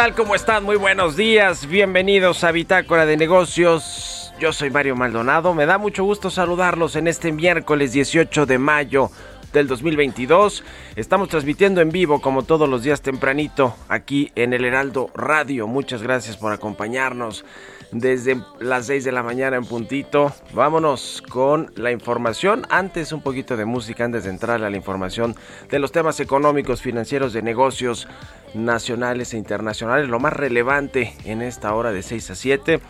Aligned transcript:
tal? 0.00 0.14
¿Cómo 0.14 0.34
están? 0.34 0.64
Muy 0.64 0.76
buenos 0.76 1.14
días. 1.14 1.66
Bienvenidos 1.66 2.42
a 2.42 2.52
Bitácora 2.52 3.04
de 3.04 3.18
Negocios. 3.18 4.32
Yo 4.40 4.50
soy 4.50 4.70
Mario 4.70 4.96
Maldonado. 4.96 5.52
Me 5.52 5.66
da 5.66 5.76
mucho 5.76 6.04
gusto 6.04 6.30
saludarlos 6.30 6.96
en 6.96 7.06
este 7.06 7.32
miércoles 7.32 7.92
18 7.92 8.46
de 8.46 8.58
mayo 8.58 9.10
del 9.52 9.66
2022. 9.66 10.64
Estamos 10.96 11.28
transmitiendo 11.28 11.80
en 11.80 11.90
vivo 11.90 12.20
como 12.20 12.42
todos 12.42 12.68
los 12.68 12.82
días 12.82 13.02
tempranito 13.02 13.74
aquí 13.88 14.30
en 14.34 14.52
el 14.52 14.64
Heraldo 14.64 15.10
Radio. 15.14 15.66
Muchas 15.66 16.02
gracias 16.02 16.36
por 16.36 16.52
acompañarnos 16.52 17.44
desde 17.92 18.40
las 18.60 18.86
6 18.86 19.04
de 19.04 19.12
la 19.12 19.22
mañana 19.22 19.56
en 19.56 19.64
puntito. 19.64 20.32
Vámonos 20.52 21.22
con 21.28 21.72
la 21.76 21.90
información. 21.90 22.66
Antes 22.70 23.12
un 23.12 23.22
poquito 23.22 23.56
de 23.56 23.64
música 23.64 24.04
antes 24.04 24.24
de 24.24 24.30
entrar 24.30 24.62
a 24.62 24.70
la 24.70 24.76
información 24.76 25.34
de 25.68 25.78
los 25.78 25.92
temas 25.92 26.20
económicos, 26.20 26.82
financieros, 26.82 27.32
de 27.32 27.42
negocios 27.42 28.08
nacionales 28.54 29.34
e 29.34 29.38
internacionales. 29.38 30.08
Lo 30.08 30.20
más 30.20 30.32
relevante 30.32 31.14
en 31.24 31.42
esta 31.42 31.74
hora 31.74 31.92
de 31.92 32.02
6 32.02 32.30
a 32.30 32.34
7. 32.34 32.80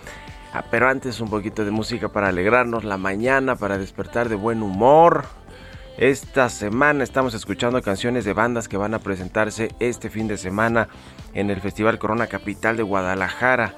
Ah, 0.53 0.65
pero 0.69 0.88
antes 0.88 1.20
un 1.20 1.31
poquito 1.31 1.65
de 1.65 1.70
música 1.70 2.09
para 2.09 2.28
alegrarnos 2.28 2.82
la 2.82 2.97
mañana, 2.97 3.54
para 3.54 3.78
despertar 3.78 4.28
de 4.28 4.34
buen 4.34 4.62
humor. 4.62 5.26
Esta 6.00 6.49
semana 6.49 7.05
estamos 7.05 7.34
escuchando 7.34 7.83
canciones 7.83 8.25
de 8.25 8.33
bandas 8.33 8.69
que 8.69 8.78
van 8.78 8.94
a 8.94 9.00
presentarse 9.00 9.69
este 9.81 10.09
fin 10.09 10.28
de 10.28 10.38
semana 10.38 10.88
en 11.34 11.50
el 11.50 11.61
Festival 11.61 11.99
Corona 11.99 12.27
Capital 12.27 12.78
de 12.78 12.83
Guadalajara. 12.83 13.75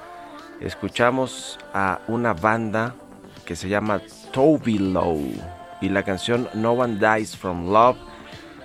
Escuchamos 0.61 1.59
a 1.73 1.99
una 2.07 2.33
banda 2.33 2.95
que 3.43 3.57
se 3.57 3.67
llama 3.67 4.01
Toby 4.31 4.79
Low 4.79 5.33
y 5.81 5.89
la 5.89 6.03
canción 6.03 6.47
No 6.53 6.71
One 6.71 6.97
Dies 6.97 7.35
From 7.35 7.73
Love. 7.73 7.97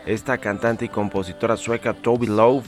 Esta 0.06 0.38
cantante 0.38 0.84
y 0.84 0.88
compositora 0.88 1.56
sueca 1.56 1.94
Toby 1.94 2.28
Lowe 2.28 2.62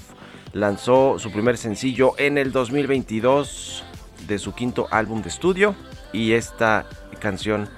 lanzó 0.54 1.20
su 1.20 1.30
primer 1.30 1.56
sencillo 1.56 2.14
en 2.18 2.36
el 2.36 2.50
2022 2.50 3.84
de 4.26 4.40
su 4.40 4.54
quinto 4.54 4.88
álbum 4.90 5.22
de 5.22 5.28
estudio 5.28 5.76
y 6.12 6.32
esta 6.32 6.84
canción 7.20 7.68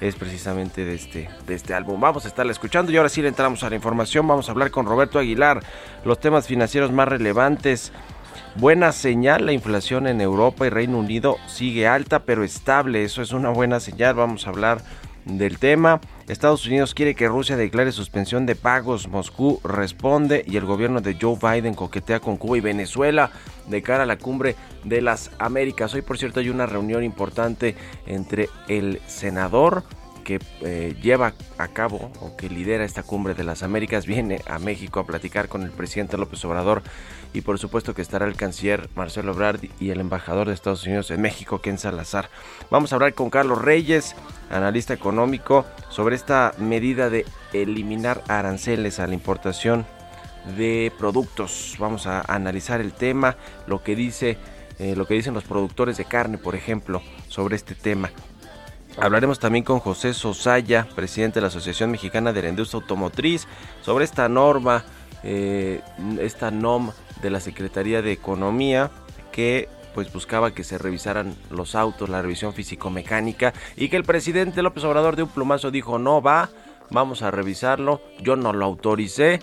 es 0.00 0.14
precisamente 0.16 0.84
de 0.84 0.94
este, 0.94 1.30
de 1.46 1.54
este 1.54 1.74
álbum. 1.74 2.00
Vamos 2.00 2.24
a 2.24 2.28
estarla 2.28 2.52
escuchando 2.52 2.92
y 2.92 2.96
ahora 2.96 3.08
sí 3.08 3.22
le 3.22 3.28
entramos 3.28 3.62
a 3.62 3.70
la 3.70 3.76
información. 3.76 4.26
Vamos 4.26 4.48
a 4.48 4.52
hablar 4.52 4.70
con 4.70 4.86
Roberto 4.86 5.18
Aguilar, 5.18 5.62
los 6.04 6.20
temas 6.20 6.46
financieros 6.46 6.92
más 6.92 7.08
relevantes. 7.08 7.92
Buena 8.56 8.92
señal, 8.92 9.46
la 9.46 9.52
inflación 9.52 10.06
en 10.06 10.20
Europa 10.20 10.66
y 10.66 10.70
Reino 10.70 10.98
Unido 10.98 11.36
sigue 11.46 11.86
alta 11.86 12.20
pero 12.20 12.42
estable, 12.42 13.04
eso 13.04 13.20
es 13.20 13.32
una 13.32 13.50
buena 13.50 13.80
señal, 13.80 14.14
vamos 14.14 14.46
a 14.46 14.50
hablar 14.50 14.78
del 15.26 15.58
tema. 15.58 16.00
Estados 16.28 16.66
Unidos 16.66 16.94
quiere 16.94 17.14
que 17.14 17.28
Rusia 17.28 17.56
declare 17.56 17.92
suspensión 17.92 18.46
de 18.46 18.54
pagos, 18.54 19.08
Moscú 19.08 19.60
responde 19.62 20.44
y 20.46 20.56
el 20.56 20.64
gobierno 20.64 21.00
de 21.00 21.18
Joe 21.20 21.36
Biden 21.40 21.74
coquetea 21.74 22.20
con 22.20 22.36
Cuba 22.36 22.56
y 22.56 22.60
Venezuela 22.60 23.30
de 23.66 23.82
cara 23.82 24.04
a 24.04 24.06
la 24.06 24.18
cumbre 24.18 24.56
de 24.84 25.02
las 25.02 25.30
Américas. 25.38 25.92
Hoy 25.94 26.02
por 26.02 26.16
cierto 26.16 26.40
hay 26.40 26.48
una 26.48 26.66
reunión 26.66 27.04
importante 27.04 27.76
entre 28.06 28.48
el 28.68 29.00
senador 29.06 29.84
que 30.26 30.40
eh, 30.62 30.96
lleva 31.00 31.34
a 31.56 31.68
cabo 31.68 32.10
o 32.20 32.36
que 32.36 32.48
lidera 32.48 32.84
esta 32.84 33.04
cumbre 33.04 33.34
de 33.34 33.44
las 33.44 33.62
Américas 33.62 34.06
viene 34.06 34.40
a 34.48 34.58
México 34.58 34.98
a 34.98 35.06
platicar 35.06 35.48
con 35.48 35.62
el 35.62 35.70
presidente 35.70 36.16
López 36.16 36.44
Obrador 36.44 36.82
y 37.36 37.42
por 37.42 37.58
supuesto 37.58 37.92
que 37.92 38.00
estará 38.00 38.26
el 38.26 38.34
canciller 38.34 38.88
Marcelo 38.94 39.32
Ebrard 39.32 39.60
y 39.78 39.90
el 39.90 40.00
embajador 40.00 40.48
de 40.48 40.54
Estados 40.54 40.86
Unidos 40.86 41.10
en 41.10 41.20
México, 41.20 41.60
Ken 41.60 41.76
Salazar. 41.76 42.30
Vamos 42.70 42.92
a 42.92 42.96
hablar 42.96 43.12
con 43.12 43.28
Carlos 43.28 43.60
Reyes, 43.60 44.16
analista 44.50 44.94
económico, 44.94 45.66
sobre 45.90 46.16
esta 46.16 46.54
medida 46.56 47.10
de 47.10 47.26
eliminar 47.52 48.24
aranceles 48.28 49.00
a 49.00 49.06
la 49.06 49.12
importación 49.12 49.84
de 50.56 50.90
productos. 50.98 51.76
Vamos 51.78 52.06
a 52.06 52.22
analizar 52.22 52.80
el 52.80 52.94
tema, 52.94 53.36
lo 53.66 53.82
que 53.82 53.94
dice, 53.94 54.38
eh, 54.78 54.96
lo 54.96 55.06
que 55.06 55.12
dicen 55.12 55.34
los 55.34 55.44
productores 55.44 55.98
de 55.98 56.06
carne, 56.06 56.38
por 56.38 56.54
ejemplo, 56.54 57.02
sobre 57.28 57.56
este 57.56 57.74
tema. 57.74 58.10
Hablaremos 58.96 59.38
también 59.38 59.62
con 59.62 59.80
José 59.80 60.14
Sosaya, 60.14 60.88
presidente 60.96 61.34
de 61.34 61.42
la 61.42 61.48
Asociación 61.48 61.90
Mexicana 61.90 62.32
de 62.32 62.40
la 62.40 62.48
Industria 62.48 62.80
Automotriz, 62.80 63.46
sobre 63.82 64.06
esta 64.06 64.26
norma, 64.26 64.86
eh, 65.22 65.82
esta 66.18 66.50
NOM 66.50 66.92
de 67.22 67.30
la 67.30 67.40
Secretaría 67.40 68.02
de 68.02 68.12
Economía 68.12 68.90
que 69.32 69.68
pues 69.94 70.12
buscaba 70.12 70.52
que 70.52 70.62
se 70.62 70.76
revisaran 70.76 71.34
los 71.50 71.74
autos, 71.74 72.10
la 72.10 72.20
revisión 72.20 72.52
físico-mecánica 72.52 73.54
y 73.76 73.88
que 73.88 73.96
el 73.96 74.04
presidente 74.04 74.62
López 74.62 74.84
Obrador 74.84 75.16
de 75.16 75.22
un 75.22 75.30
plumazo 75.30 75.70
dijo 75.70 75.98
no 75.98 76.20
va, 76.20 76.50
vamos 76.90 77.22
a 77.22 77.30
revisarlo, 77.30 78.02
yo 78.20 78.36
no 78.36 78.52
lo 78.52 78.66
autoricé, 78.66 79.40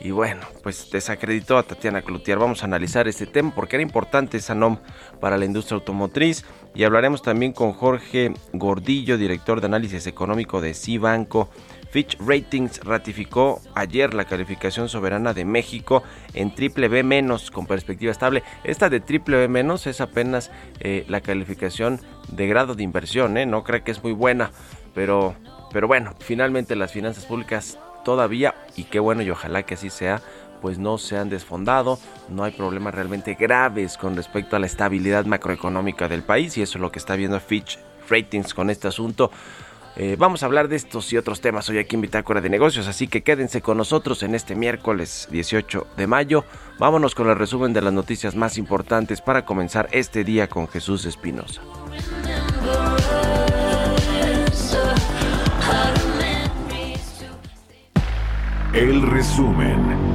y 0.00 0.12
bueno, 0.12 0.42
pues 0.62 0.90
desacreditó 0.90 1.58
a 1.58 1.64
Tatiana 1.64 2.02
Cloutier. 2.02 2.38
Vamos 2.38 2.62
a 2.62 2.66
analizar 2.66 3.08
este 3.08 3.26
tema 3.26 3.52
porque 3.52 3.76
era 3.76 3.82
importante 3.82 4.36
esa 4.36 4.54
NOM 4.54 4.78
para 5.20 5.36
la 5.36 5.44
industria 5.44 5.76
automotriz 5.76 6.44
y 6.74 6.84
hablaremos 6.84 7.22
también 7.22 7.52
con 7.52 7.72
Jorge 7.72 8.32
Gordillo, 8.52 9.18
director 9.18 9.60
de 9.60 9.66
análisis 9.66 10.06
económico 10.06 10.60
de 10.60 10.74
Cibanco. 10.74 11.48
Fitch 11.90 12.18
Ratings 12.20 12.80
ratificó 12.84 13.60
ayer 13.74 14.14
la 14.14 14.26
calificación 14.26 14.88
soberana 14.88 15.32
de 15.32 15.44
México 15.44 16.02
en 16.34 16.54
triple 16.54 16.88
B 16.88 17.02
menos 17.02 17.50
con 17.50 17.66
perspectiva 17.66 18.12
estable. 18.12 18.42
Esta 18.64 18.90
de 18.90 19.00
triple 19.00 19.38
B 19.38 19.48
menos 19.48 19.86
es 19.86 20.00
apenas 20.00 20.50
eh, 20.80 21.04
la 21.08 21.20
calificación 21.20 22.00
de 22.28 22.46
grado 22.46 22.74
de 22.74 22.82
inversión, 22.82 23.38
¿eh? 23.38 23.46
no 23.46 23.64
creo 23.64 23.82
que 23.84 23.90
es 23.90 24.02
muy 24.02 24.12
buena, 24.12 24.50
pero, 24.94 25.34
pero 25.72 25.88
bueno, 25.88 26.14
finalmente 26.18 26.76
las 26.76 26.92
finanzas 26.92 27.24
públicas 27.24 27.78
todavía, 28.04 28.54
y 28.76 28.84
qué 28.84 29.00
bueno 29.00 29.22
y 29.22 29.30
ojalá 29.30 29.62
que 29.62 29.74
así 29.74 29.90
sea, 29.90 30.20
pues 30.60 30.78
no 30.78 30.98
se 30.98 31.16
han 31.16 31.30
desfondado, 31.30 31.98
no 32.28 32.44
hay 32.44 32.52
problemas 32.52 32.94
realmente 32.94 33.34
graves 33.34 33.96
con 33.96 34.16
respecto 34.16 34.56
a 34.56 34.58
la 34.58 34.66
estabilidad 34.66 35.24
macroeconómica 35.24 36.08
del 36.08 36.22
país 36.22 36.56
y 36.58 36.62
eso 36.62 36.78
es 36.78 36.82
lo 36.82 36.90
que 36.90 36.98
está 36.98 37.16
viendo 37.16 37.38
Fitch 37.40 37.78
Ratings 38.08 38.54
con 38.54 38.70
este 38.70 38.88
asunto. 38.88 39.30
Eh, 40.00 40.14
vamos 40.16 40.44
a 40.44 40.46
hablar 40.46 40.68
de 40.68 40.76
estos 40.76 41.12
y 41.12 41.16
otros 41.16 41.40
temas 41.40 41.68
hoy 41.68 41.78
aquí 41.78 41.96
en 41.96 42.02
Bitácora 42.02 42.40
de 42.40 42.48
Negocios, 42.48 42.86
así 42.86 43.08
que 43.08 43.22
quédense 43.22 43.60
con 43.60 43.76
nosotros 43.76 44.22
en 44.22 44.36
este 44.36 44.54
miércoles 44.54 45.26
18 45.32 45.88
de 45.96 46.06
mayo. 46.06 46.44
Vámonos 46.78 47.16
con 47.16 47.28
el 47.28 47.34
resumen 47.34 47.72
de 47.72 47.82
las 47.82 47.92
noticias 47.92 48.36
más 48.36 48.58
importantes 48.58 49.20
para 49.20 49.44
comenzar 49.44 49.88
este 49.90 50.22
día 50.22 50.48
con 50.48 50.68
Jesús 50.68 51.04
Espinosa. 51.04 51.62
El 58.72 59.02
resumen. 59.02 60.07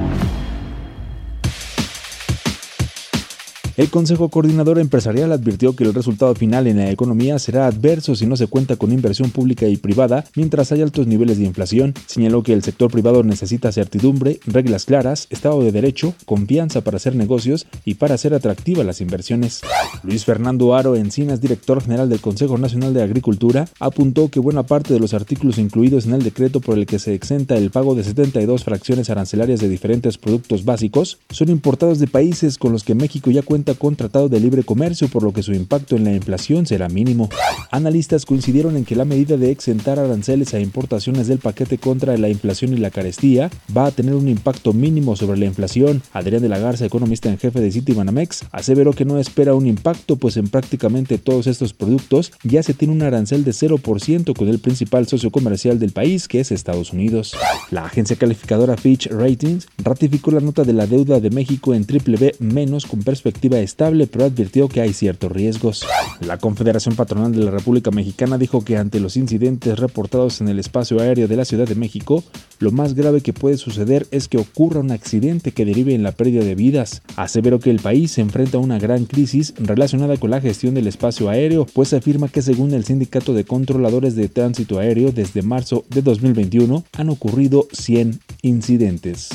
El 3.75 3.89
Consejo 3.89 4.29
Coordinador 4.29 4.77
Empresarial 4.77 5.31
advirtió 5.31 5.75
que 5.75 5.83
el 5.83 5.95
resultado 5.95 6.35
final 6.35 6.67
en 6.67 6.77
la 6.77 6.91
economía 6.91 7.39
será 7.39 7.65
adverso 7.65 8.15
si 8.15 8.27
no 8.27 8.37
se 8.37 8.45
cuenta 8.45 8.75
con 8.75 8.91
inversión 8.91 9.31
pública 9.31 9.67
y 9.67 9.77
privada 9.77 10.25
mientras 10.35 10.71
hay 10.71 10.83
altos 10.83 11.07
niveles 11.07 11.39
de 11.39 11.45
inflación. 11.45 11.95
Señaló 12.05 12.43
que 12.43 12.53
el 12.53 12.61
sector 12.61 12.91
privado 12.91 13.23
necesita 13.23 13.71
certidumbre, 13.71 14.39
reglas 14.45 14.85
claras, 14.85 15.25
Estado 15.31 15.63
de 15.63 15.71
Derecho, 15.71 16.13
confianza 16.25 16.81
para 16.81 16.97
hacer 16.97 17.15
negocios 17.15 17.65
y 17.83 17.95
para 17.95 18.13
hacer 18.13 18.35
atractivas 18.35 18.85
las 18.85 19.01
inversiones. 19.01 19.61
Luis 20.03 20.23
Fernando 20.23 20.75
Aro 20.75 20.95
Encinas, 20.95 21.41
director 21.41 21.81
general 21.81 22.09
del 22.09 22.21
Consejo 22.21 22.59
Nacional 22.59 22.93
de 22.93 23.01
Agricultura, 23.01 23.67
apuntó 23.79 24.29
que 24.29 24.39
buena 24.39 24.61
parte 24.61 24.93
de 24.93 24.99
los 24.99 25.15
artículos 25.15 25.57
incluidos 25.57 26.05
en 26.05 26.13
el 26.13 26.21
decreto 26.21 26.59
por 26.59 26.77
el 26.77 26.85
que 26.85 26.99
se 26.99 27.15
exenta 27.15 27.57
el 27.57 27.71
pago 27.71 27.95
de 27.95 28.03
72 28.03 28.63
fracciones 28.63 29.09
arancelarias 29.09 29.59
de 29.59 29.69
diferentes 29.69 30.19
productos 30.19 30.63
básicos 30.63 31.17
son 31.31 31.49
importados 31.49 31.97
de 31.97 32.05
países 32.05 32.59
con 32.59 32.71
los 32.71 32.83
que 32.83 32.93
México 32.93 33.31
ya 33.31 33.41
cuenta 33.41 33.62
con 33.63 33.95
tratado 33.95 34.29
de 34.29 34.39
libre 34.39 34.63
comercio, 34.63 35.07
por 35.07 35.23
lo 35.23 35.31
que 35.31 35.43
su 35.43 35.53
impacto 35.53 35.95
en 35.95 36.03
la 36.03 36.13
inflación 36.13 36.65
será 36.65 36.89
mínimo. 36.89 37.29
Analistas 37.71 38.25
coincidieron 38.25 38.75
en 38.75 38.85
que 38.85 38.95
la 38.95 39.05
medida 39.05 39.37
de 39.37 39.51
exentar 39.51 39.97
aranceles 39.97 40.53
a 40.53 40.59
importaciones 40.59 41.27
del 41.27 41.39
paquete 41.39 41.77
contra 41.77 42.17
la 42.17 42.29
inflación 42.29 42.73
y 42.73 42.77
la 42.77 42.91
carestía 42.91 43.49
va 43.75 43.85
a 43.85 43.91
tener 43.91 44.13
un 44.13 44.27
impacto 44.27 44.73
mínimo 44.73 45.15
sobre 45.15 45.39
la 45.39 45.45
inflación. 45.45 46.01
Adrián 46.11 46.41
de 46.41 46.49
la 46.49 46.59
Garza, 46.59 46.85
economista 46.85 47.29
en 47.29 47.37
jefe 47.37 47.61
de 47.61 47.71
Citibanamex, 47.71 48.41
aseveró 48.51 48.93
que 48.93 49.05
no 49.05 49.17
espera 49.17 49.55
un 49.55 49.67
impacto, 49.67 50.17
pues 50.17 50.37
en 50.37 50.49
prácticamente 50.49 51.17
todos 51.17 51.47
estos 51.47 51.73
productos 51.73 52.33
ya 52.43 52.61
se 52.61 52.73
tiene 52.73 52.93
un 52.93 53.01
arancel 53.01 53.43
de 53.43 53.51
0% 53.51 54.35
con 54.35 54.47
el 54.49 54.59
principal 54.59 55.07
socio 55.07 55.31
comercial 55.31 55.79
del 55.79 55.91
país, 55.91 56.27
que 56.27 56.41
es 56.41 56.51
Estados 56.51 56.91
Unidos. 56.91 57.35
La 57.71 57.85
agencia 57.85 58.15
calificadora 58.15 58.77
Fitch 58.77 59.07
Ratings 59.07 59.67
ratificó 59.77 60.31
la 60.31 60.39
nota 60.39 60.63
de 60.63 60.73
la 60.73 60.87
deuda 60.87 61.19
de 61.19 61.29
México 61.29 61.73
en 61.73 61.85
triple 61.85 62.17
B 62.17 62.35
menos 62.39 62.85
con 62.85 63.01
perspectiva 63.03 63.52
estable, 63.59 64.07
pero 64.07 64.25
advirtió 64.25 64.67
que 64.69 64.81
hay 64.81 64.93
ciertos 64.93 65.31
riesgos. 65.31 65.85
La 66.21 66.37
Confederación 66.37 66.95
Patronal 66.95 67.31
de 67.31 67.43
la 67.43 67.51
República 67.51 67.91
Mexicana 67.91 68.37
dijo 68.37 68.63
que 68.63 68.77
ante 68.77 68.99
los 68.99 69.17
incidentes 69.17 69.79
reportados 69.79 70.41
en 70.41 70.47
el 70.47 70.59
espacio 70.59 70.99
aéreo 70.99 71.27
de 71.27 71.35
la 71.35 71.45
Ciudad 71.45 71.67
de 71.67 71.75
México, 71.75 72.23
lo 72.59 72.71
más 72.71 72.93
grave 72.93 73.21
que 73.21 73.33
puede 73.33 73.57
suceder 73.57 74.07
es 74.11 74.27
que 74.27 74.37
ocurra 74.37 74.79
un 74.79 74.91
accidente 74.91 75.51
que 75.51 75.65
derive 75.65 75.93
en 75.93 76.03
la 76.03 76.11
pérdida 76.11 76.43
de 76.43 76.55
vidas. 76.55 77.01
Aseveró 77.15 77.59
que 77.59 77.69
el 77.69 77.79
país 77.79 78.11
se 78.11 78.21
enfrenta 78.21 78.57
a 78.57 78.61
una 78.61 78.79
gran 78.79 79.05
crisis 79.05 79.53
relacionada 79.57 80.17
con 80.17 80.31
la 80.31 80.41
gestión 80.41 80.73
del 80.73 80.87
espacio 80.87 81.29
aéreo, 81.29 81.65
pues 81.73 81.93
afirma 81.93 82.29
que 82.29 82.41
según 82.41 82.73
el 82.73 82.85
Sindicato 82.85 83.33
de 83.33 83.45
Controladores 83.45 84.15
de 84.15 84.29
Tránsito 84.29 84.79
Aéreo, 84.79 85.11
desde 85.11 85.41
marzo 85.41 85.85
de 85.89 86.01
2021 86.01 86.83
han 86.93 87.09
ocurrido 87.09 87.67
100 87.71 88.19
incidentes. 88.41 89.29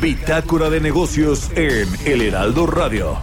Bitácora 0.00 0.70
de 0.70 0.80
negocios 0.80 1.50
en 1.56 1.86
El 2.06 2.22
Heraldo 2.22 2.66
Radio. 2.66 3.18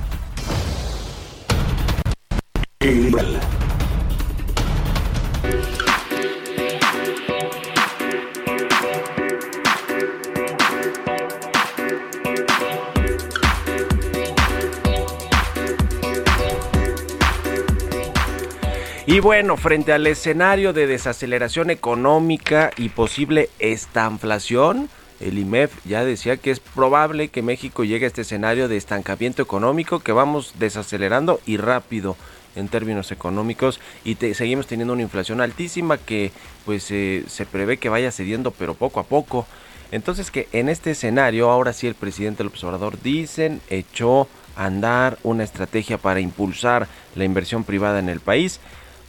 Y 19.07 19.19
bueno, 19.19 19.57
frente 19.57 19.93
al 19.93 20.05
escenario 20.05 20.73
de 20.73 20.85
desaceleración 20.85 21.71
económica 21.71 22.69
y 22.77 22.89
posible 22.89 23.49
estanflación, 23.57 24.89
el 25.19 25.37
IMEF 25.37 25.73
ya 25.85 26.05
decía 26.05 26.37
que 26.37 26.51
es 26.51 26.59
probable 26.59 27.29
que 27.29 27.41
México 27.41 27.83
llegue 27.83 28.05
a 28.05 28.07
este 28.07 28.21
escenario 28.21 28.67
de 28.67 28.77
estancamiento 28.77 29.41
económico, 29.41 29.99
que 29.99 30.11
vamos 30.11 30.53
desacelerando 30.59 31.39
y 31.45 31.57
rápido 31.57 32.15
en 32.55 32.67
términos 32.67 33.11
económicos 33.11 33.79
y 34.03 34.15
seguimos 34.15 34.67
teniendo 34.67 34.93
una 34.93 35.03
inflación 35.03 35.41
altísima 35.41 35.97
que 35.97 36.31
pues 36.65 36.89
eh, 36.91 37.23
se 37.27 37.45
prevé 37.45 37.77
que 37.77 37.89
vaya 37.89 38.11
cediendo 38.11 38.51
pero 38.51 38.73
poco 38.73 38.99
a 38.99 39.03
poco. 39.03 39.45
Entonces 39.91 40.31
que 40.31 40.47
en 40.51 40.69
este 40.69 40.91
escenario 40.91 41.49
ahora 41.49 41.71
sí 41.73 41.87
el 41.87 41.95
presidente 41.95 42.43
López 42.43 42.63
Obrador 42.63 43.01
dicen 43.01 43.61
echó 43.69 44.27
a 44.55 44.65
andar 44.65 45.17
una 45.23 45.43
estrategia 45.43 45.97
para 45.97 46.19
impulsar 46.19 46.87
la 47.15 47.23
inversión 47.23 47.63
privada 47.63 47.99
en 47.99 48.09
el 48.09 48.19
país, 48.19 48.59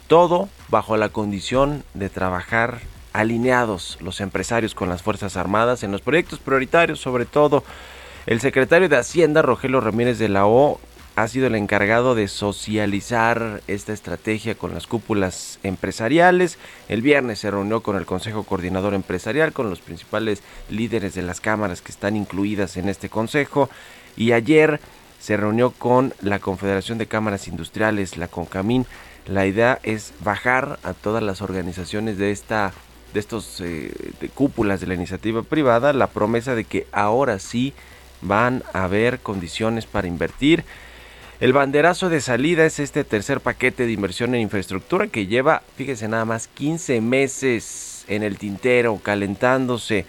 todo 0.07 0.47
bajo 0.69 0.95
la 0.95 1.09
condición 1.09 1.83
de 1.95 2.09
trabajar 2.09 2.79
alineados 3.13 3.97
los 4.01 4.21
empresarios 4.21 4.75
con 4.75 4.89
las 4.89 5.01
Fuerzas 5.01 5.37
Armadas 5.37 5.83
en 5.83 5.91
los 5.91 6.01
proyectos 6.01 6.39
prioritarios, 6.39 6.99
sobre 6.99 7.25
todo 7.25 7.63
el 8.25 8.41
secretario 8.41 8.89
de 8.89 8.97
Hacienda, 8.97 9.41
Rogelio 9.41 9.81
Ramírez 9.81 10.19
de 10.19 10.29
la 10.29 10.45
O, 10.45 10.79
ha 11.15 11.27
sido 11.27 11.47
el 11.47 11.55
encargado 11.55 12.15
de 12.15 12.27
socializar 12.27 13.61
esta 13.67 13.91
estrategia 13.91 14.55
con 14.55 14.73
las 14.73 14.87
cúpulas 14.87 15.59
empresariales. 15.63 16.57
El 16.87 17.01
viernes 17.01 17.39
se 17.39 17.51
reunió 17.51 17.81
con 17.81 17.97
el 17.97 18.05
Consejo 18.05 18.43
Coordinador 18.43 18.93
Empresarial, 18.93 19.51
con 19.51 19.69
los 19.69 19.81
principales 19.81 20.41
líderes 20.69 21.15
de 21.15 21.23
las 21.23 21.41
cámaras 21.41 21.81
que 21.81 21.91
están 21.91 22.15
incluidas 22.15 22.77
en 22.77 22.87
este 22.87 23.09
consejo. 23.09 23.69
Y 24.15 24.31
ayer 24.31 24.79
se 25.19 25.35
reunió 25.35 25.71
con 25.71 26.13
la 26.21 26.39
Confederación 26.39 26.97
de 26.97 27.07
Cámaras 27.07 27.49
Industriales, 27.49 28.15
la 28.15 28.29
CONCAMIN. 28.29 28.85
La 29.25 29.45
idea 29.45 29.79
es 29.83 30.13
bajar 30.23 30.79
a 30.83 30.93
todas 30.93 31.21
las 31.21 31.41
organizaciones 31.41 32.17
de 32.17 32.31
esta 32.31 32.71
de 33.13 33.19
estos 33.19 33.61
eh, 33.61 33.91
cúpulas 34.33 34.79
de 34.81 34.87
la 34.87 34.93
iniciativa 34.93 35.43
privada 35.43 35.93
la 35.93 36.07
promesa 36.07 36.55
de 36.55 36.63
que 36.63 36.87
ahora 36.91 37.39
sí 37.39 37.73
van 38.21 38.63
a 38.73 38.83
haber 38.83 39.19
condiciones 39.19 39.85
para 39.85 40.07
invertir. 40.07 40.63
El 41.39 41.53
banderazo 41.53 42.09
de 42.09 42.19
salida 42.19 42.65
es 42.65 42.79
este 42.79 43.03
tercer 43.05 43.39
paquete 43.39 43.85
de 43.85 43.93
inversión 43.93 44.35
en 44.35 44.41
infraestructura 44.41 45.07
que 45.07 45.25
lleva, 45.25 45.63
fíjese 45.77 46.07
nada 46.09 46.25
más, 46.25 46.47
15 46.49 46.99
meses 46.99 48.03
en 48.09 48.23
el 48.23 48.37
tintero, 48.37 48.99
calentándose. 49.01 50.05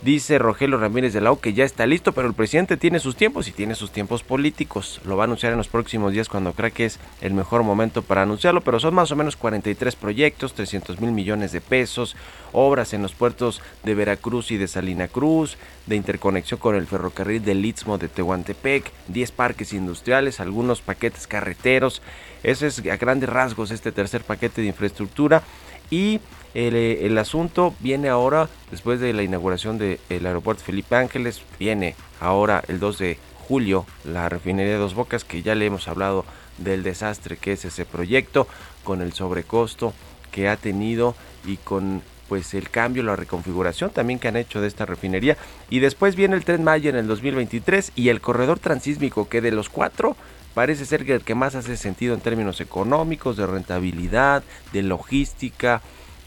Dice 0.00 0.38
Rogelio 0.38 0.78
Ramírez 0.78 1.12
de 1.12 1.20
la 1.20 1.32
O 1.32 1.40
que 1.40 1.54
ya 1.54 1.64
está 1.64 1.84
listo, 1.84 2.12
pero 2.12 2.28
el 2.28 2.34
presidente 2.34 2.76
tiene 2.76 3.00
sus 3.00 3.16
tiempos 3.16 3.48
y 3.48 3.52
tiene 3.52 3.74
sus 3.74 3.90
tiempos 3.90 4.22
políticos. 4.22 5.00
Lo 5.04 5.16
va 5.16 5.24
a 5.24 5.26
anunciar 5.26 5.50
en 5.50 5.58
los 5.58 5.66
próximos 5.66 6.12
días 6.12 6.28
cuando 6.28 6.52
crea 6.52 6.70
que 6.70 6.84
es 6.84 7.00
el 7.20 7.34
mejor 7.34 7.64
momento 7.64 8.02
para 8.02 8.22
anunciarlo, 8.22 8.60
pero 8.60 8.78
son 8.78 8.94
más 8.94 9.10
o 9.10 9.16
menos 9.16 9.34
43 9.34 9.96
proyectos, 9.96 10.54
300 10.54 11.00
mil 11.00 11.10
millones 11.10 11.50
de 11.50 11.60
pesos, 11.60 12.14
obras 12.52 12.92
en 12.92 13.02
los 13.02 13.14
puertos 13.14 13.60
de 13.82 13.96
Veracruz 13.96 14.52
y 14.52 14.56
de 14.56 14.68
Salina 14.68 15.08
Cruz, 15.08 15.58
de 15.86 15.96
interconexión 15.96 16.60
con 16.60 16.76
el 16.76 16.86
ferrocarril 16.86 17.44
del 17.44 17.64
Istmo 17.64 17.98
de 17.98 18.08
Tehuantepec, 18.08 18.92
10 19.08 19.32
parques 19.32 19.72
industriales, 19.72 20.38
algunos 20.38 20.80
paquetes 20.80 21.26
carreteros. 21.26 22.02
Ese 22.44 22.68
es 22.68 22.78
a 22.86 22.96
grandes 22.98 23.28
rasgos 23.28 23.72
este 23.72 23.90
tercer 23.90 24.22
paquete 24.22 24.60
de 24.60 24.68
infraestructura 24.68 25.42
y 25.90 26.20
el, 26.66 26.74
el, 26.74 27.18
asunto 27.18 27.74
viene 27.78 28.08
ahora, 28.08 28.48
después 28.70 28.98
de 28.98 29.12
la 29.12 29.22
inauguración 29.22 29.78
del 29.78 29.98
aeropuerto 30.26 30.64
Felipe 30.64 30.96
Ángeles, 30.96 31.42
viene 31.58 31.94
ahora 32.20 32.64
el 32.66 32.80
2 32.80 32.98
de 32.98 33.18
julio 33.46 33.86
la 34.04 34.28
refinería 34.28 34.72
de 34.72 34.78
Dos 34.78 34.94
Bocas, 34.94 35.24
que 35.24 35.42
ya 35.42 35.54
le 35.54 35.66
hemos 35.66 35.86
hablado 35.86 36.24
del 36.58 36.82
desastre 36.82 37.36
que 37.36 37.52
es 37.52 37.64
ese 37.64 37.84
proyecto, 37.84 38.48
con 38.82 39.02
el 39.02 39.12
sobrecosto 39.12 39.94
que 40.32 40.48
ha 40.48 40.56
tenido 40.56 41.14
y 41.46 41.58
con 41.58 42.02
pues 42.28 42.52
el 42.54 42.68
cambio, 42.68 43.02
la 43.02 43.16
reconfiguración 43.16 43.90
también 43.90 44.18
que 44.18 44.28
han 44.28 44.36
hecho 44.36 44.60
de 44.60 44.68
esta 44.68 44.84
refinería. 44.84 45.38
Y 45.70 45.78
después 45.78 46.14
viene 46.14 46.36
el 46.36 46.44
Tren 46.44 46.62
Maya 46.62 46.90
en 46.90 46.96
el 46.96 47.06
2023 47.06 47.92
y 47.94 48.10
el 48.10 48.20
corredor 48.20 48.58
transísmico 48.58 49.28
que 49.28 49.40
de 49.40 49.50
los 49.50 49.70
cuatro 49.70 50.14
parece 50.52 50.84
ser 50.84 51.10
el 51.10 51.22
que 51.22 51.34
más 51.34 51.54
hace 51.54 51.76
sentido 51.76 52.14
en 52.14 52.20
términos 52.20 52.60
económicos, 52.60 53.36
de 53.36 53.46
rentabilidad, 53.46 54.42
de 54.72 54.82
logística, 54.82 55.80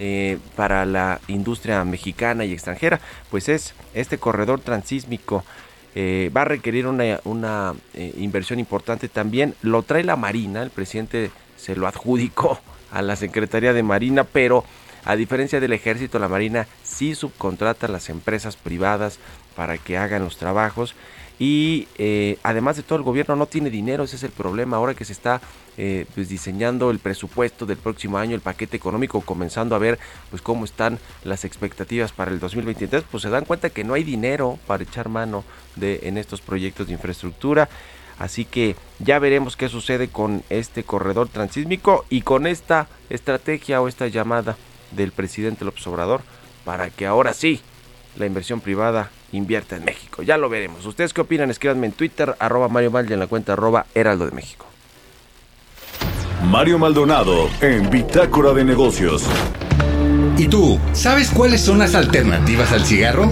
eh, 0.04 0.40
para 0.56 0.84
la 0.88 1.22
industria 1.28 1.86
mexicana 1.86 2.44
y 2.44 2.54
extranjera, 2.54 3.00
pues 3.30 3.48
es 3.50 3.76
este 3.94 4.18
corredor 4.18 4.60
transísmico. 4.60 5.44
Eh, 5.94 6.32
va 6.36 6.42
a 6.42 6.46
requerir 6.46 6.88
una, 6.88 7.20
una 7.24 7.76
eh, 7.94 8.12
inversión 8.18 8.58
importante 8.58 9.10
también. 9.10 9.54
Lo 9.62 9.84
trae 9.84 10.04
la 10.04 10.16
Marina, 10.16 10.64
el 10.64 10.72
presidente 10.72 11.30
se 11.56 11.76
lo 11.76 11.86
adjudicó 11.86 12.60
a 12.92 13.04
la 13.04 13.16
Secretaría 13.16 13.74
de 13.74 13.84
Marina, 13.84 14.24
pero 14.24 14.66
a 15.06 15.16
diferencia 15.16 15.60
del 15.60 15.74
ejército, 15.74 16.18
la 16.18 16.28
Marina 16.28 16.66
sí 16.84 17.14
subcontrata 17.14 17.86
a 17.86 17.92
las 17.92 18.10
empresas 18.10 18.56
privadas 18.56 19.20
para 19.56 19.78
que 19.78 20.00
hagan 20.00 20.24
los 20.24 20.38
trabajos 20.38 20.96
y 21.42 21.88
eh, 21.98 22.38
además 22.44 22.78
de 22.78 22.84
todo 22.84 23.00
el 23.00 23.04
gobierno 23.04 23.36
no 23.36 23.48
tiene 23.48 23.72
dinero, 23.72 24.04
ese 24.04 24.16
es 24.16 24.22
el 24.22 24.30
problema 24.30 24.78
ahora 24.78 24.94
que 24.94 25.06
se 25.06 25.14
está 25.14 25.42
eh, 25.76 26.06
pues 26.14 26.30
diseñando 26.30 26.92
el 26.92 27.00
presupuesto 27.00 27.66
del 27.66 27.78
próximo 27.78 28.20
año, 28.20 28.36
el 28.36 28.42
paquete 28.42 28.78
económico, 28.78 29.22
comenzando 29.22 29.74
a 29.74 29.80
ver 29.80 29.98
pues 30.30 30.44
cómo 30.44 30.66
están 30.66 31.00
las 31.24 31.44
expectativas 31.44 32.12
para 32.12 32.30
el 32.30 32.40
2023, 32.40 33.06
pues 33.10 33.24
se 33.24 33.32
dan 33.32 33.46
cuenta 33.46 33.72
que 33.72 33.84
no 33.84 33.96
hay 33.96 34.04
dinero 34.04 34.60
para 34.68 34.84
echar 34.84 35.10
mano 35.10 35.44
de 35.76 36.02
en 36.04 36.20
estos 36.20 36.42
proyectos 36.42 36.86
de 36.86 36.94
infraestructura. 36.94 37.70
Así 38.20 38.46
que 38.46 38.76
ya 39.00 39.18
veremos 39.18 39.58
qué 39.58 39.68
sucede 39.68 40.10
con 40.10 40.44
este 40.52 40.84
corredor 40.84 41.28
transísmico 41.28 42.06
y 42.12 42.22
con 42.22 42.46
esta 42.46 42.88
estrategia 43.10 43.82
o 43.82 43.88
esta 43.88 44.08
llamada 44.08 44.58
del 44.92 45.12
presidente 45.12 45.66
López 45.66 45.88
Obrador 45.88 46.22
para 46.66 46.92
que 46.92 47.08
ahora 47.08 47.34
sí 47.34 47.62
la 48.16 48.28
inversión 48.28 48.62
privada 48.62 49.10
invierta 49.32 49.76
en 49.76 49.86
México. 49.86 50.24
Ya 50.24 50.38
lo 50.38 50.50
veremos. 50.50 50.86
¿Ustedes 50.86 51.14
qué 51.14 51.22
opinan? 51.22 51.50
Escríbanme 51.50 51.88
en 51.88 51.94
Twitter, 51.94 52.36
arroba 52.40 52.68
Mario 52.68 52.92
Mal 52.92 53.10
y 53.10 53.14
en 53.14 53.20
la 53.20 53.28
cuenta 53.28 53.54
arroba 53.54 53.86
Heraldo 53.94 54.26
de 54.26 54.32
México. 54.32 54.66
Mario 56.44 56.80
Maldonado 56.80 57.50
en 57.62 57.90
Bitácora 57.90 58.54
de 58.54 58.64
Negocios. 58.64 59.24
¿Y 60.38 60.48
tú, 60.48 60.80
sabes 60.94 61.30
cuáles 61.30 61.62
son 61.62 61.80
las 61.80 61.94
alternativas 61.94 62.72
al 62.72 62.86
cigarro? 62.86 63.32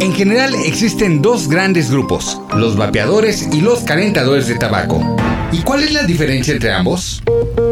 En 0.00 0.12
general 0.12 0.54
existen 0.66 1.22
dos 1.22 1.48
grandes 1.48 1.90
grupos, 1.90 2.40
los 2.56 2.76
vapeadores 2.76 3.48
y 3.52 3.60
los 3.60 3.80
calentadores 3.80 4.46
de 4.48 4.56
tabaco. 4.56 5.16
¿Y 5.52 5.60
cuál 5.62 5.82
es 5.82 5.92
la 5.92 6.04
diferencia 6.04 6.54
entre 6.54 6.72
ambos? 6.72 7.22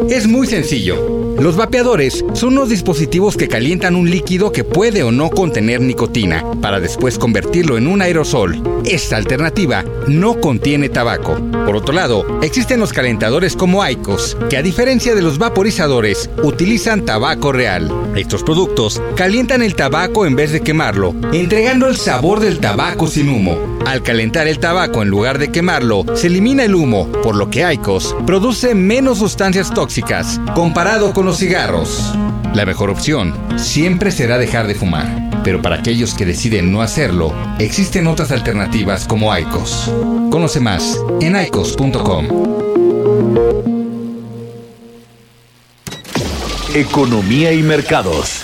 Es 0.07 0.27
muy 0.27 0.45
sencillo. 0.45 1.21
Los 1.39 1.55
vapeadores 1.55 2.23
son 2.33 2.53
unos 2.53 2.69
dispositivos 2.69 3.35
que 3.35 3.47
calientan 3.47 3.95
un 3.95 4.11
líquido 4.11 4.51
que 4.51 4.63
puede 4.63 5.01
o 5.01 5.11
no 5.11 5.31
contener 5.31 5.81
nicotina, 5.81 6.45
para 6.61 6.79
después 6.79 7.17
convertirlo 7.17 7.77
en 7.77 7.87
un 7.87 8.03
aerosol. 8.03 8.61
Esta 8.85 9.17
alternativa 9.17 9.83
no 10.07 10.39
contiene 10.39 10.89
tabaco. 10.89 11.39
Por 11.65 11.75
otro 11.75 11.95
lado, 11.95 12.39
existen 12.43 12.79
los 12.79 12.93
calentadores 12.93 13.55
como 13.55 13.81
Aicos, 13.81 14.37
que 14.51 14.57
a 14.57 14.61
diferencia 14.61 15.15
de 15.15 15.23
los 15.23 15.39
vaporizadores, 15.39 16.29
utilizan 16.43 17.05
tabaco 17.05 17.51
real. 17.51 17.91
Estos 18.15 18.43
productos 18.43 19.01
calientan 19.15 19.63
el 19.63 19.73
tabaco 19.73 20.27
en 20.27 20.35
vez 20.35 20.51
de 20.51 20.61
quemarlo, 20.61 21.15
entregando 21.33 21.87
el 21.87 21.97
sabor 21.97 22.39
del 22.39 22.59
tabaco 22.59 23.07
sin 23.07 23.29
humo. 23.29 23.57
Al 23.85 24.03
calentar 24.03 24.47
el 24.47 24.59
tabaco 24.59 25.01
en 25.01 25.09
lugar 25.09 25.39
de 25.39 25.51
quemarlo, 25.51 26.05
se 26.13 26.27
elimina 26.27 26.63
el 26.63 26.75
humo, 26.75 27.11
por 27.23 27.35
lo 27.35 27.49
que 27.49 27.63
Aicos 27.71 28.13
produce 28.27 28.75
menos 28.75 29.19
sustancias 29.19 29.73
tóxicas 29.73 30.41
comparado 30.53 31.13
con 31.13 31.25
los 31.25 31.37
cigarros. 31.37 32.13
La 32.53 32.65
mejor 32.65 32.89
opción 32.89 33.33
siempre 33.57 34.11
será 34.11 34.37
dejar 34.37 34.67
de 34.67 34.75
fumar, 34.75 35.07
pero 35.41 35.61
para 35.61 35.77
aquellos 35.77 36.13
que 36.13 36.25
deciden 36.25 36.73
no 36.73 36.81
hacerlo, 36.81 37.33
existen 37.59 38.07
otras 38.07 38.33
alternativas 38.33 39.07
como 39.07 39.31
Aicos. 39.31 39.89
Conoce 40.29 40.59
más 40.59 40.99
en 41.21 41.37
aicos.com. 41.37 42.27
Economía 46.75 47.53
y 47.53 47.63
mercados. 47.63 48.43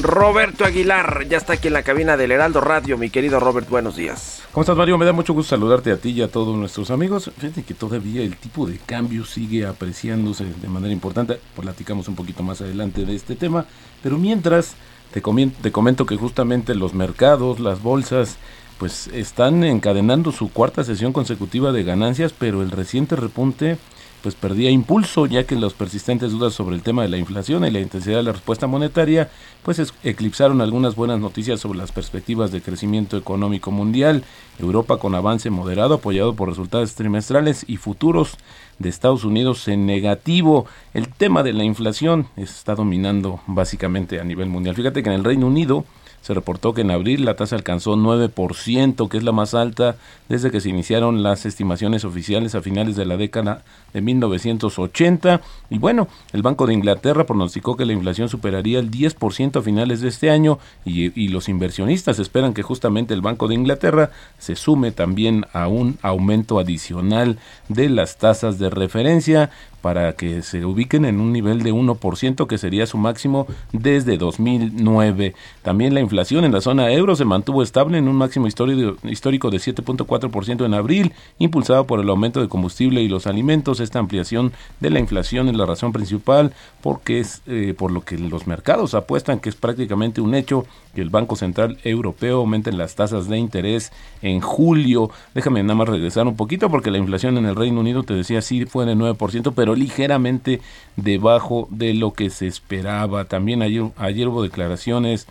Roberto 0.00 0.64
Aguilar 0.64 1.26
ya 1.28 1.38
está 1.38 1.54
aquí 1.54 1.66
en 1.66 1.74
la 1.74 1.82
cabina 1.82 2.16
del 2.16 2.30
Heraldo 2.30 2.60
Radio. 2.60 2.96
Mi 2.96 3.10
querido 3.10 3.40
Robert, 3.40 3.68
buenos 3.68 3.96
días. 3.96 4.33
¿Cómo 4.54 4.62
estás, 4.62 4.76
Mario? 4.76 4.96
Me 4.98 5.04
da 5.04 5.12
mucho 5.12 5.34
gusto 5.34 5.56
saludarte 5.56 5.90
a 5.90 5.96
ti 5.96 6.10
y 6.10 6.22
a 6.22 6.30
todos 6.30 6.56
nuestros 6.56 6.92
amigos. 6.92 7.28
Fíjate 7.38 7.64
que 7.64 7.74
todavía 7.74 8.22
el 8.22 8.36
tipo 8.36 8.68
de 8.68 8.78
cambio 8.78 9.24
sigue 9.24 9.66
apreciándose 9.66 10.44
de 10.44 10.68
manera 10.68 10.92
importante. 10.92 11.40
Platicamos 11.60 12.06
un 12.06 12.14
poquito 12.14 12.44
más 12.44 12.60
adelante 12.60 13.04
de 13.04 13.16
este 13.16 13.34
tema. 13.34 13.66
Pero 14.00 14.16
mientras, 14.16 14.76
te, 15.12 15.20
te 15.60 15.72
comento 15.72 16.06
que 16.06 16.16
justamente 16.16 16.76
los 16.76 16.94
mercados, 16.94 17.58
las 17.58 17.82
bolsas, 17.82 18.36
pues 18.78 19.08
están 19.08 19.64
encadenando 19.64 20.30
su 20.30 20.52
cuarta 20.52 20.84
sesión 20.84 21.12
consecutiva 21.12 21.72
de 21.72 21.82
ganancias, 21.82 22.32
pero 22.32 22.62
el 22.62 22.70
reciente 22.70 23.16
repunte 23.16 23.76
pues 24.24 24.34
perdía 24.34 24.70
impulso 24.70 25.26
ya 25.26 25.44
que 25.44 25.54
las 25.54 25.74
persistentes 25.74 26.32
dudas 26.32 26.54
sobre 26.54 26.74
el 26.76 26.82
tema 26.82 27.02
de 27.02 27.08
la 27.10 27.18
inflación 27.18 27.62
y 27.66 27.70
la 27.70 27.80
intensidad 27.80 28.16
de 28.16 28.22
la 28.22 28.32
respuesta 28.32 28.66
monetaria 28.66 29.28
pues 29.62 29.78
es- 29.78 29.92
eclipsaron 30.02 30.62
algunas 30.62 30.96
buenas 30.96 31.20
noticias 31.20 31.60
sobre 31.60 31.78
las 31.78 31.92
perspectivas 31.92 32.50
de 32.50 32.62
crecimiento 32.62 33.18
económico 33.18 33.70
mundial, 33.70 34.24
Europa 34.58 34.96
con 34.96 35.14
avance 35.14 35.50
moderado 35.50 35.96
apoyado 35.96 36.34
por 36.34 36.48
resultados 36.48 36.94
trimestrales 36.94 37.66
y 37.68 37.76
futuros 37.76 38.38
de 38.78 38.88
Estados 38.88 39.24
Unidos 39.24 39.68
en 39.68 39.84
negativo. 39.84 40.64
El 40.94 41.08
tema 41.08 41.42
de 41.42 41.52
la 41.52 41.64
inflación 41.64 42.26
está 42.36 42.74
dominando 42.74 43.40
básicamente 43.46 44.20
a 44.20 44.24
nivel 44.24 44.48
mundial. 44.48 44.74
Fíjate 44.74 45.02
que 45.02 45.10
en 45.10 45.16
el 45.16 45.24
Reino 45.24 45.46
Unido 45.48 45.84
se 46.24 46.32
reportó 46.32 46.72
que 46.72 46.80
en 46.80 46.90
abril 46.90 47.26
la 47.26 47.36
tasa 47.36 47.54
alcanzó 47.54 47.96
9%, 47.96 49.08
que 49.10 49.18
es 49.18 49.22
la 49.24 49.32
más 49.32 49.52
alta 49.52 49.96
desde 50.26 50.50
que 50.50 50.62
se 50.62 50.70
iniciaron 50.70 51.22
las 51.22 51.44
estimaciones 51.44 52.06
oficiales 52.06 52.54
a 52.54 52.62
finales 52.62 52.96
de 52.96 53.04
la 53.04 53.18
década 53.18 53.62
de 53.92 54.00
1980. 54.00 55.42
Y 55.68 55.76
bueno, 55.76 56.08
el 56.32 56.40
Banco 56.40 56.66
de 56.66 56.72
Inglaterra 56.72 57.26
pronosticó 57.26 57.76
que 57.76 57.84
la 57.84 57.92
inflación 57.92 58.30
superaría 58.30 58.78
el 58.78 58.90
10% 58.90 59.58
a 59.58 59.62
finales 59.62 60.00
de 60.00 60.08
este 60.08 60.30
año 60.30 60.58
y, 60.86 61.12
y 61.20 61.28
los 61.28 61.50
inversionistas 61.50 62.18
esperan 62.18 62.54
que 62.54 62.62
justamente 62.62 63.12
el 63.12 63.20
Banco 63.20 63.46
de 63.46 63.56
Inglaterra 63.56 64.10
se 64.38 64.56
sume 64.56 64.92
también 64.92 65.44
a 65.52 65.68
un 65.68 65.98
aumento 66.00 66.58
adicional 66.58 67.38
de 67.68 67.90
las 67.90 68.16
tasas 68.16 68.58
de 68.58 68.70
referencia 68.70 69.50
para 69.84 70.14
que 70.14 70.40
se 70.40 70.64
ubiquen 70.64 71.04
en 71.04 71.20
un 71.20 71.30
nivel 71.30 71.62
de 71.62 71.70
1% 71.70 72.46
que 72.46 72.56
sería 72.56 72.86
su 72.86 72.96
máximo 72.96 73.46
desde 73.70 74.16
2009. 74.16 75.34
También 75.60 75.92
la 75.92 76.00
inflación 76.00 76.46
en 76.46 76.52
la 76.52 76.62
zona 76.62 76.90
euro 76.90 77.16
se 77.16 77.26
mantuvo 77.26 77.62
estable 77.62 77.98
en 77.98 78.08
un 78.08 78.16
máximo 78.16 78.46
histórico, 78.46 79.50
de 79.50 79.58
7.4% 79.58 80.64
en 80.64 80.72
abril, 80.72 81.12
impulsado 81.38 81.86
por 81.86 82.00
el 82.00 82.08
aumento 82.08 82.40
de 82.40 82.48
combustible 82.48 83.02
y 83.02 83.08
los 83.08 83.26
alimentos. 83.26 83.78
Esta 83.78 83.98
ampliación 83.98 84.54
de 84.80 84.88
la 84.88 85.00
inflación 85.00 85.48
es 85.48 85.54
la 85.54 85.66
razón 85.66 85.92
principal 85.92 86.54
porque 86.80 87.20
es 87.20 87.42
eh, 87.46 87.74
por 87.76 87.92
lo 87.92 88.06
que 88.06 88.16
los 88.16 88.46
mercados 88.46 88.94
apuestan 88.94 89.38
que 89.38 89.50
es 89.50 89.54
prácticamente 89.54 90.22
un 90.22 90.34
hecho 90.34 90.64
que 90.94 91.00
el 91.00 91.10
Banco 91.10 91.36
Central 91.36 91.78
Europeo 91.84 92.38
aumente 92.38 92.72
las 92.72 92.94
tasas 92.94 93.28
de 93.28 93.38
interés 93.38 93.92
en 94.22 94.40
julio. 94.40 95.10
Déjame 95.34 95.62
nada 95.62 95.74
más 95.74 95.88
regresar 95.88 96.26
un 96.26 96.36
poquito 96.36 96.70
porque 96.70 96.90
la 96.90 96.98
inflación 96.98 97.36
en 97.38 97.46
el 97.46 97.56
Reino 97.56 97.80
Unido, 97.80 98.02
te 98.02 98.14
decía, 98.14 98.40
sí 98.42 98.64
fue 98.66 98.86
de 98.86 98.94
9%, 98.94 99.52
pero 99.54 99.74
ligeramente 99.74 100.60
debajo 100.96 101.68
de 101.70 101.94
lo 101.94 102.12
que 102.12 102.30
se 102.30 102.46
esperaba. 102.46 103.24
También 103.26 103.62
ayer, 103.62 103.84
ayer 103.96 104.28
hubo 104.28 104.42
declaraciones 104.42 105.26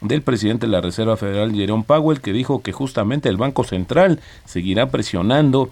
del 0.00 0.22
presidente 0.22 0.66
de 0.66 0.72
la 0.72 0.80
Reserva 0.80 1.16
Federal, 1.16 1.54
Jerome 1.54 1.84
Powell, 1.86 2.20
que 2.20 2.32
dijo 2.32 2.62
que 2.62 2.72
justamente 2.72 3.28
el 3.28 3.36
Banco 3.36 3.64
Central 3.64 4.20
seguirá 4.44 4.90
presionando 4.90 5.70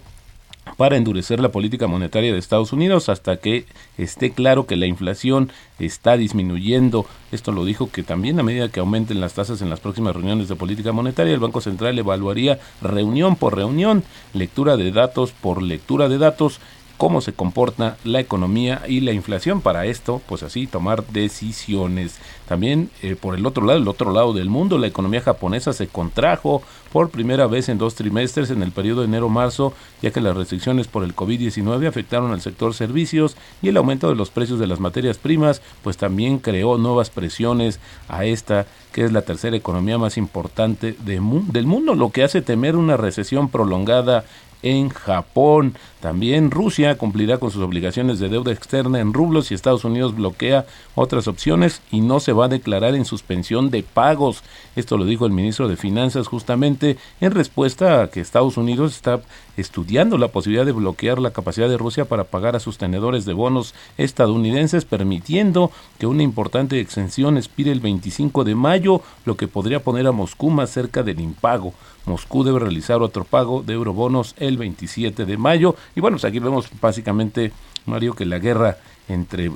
para 0.77 0.97
endurecer 0.97 1.39
la 1.39 1.51
política 1.51 1.87
monetaria 1.87 2.33
de 2.33 2.39
Estados 2.39 2.73
Unidos 2.73 3.09
hasta 3.09 3.37
que 3.37 3.65
esté 3.97 4.31
claro 4.31 4.65
que 4.65 4.75
la 4.75 4.85
inflación 4.85 5.51
está 5.79 6.17
disminuyendo. 6.17 7.05
Esto 7.31 7.51
lo 7.51 7.65
dijo 7.65 7.89
que 7.89 8.03
también 8.03 8.39
a 8.39 8.43
medida 8.43 8.69
que 8.69 8.79
aumenten 8.79 9.21
las 9.21 9.33
tasas 9.33 9.61
en 9.61 9.69
las 9.69 9.79
próximas 9.79 10.15
reuniones 10.15 10.47
de 10.47 10.55
política 10.55 10.91
monetaria, 10.91 11.33
el 11.33 11.39
Banco 11.39 11.61
Central 11.61 11.97
evaluaría 11.97 12.59
reunión 12.81 13.35
por 13.35 13.55
reunión, 13.55 14.03
lectura 14.33 14.77
de 14.77 14.91
datos 14.91 15.31
por 15.31 15.61
lectura 15.61 16.09
de 16.09 16.17
datos 16.17 16.59
cómo 16.97 17.21
se 17.21 17.33
comporta 17.33 17.97
la 18.03 18.19
economía 18.19 18.81
y 18.87 19.01
la 19.01 19.11
inflación 19.11 19.61
para 19.61 19.85
esto, 19.85 20.21
pues 20.27 20.43
así 20.43 20.67
tomar 20.67 21.05
decisiones. 21.07 22.17
También 22.47 22.89
eh, 23.01 23.15
por 23.15 23.35
el 23.35 23.45
otro 23.45 23.65
lado, 23.65 23.79
el 23.79 23.87
otro 23.87 24.11
lado 24.11 24.33
del 24.33 24.49
mundo, 24.49 24.77
la 24.77 24.87
economía 24.87 25.21
japonesa 25.21 25.73
se 25.73 25.87
contrajo 25.87 26.61
por 26.91 27.09
primera 27.09 27.47
vez 27.47 27.67
en 27.69 27.77
dos 27.77 27.95
trimestres 27.95 28.51
en 28.51 28.61
el 28.61 28.71
periodo 28.71 29.01
de 29.01 29.07
enero-marzo, 29.07 29.73
ya 30.01 30.11
que 30.11 30.21
las 30.21 30.37
restricciones 30.37 30.87
por 30.87 31.03
el 31.03 31.15
COVID-19 31.15 31.87
afectaron 31.87 32.31
al 32.31 32.41
sector 32.41 32.73
servicios 32.73 33.35
y 33.61 33.69
el 33.69 33.77
aumento 33.77 34.07
de 34.07 34.15
los 34.15 34.29
precios 34.29 34.59
de 34.59 34.67
las 34.67 34.79
materias 34.79 35.17
primas, 35.17 35.61
pues 35.83 35.97
también 35.97 36.39
creó 36.39 36.77
nuevas 36.77 37.09
presiones 37.09 37.79
a 38.07 38.25
esta 38.25 38.67
que 38.93 39.03
es 39.03 39.11
la 39.11 39.23
tercera 39.23 39.57
economía 39.57 39.97
más 39.97 40.17
importante 40.17 40.95
del 41.03 41.19
mundo, 41.19 41.95
lo 41.95 42.11
que 42.11 42.23
hace 42.23 42.41
temer 42.41 42.77
una 42.77 42.95
recesión 42.95 43.49
prolongada 43.49 44.23
en 44.63 44.89
Japón. 44.89 45.75
También 46.05 46.51
Rusia 46.51 46.99
cumplirá 46.99 47.39
con 47.39 47.49
sus 47.49 47.63
obligaciones 47.63 48.19
de 48.19 48.29
deuda 48.29 48.51
externa 48.51 48.99
en 48.99 49.11
rublos 49.11 49.49
y 49.49 49.55
Estados 49.55 49.85
Unidos 49.85 50.15
bloquea 50.15 50.67
otras 50.93 51.27
opciones 51.27 51.81
y 51.89 52.01
no 52.01 52.19
se 52.19 52.31
va 52.31 52.45
a 52.45 52.47
declarar 52.47 52.93
en 52.93 53.05
suspensión 53.05 53.71
de 53.71 53.81
pagos. 53.81 54.43
Esto 54.75 54.99
lo 54.99 55.05
dijo 55.05 55.25
el 55.25 55.31
ministro 55.31 55.67
de 55.67 55.77
Finanzas 55.77 56.27
justamente 56.27 56.97
en 57.21 57.31
respuesta 57.31 58.03
a 58.03 58.11
que 58.11 58.21
Estados 58.21 58.55
Unidos 58.57 58.93
está 58.93 59.19
estudiando 59.57 60.19
la 60.19 60.27
posibilidad 60.27 60.67
de 60.67 60.73
bloquear 60.73 61.17
la 61.17 61.31
capacidad 61.31 61.67
de 61.67 61.77
Rusia 61.79 62.05
para 62.05 62.25
pagar 62.25 62.55
a 62.55 62.59
sus 62.59 62.77
tenedores 62.77 63.25
de 63.25 63.33
bonos 63.33 63.73
estadounidenses, 63.97 64.85
permitiendo 64.85 65.71
que 65.97 66.05
una 66.05 66.21
importante 66.21 66.79
exención 66.79 67.35
expire 67.35 67.71
el 67.71 67.79
25 67.79 68.43
de 68.43 68.53
mayo, 68.53 69.01
lo 69.25 69.37
que 69.37 69.47
podría 69.47 69.79
poner 69.79 70.05
a 70.05 70.11
Moscú 70.11 70.51
más 70.51 70.69
cerca 70.69 71.01
del 71.01 71.19
impago. 71.19 71.73
Moscú 72.05 72.43
debe 72.43 72.59
realizar 72.59 73.01
otro 73.01 73.23
pago 73.23 73.63
de 73.63 73.73
eurobonos 73.73 74.35
el 74.37 74.57
27 74.57 75.25
de 75.25 75.37
mayo. 75.37 75.75
Y 75.95 76.01
bueno, 76.01 76.15
pues 76.15 76.25
aquí 76.25 76.39
vemos 76.39 76.69
básicamente, 76.81 77.51
Mario, 77.85 78.13
que 78.13 78.25
la 78.25 78.39
guerra 78.39 78.77
entre 79.07 79.45
eh, 79.45 79.51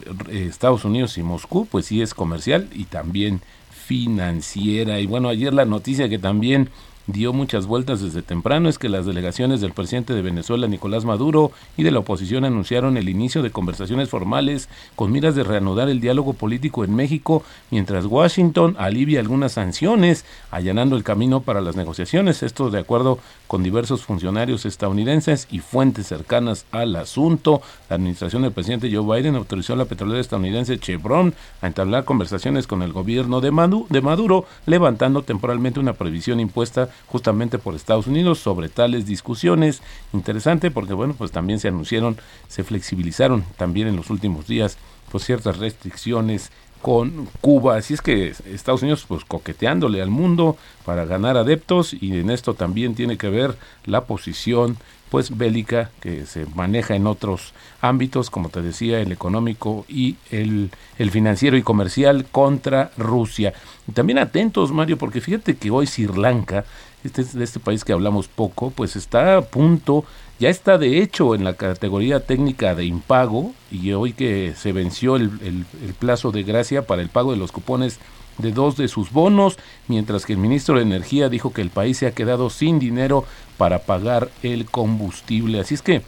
Estados 0.49 0.85
Unidos 0.85 1.17
y 1.17 1.23
Moscú, 1.23 1.65
pues 1.65 1.87
sí 1.87 2.01
es 2.01 2.13
comercial 2.13 2.69
y 2.71 2.85
también 2.85 3.41
financiera. 3.71 4.99
Y 4.99 5.07
bueno, 5.07 5.29
ayer 5.29 5.53
la 5.53 5.65
noticia 5.65 6.09
que 6.09 6.19
también 6.19 6.69
dio 7.11 7.33
muchas 7.33 7.65
vueltas 7.65 8.01
desde 8.01 8.21
temprano 8.21 8.69
es 8.69 8.77
que 8.77 8.89
las 8.89 9.05
delegaciones 9.05 9.61
del 9.61 9.73
presidente 9.73 10.13
de 10.13 10.21
Venezuela, 10.21 10.67
Nicolás 10.67 11.05
Maduro, 11.05 11.51
y 11.77 11.83
de 11.83 11.91
la 11.91 11.99
oposición 11.99 12.45
anunciaron 12.45 12.97
el 12.97 13.09
inicio 13.09 13.41
de 13.41 13.51
conversaciones 13.51 14.09
formales 14.09 14.69
con 14.95 15.11
miras 15.11 15.35
de 15.35 15.43
reanudar 15.43 15.89
el 15.89 16.01
diálogo 16.01 16.33
político 16.33 16.83
en 16.83 16.95
México, 16.95 17.43
mientras 17.71 18.05
Washington 18.05 18.75
alivia 18.77 19.19
algunas 19.19 19.53
sanciones, 19.53 20.25
allanando 20.51 20.95
el 20.95 21.03
camino 21.03 21.41
para 21.41 21.61
las 21.61 21.75
negociaciones. 21.75 22.43
Esto 22.43 22.69
de 22.69 22.79
acuerdo 22.79 23.19
con 23.47 23.63
diversos 23.63 24.03
funcionarios 24.03 24.65
estadounidenses 24.65 25.47
y 25.49 25.59
fuentes 25.59 26.07
cercanas 26.07 26.65
al 26.71 26.95
asunto. 26.95 27.61
La 27.89 27.95
administración 27.95 28.43
del 28.43 28.51
presidente 28.51 28.93
Joe 28.93 29.17
Biden 29.17 29.35
autorizó 29.35 29.73
a 29.73 29.77
la 29.77 29.85
petrolera 29.85 30.21
estadounidense 30.21 30.77
Chevron 30.77 31.33
a 31.61 31.67
entablar 31.67 32.05
conversaciones 32.05 32.67
con 32.67 32.81
el 32.83 32.93
gobierno 32.93 33.41
de 33.41 33.51
Maduro, 33.51 34.45
levantando 34.65 35.23
temporalmente 35.23 35.79
una 35.79 35.93
previsión 35.93 36.39
impuesta 36.39 36.89
justamente 37.07 37.57
por 37.57 37.75
Estados 37.75 38.07
Unidos 38.07 38.39
sobre 38.39 38.69
tales 38.69 39.05
discusiones. 39.05 39.81
Interesante 40.13 40.71
porque, 40.71 40.93
bueno, 40.93 41.15
pues 41.17 41.31
también 41.31 41.59
se 41.59 41.67
anunciaron, 41.67 42.17
se 42.47 42.63
flexibilizaron 42.63 43.43
también 43.57 43.87
en 43.87 43.95
los 43.95 44.09
últimos 44.09 44.47
días 44.47 44.77
pues 45.11 45.25
ciertas 45.25 45.57
restricciones 45.57 46.51
con 46.81 47.27
Cuba. 47.41 47.77
Así 47.77 47.93
es 47.93 48.01
que 48.01 48.33
Estados 48.45 48.81
Unidos 48.81 49.05
pues 49.07 49.25
coqueteándole 49.25 50.01
al 50.01 50.09
mundo 50.09 50.57
para 50.85 51.05
ganar 51.05 51.37
adeptos 51.37 51.93
y 51.93 52.17
en 52.17 52.29
esto 52.29 52.53
también 52.53 52.95
tiene 52.95 53.17
que 53.17 53.29
ver 53.29 53.57
la 53.85 54.05
posición 54.05 54.77
pues 55.09 55.35
bélica 55.35 55.89
que 56.01 56.25
se 56.27 56.45
maneja 56.53 56.95
en 56.95 57.07
otros 57.07 57.53
ámbitos, 57.81 58.29
como 58.29 58.49
te 58.49 58.61
decía, 58.61 58.99
el 58.99 59.11
económico 59.11 59.85
y 59.87 60.17
el, 60.29 60.69
el 60.99 61.11
financiero 61.11 61.57
y 61.57 61.63
comercial 61.63 62.25
contra 62.31 62.91
Rusia. 62.95 63.53
También 63.93 64.19
atentos, 64.19 64.71
Mario, 64.71 64.97
porque 64.97 65.19
fíjate 65.19 65.57
que 65.57 65.71
hoy 65.71 65.87
Sri 65.87 66.07
Lanka, 66.07 66.63
este, 67.03 67.23
de 67.23 67.43
este 67.43 67.59
país 67.59 67.83
que 67.83 67.93
hablamos 67.93 68.27
poco, 68.27 68.71
pues 68.71 68.95
está 68.95 69.37
a 69.37 69.41
punto, 69.41 70.05
ya 70.39 70.49
está 70.49 70.77
de 70.77 71.01
hecho 71.01 71.35
en 71.35 71.43
la 71.43 71.53
categoría 71.53 72.19
técnica 72.19 72.75
de 72.75 72.85
impago 72.85 73.53
y 73.71 73.91
hoy 73.93 74.13
que 74.13 74.53
se 74.55 74.71
venció 74.71 75.15
el, 75.15 75.31
el, 75.41 75.65
el 75.83 75.93
plazo 75.93 76.31
de 76.31 76.43
gracia 76.43 76.85
para 76.85 77.01
el 77.01 77.09
pago 77.09 77.31
de 77.31 77.37
los 77.37 77.51
cupones 77.51 77.99
de 78.39 78.51
dos 78.51 78.77
de 78.77 78.87
sus 78.87 79.11
bonos, 79.11 79.57
mientras 79.87 80.25
que 80.25 80.33
el 80.33 80.39
ministro 80.39 80.75
de 80.75 80.81
Energía 80.81 81.29
dijo 81.29 81.53
que 81.53 81.61
el 81.61 81.69
país 81.69 81.97
se 81.97 82.07
ha 82.07 82.11
quedado 82.11 82.49
sin 82.49 82.79
dinero 82.79 83.25
para 83.57 83.79
pagar 83.79 84.29
el 84.43 84.65
combustible. 84.65 85.59
Así 85.59 85.75
es 85.75 85.81
que 85.81 86.01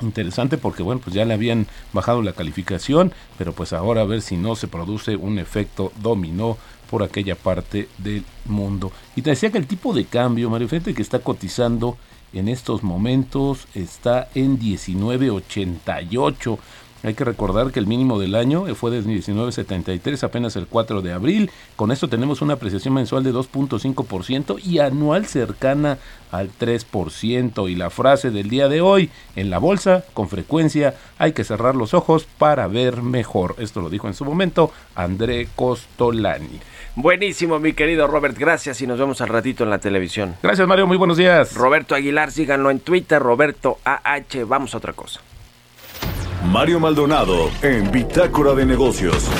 interesante 0.00 0.58
porque 0.58 0.82
bueno 0.82 1.00
pues 1.04 1.14
ya 1.14 1.24
le 1.24 1.34
habían 1.34 1.66
bajado 1.92 2.22
la 2.22 2.32
calificación 2.32 3.12
pero 3.36 3.52
pues 3.52 3.72
ahora 3.72 4.00
a 4.00 4.06
ver 4.06 4.22
si 4.22 4.36
no 4.36 4.56
se 4.56 4.66
produce 4.66 5.16
un 5.16 5.38
efecto 5.38 5.92
dominó 6.00 6.56
por 6.92 7.02
aquella 7.02 7.36
parte 7.36 7.88
del 7.96 8.22
mundo. 8.44 8.92
Y 9.16 9.22
te 9.22 9.30
decía 9.30 9.50
que 9.50 9.56
el 9.56 9.66
tipo 9.66 9.94
de 9.94 10.04
cambio 10.04 10.50
Mario 10.50 10.68
fíjate 10.68 10.92
que 10.92 11.00
está 11.00 11.20
cotizando 11.20 11.96
en 12.34 12.50
estos 12.50 12.82
momentos 12.82 13.66
está 13.74 14.28
en 14.34 14.58
19.88 14.58 16.58
hay 17.02 17.14
que 17.14 17.24
recordar 17.24 17.72
que 17.72 17.80
el 17.80 17.86
mínimo 17.86 18.18
del 18.20 18.34
año 18.34 18.64
fue 18.74 18.90
de 18.90 19.02
19.73, 19.02 20.22
apenas 20.22 20.56
el 20.56 20.66
4 20.66 21.02
de 21.02 21.12
abril. 21.12 21.50
Con 21.76 21.90
esto 21.90 22.08
tenemos 22.08 22.42
una 22.42 22.54
apreciación 22.54 22.94
mensual 22.94 23.24
de 23.24 23.32
2.5% 23.32 24.64
y 24.64 24.78
anual 24.78 25.26
cercana 25.26 25.98
al 26.30 26.50
3%. 26.50 27.70
Y 27.70 27.74
la 27.74 27.90
frase 27.90 28.30
del 28.30 28.48
día 28.48 28.68
de 28.68 28.80
hoy, 28.80 29.10
en 29.36 29.50
la 29.50 29.58
bolsa, 29.58 30.04
con 30.14 30.28
frecuencia 30.28 30.94
hay 31.18 31.32
que 31.32 31.44
cerrar 31.44 31.74
los 31.74 31.92
ojos 31.94 32.26
para 32.38 32.68
ver 32.68 33.02
mejor. 33.02 33.56
Esto 33.58 33.80
lo 33.80 33.90
dijo 33.90 34.06
en 34.06 34.14
su 34.14 34.24
momento 34.24 34.72
André 34.94 35.48
Costolani. 35.56 36.60
Buenísimo, 36.94 37.58
mi 37.58 37.72
querido 37.72 38.06
Robert, 38.06 38.36
gracias 38.38 38.80
y 38.82 38.86
nos 38.86 38.98
vemos 38.98 39.20
al 39.22 39.28
ratito 39.28 39.64
en 39.64 39.70
la 39.70 39.78
televisión. 39.78 40.36
Gracias, 40.42 40.68
Mario, 40.68 40.86
muy 40.86 40.98
buenos 40.98 41.16
días. 41.16 41.54
Roberto 41.54 41.94
Aguilar, 41.94 42.30
síganlo 42.30 42.70
en 42.70 42.80
Twitter, 42.80 43.20
Roberto 43.20 43.78
AH, 43.84 44.44
vamos 44.46 44.74
a 44.74 44.78
otra 44.78 44.92
cosa. 44.92 45.20
Mario 46.50 46.80
Maldonado 46.80 47.50
en 47.62 47.90
Bitácora 47.92 48.52
de 48.54 48.66
Negocios. 48.66 49.30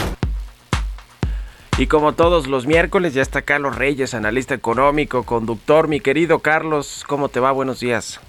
Y 1.79 1.87
como 1.87 2.13
todos 2.13 2.47
los 2.47 2.67
miércoles, 2.67 3.13
ya 3.13 3.23
está 3.23 3.43
Carlos 3.43 3.77
Reyes, 3.77 4.15
analista 4.15 4.55
económico, 4.55 5.25
conductor. 5.25 5.89
Mi 5.89 6.01
querido 6.01 6.39
Carlos, 6.39 7.05
¿cómo 7.09 7.29
te 7.29 7.41
va? 7.41 7.51
Buenos 7.51 7.81
días. 7.81 8.21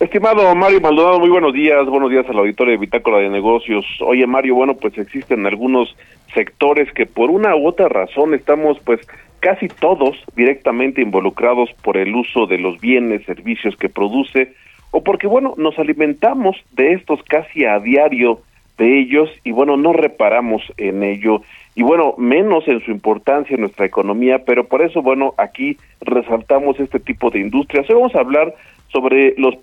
Estimado 0.00 0.54
Mario 0.54 0.80
Maldonado, 0.80 1.20
muy 1.20 1.28
buenos 1.28 1.52
días. 1.52 1.84
Buenos 1.86 2.10
días 2.10 2.24
al 2.28 2.38
auditorio 2.38 2.72
de 2.72 2.78
Bitácora 2.78 3.18
de 3.18 3.28
Negocios. 3.28 3.84
Oye, 4.00 4.26
Mario, 4.26 4.54
bueno, 4.54 4.74
pues 4.74 4.96
existen 4.96 5.44
algunos 5.46 5.94
sectores 6.32 6.90
que 6.92 7.04
por 7.04 7.30
una 7.30 7.56
u 7.56 7.68
otra 7.68 7.88
razón 7.88 8.32
estamos, 8.32 8.78
pues, 8.84 9.00
casi 9.40 9.68
todos 9.68 10.16
directamente 10.34 11.02
involucrados 11.02 11.70
por 11.82 11.96
el 11.96 12.14
uso 12.14 12.46
de 12.46 12.58
los 12.58 12.80
bienes, 12.80 13.24
servicios 13.26 13.76
que 13.76 13.88
produce 13.88 14.54
o 14.90 15.02
porque, 15.02 15.26
bueno, 15.26 15.54
nos 15.56 15.78
alimentamos 15.78 16.56
de 16.72 16.92
estos 16.92 17.22
casi 17.22 17.64
a 17.64 17.78
diario 17.78 18.40
de 18.76 19.00
ellos 19.00 19.28
y, 19.44 19.52
bueno, 19.52 19.76
no 19.76 19.92
reparamos 19.92 20.62
en 20.76 21.02
ello 21.02 21.42
y, 21.74 21.82
bueno, 21.82 22.14
menos 22.18 22.66
en 22.66 22.80
su 22.84 22.90
importancia 22.90 23.54
en 23.54 23.60
nuestra 23.60 23.86
economía, 23.86 24.44
pero 24.44 24.64
por 24.64 24.82
eso, 24.82 25.00
bueno, 25.02 25.34
aquí 25.36 25.76
resaltamos 26.00 26.80
este 26.80 26.98
tipo 26.98 27.30
de 27.30 27.38
industrias. 27.38 27.88
Hoy 27.88 27.96
vamos 27.96 28.14
a 28.14 28.20
hablar 28.20 28.54
sobre 28.92 29.34
los 29.36 29.54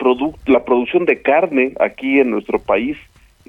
la 0.46 0.64
producción 0.64 1.06
de 1.06 1.22
carne 1.22 1.74
aquí 1.80 2.20
en 2.20 2.30
nuestro 2.30 2.60
país, 2.60 2.98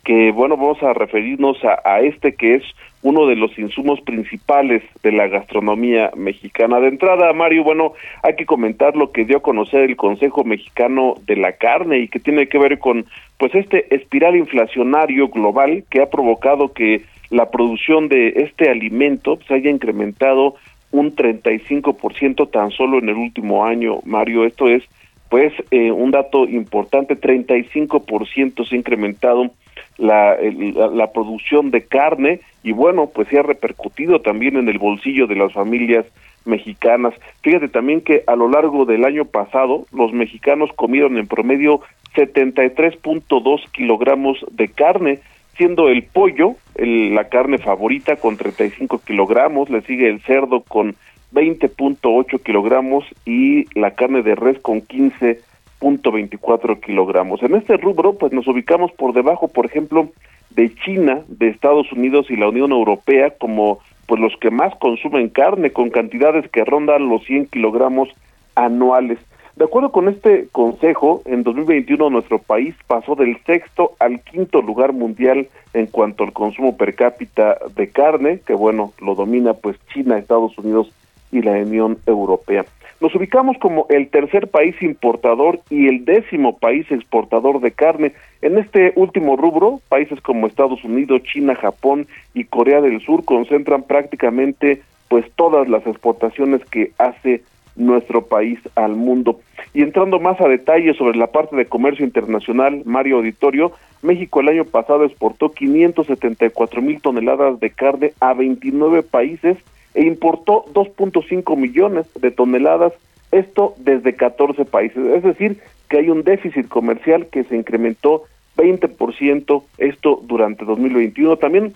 que, 0.06 0.30
bueno, 0.30 0.56
vamos 0.56 0.80
a 0.84 0.94
referirnos 0.94 1.58
a, 1.64 1.80
a 1.84 2.00
este 2.00 2.36
que 2.36 2.54
es 2.54 2.62
uno 3.02 3.26
de 3.26 3.34
los 3.34 3.58
insumos 3.58 4.00
principales 4.02 4.84
de 5.02 5.10
la 5.10 5.26
gastronomía 5.26 6.12
mexicana. 6.16 6.78
De 6.78 6.86
entrada, 6.86 7.32
Mario, 7.32 7.64
bueno, 7.64 7.94
hay 8.22 8.36
que 8.36 8.46
comentar 8.46 8.94
lo 8.94 9.10
que 9.10 9.24
dio 9.24 9.38
a 9.38 9.42
conocer 9.42 9.80
el 9.80 9.96
Consejo 9.96 10.44
Mexicano 10.44 11.14
de 11.26 11.34
la 11.34 11.54
Carne 11.54 11.98
y 11.98 12.08
que 12.08 12.20
tiene 12.20 12.46
que 12.46 12.56
ver 12.56 12.78
con 12.78 13.04
pues 13.36 13.52
este 13.56 13.92
espiral 13.92 14.36
inflacionario 14.36 15.26
global 15.26 15.82
que 15.90 16.00
ha 16.00 16.08
provocado 16.08 16.72
que 16.72 17.02
la 17.30 17.50
producción 17.50 18.08
de 18.08 18.28
este 18.36 18.70
alimento 18.70 19.40
se 19.48 19.54
haya 19.54 19.70
incrementado 19.70 20.54
un 20.92 21.16
35% 21.16 22.48
tan 22.52 22.70
solo 22.70 22.98
en 22.98 23.08
el 23.08 23.16
último 23.16 23.64
año, 23.64 23.98
Mario. 24.04 24.44
Esto 24.44 24.68
es 24.68 24.84
pues 25.30 25.52
eh, 25.72 25.90
un 25.90 26.12
dato 26.12 26.44
importante, 26.44 27.20
35% 27.20 28.68
se 28.68 28.74
ha 28.76 28.78
incrementado 28.78 29.50
la, 29.98 30.36
la, 30.38 31.12
producción 31.12 31.70
de 31.70 31.84
carne 31.84 32.40
y 32.62 32.72
bueno, 32.72 33.10
pues 33.14 33.28
se 33.28 33.38
ha 33.38 33.42
repercutido 33.42 34.20
también 34.20 34.56
en 34.56 34.68
el 34.68 34.78
bolsillo 34.78 35.26
de 35.26 35.36
las 35.36 35.52
familias 35.52 36.04
mexicanas. 36.44 37.14
Fíjate 37.42 37.68
también 37.68 38.00
que 38.00 38.22
a 38.26 38.36
lo 38.36 38.48
largo 38.48 38.84
del 38.84 39.04
año 39.04 39.24
pasado 39.24 39.86
los 39.92 40.12
mexicanos 40.12 40.70
comieron 40.74 41.16
en 41.18 41.26
promedio 41.26 41.80
73.2 42.14 43.70
kilogramos 43.72 44.44
de 44.50 44.68
carne, 44.68 45.20
siendo 45.56 45.88
el 45.88 46.02
pollo 46.02 46.54
el, 46.74 47.14
la 47.14 47.28
carne 47.28 47.58
favorita 47.58 48.16
con 48.16 48.36
35 48.36 49.00
kilogramos, 49.04 49.70
le 49.70 49.82
sigue 49.82 50.08
el 50.08 50.20
cerdo 50.20 50.60
con 50.60 50.94
20.8 51.32 52.42
kilogramos 52.42 53.04
y 53.24 53.66
la 53.78 53.92
carne 53.92 54.22
de 54.22 54.34
res 54.34 54.58
con 54.60 54.80
15 54.80 55.40
punto 55.78 56.12
veinticuatro 56.12 56.80
kilogramos. 56.80 57.42
En 57.42 57.54
este 57.54 57.76
rubro, 57.76 58.14
pues 58.14 58.32
nos 58.32 58.46
ubicamos 58.48 58.92
por 58.92 59.12
debajo, 59.12 59.48
por 59.48 59.66
ejemplo, 59.66 60.10
de 60.50 60.74
China, 60.74 61.22
de 61.28 61.48
Estados 61.48 61.92
Unidos 61.92 62.26
y 62.30 62.36
la 62.36 62.48
Unión 62.48 62.72
Europea 62.72 63.30
como 63.38 63.80
pues 64.06 64.20
los 64.20 64.36
que 64.40 64.50
más 64.50 64.74
consumen 64.76 65.28
carne 65.28 65.72
con 65.72 65.90
cantidades 65.90 66.48
que 66.50 66.64
rondan 66.64 67.08
los 67.08 67.24
100 67.24 67.46
kilogramos 67.46 68.08
anuales. 68.54 69.18
De 69.56 69.64
acuerdo 69.64 69.90
con 69.90 70.08
este 70.08 70.48
consejo, 70.52 71.22
en 71.24 71.42
2021 71.42 72.10
nuestro 72.10 72.38
país 72.38 72.74
pasó 72.86 73.14
del 73.14 73.38
sexto 73.44 73.92
al 73.98 74.20
quinto 74.20 74.60
lugar 74.60 74.92
mundial 74.92 75.48
en 75.72 75.86
cuanto 75.86 76.24
al 76.24 76.32
consumo 76.32 76.76
per 76.76 76.94
cápita 76.94 77.58
de 77.74 77.88
carne, 77.88 78.40
que 78.46 78.54
bueno, 78.54 78.92
lo 79.00 79.14
domina 79.14 79.54
pues 79.54 79.76
China, 79.92 80.18
Estados 80.18 80.56
Unidos 80.58 80.92
y 81.32 81.40
la 81.40 81.52
Unión 81.52 81.98
Europea. 82.06 82.66
Nos 83.00 83.14
ubicamos 83.14 83.58
como 83.58 83.86
el 83.90 84.08
tercer 84.08 84.48
país 84.48 84.74
importador 84.80 85.60
y 85.68 85.86
el 85.88 86.04
décimo 86.06 86.58
país 86.58 86.90
exportador 86.90 87.60
de 87.60 87.72
carne. 87.72 88.12
En 88.40 88.56
este 88.56 88.92
último 88.96 89.36
rubro, 89.36 89.80
países 89.88 90.20
como 90.22 90.46
Estados 90.46 90.82
Unidos, 90.82 91.22
China, 91.24 91.54
Japón 91.54 92.06
y 92.32 92.44
Corea 92.44 92.80
del 92.80 93.00
Sur 93.00 93.24
concentran 93.24 93.82
prácticamente 93.82 94.82
pues 95.08 95.30
todas 95.36 95.68
las 95.68 95.86
exportaciones 95.86 96.64
que 96.64 96.92
hace 96.98 97.42
nuestro 97.76 98.22
país 98.22 98.58
al 98.74 98.96
mundo. 98.96 99.40
Y 99.74 99.82
entrando 99.82 100.18
más 100.18 100.40
a 100.40 100.48
detalle 100.48 100.94
sobre 100.94 101.18
la 101.18 101.26
parte 101.26 101.54
de 101.54 101.66
comercio 101.66 102.04
internacional, 102.04 102.80
Mario 102.86 103.18
Auditorio, 103.18 103.72
México 104.00 104.40
el 104.40 104.48
año 104.48 104.64
pasado 104.64 105.04
exportó 105.04 105.52
574 105.52 106.80
mil 106.80 107.00
toneladas 107.02 107.60
de 107.60 107.70
carne 107.70 108.12
a 108.20 108.32
29 108.32 109.02
países 109.02 109.58
e 109.96 110.04
importó 110.04 110.64
2.5 110.74 111.56
millones 111.56 112.06
de 112.20 112.30
toneladas, 112.30 112.92
esto 113.32 113.74
desde 113.78 114.14
14 114.14 114.66
países. 114.66 115.02
Es 115.06 115.22
decir, 115.22 115.58
que 115.88 115.96
hay 115.96 116.10
un 116.10 116.22
déficit 116.22 116.68
comercial 116.68 117.28
que 117.28 117.44
se 117.44 117.56
incrementó 117.56 118.24
20%, 118.58 119.62
esto 119.78 120.20
durante 120.22 120.66
2021. 120.66 121.38
También 121.38 121.72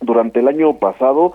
durante 0.00 0.38
el 0.38 0.46
año 0.46 0.78
pasado 0.78 1.32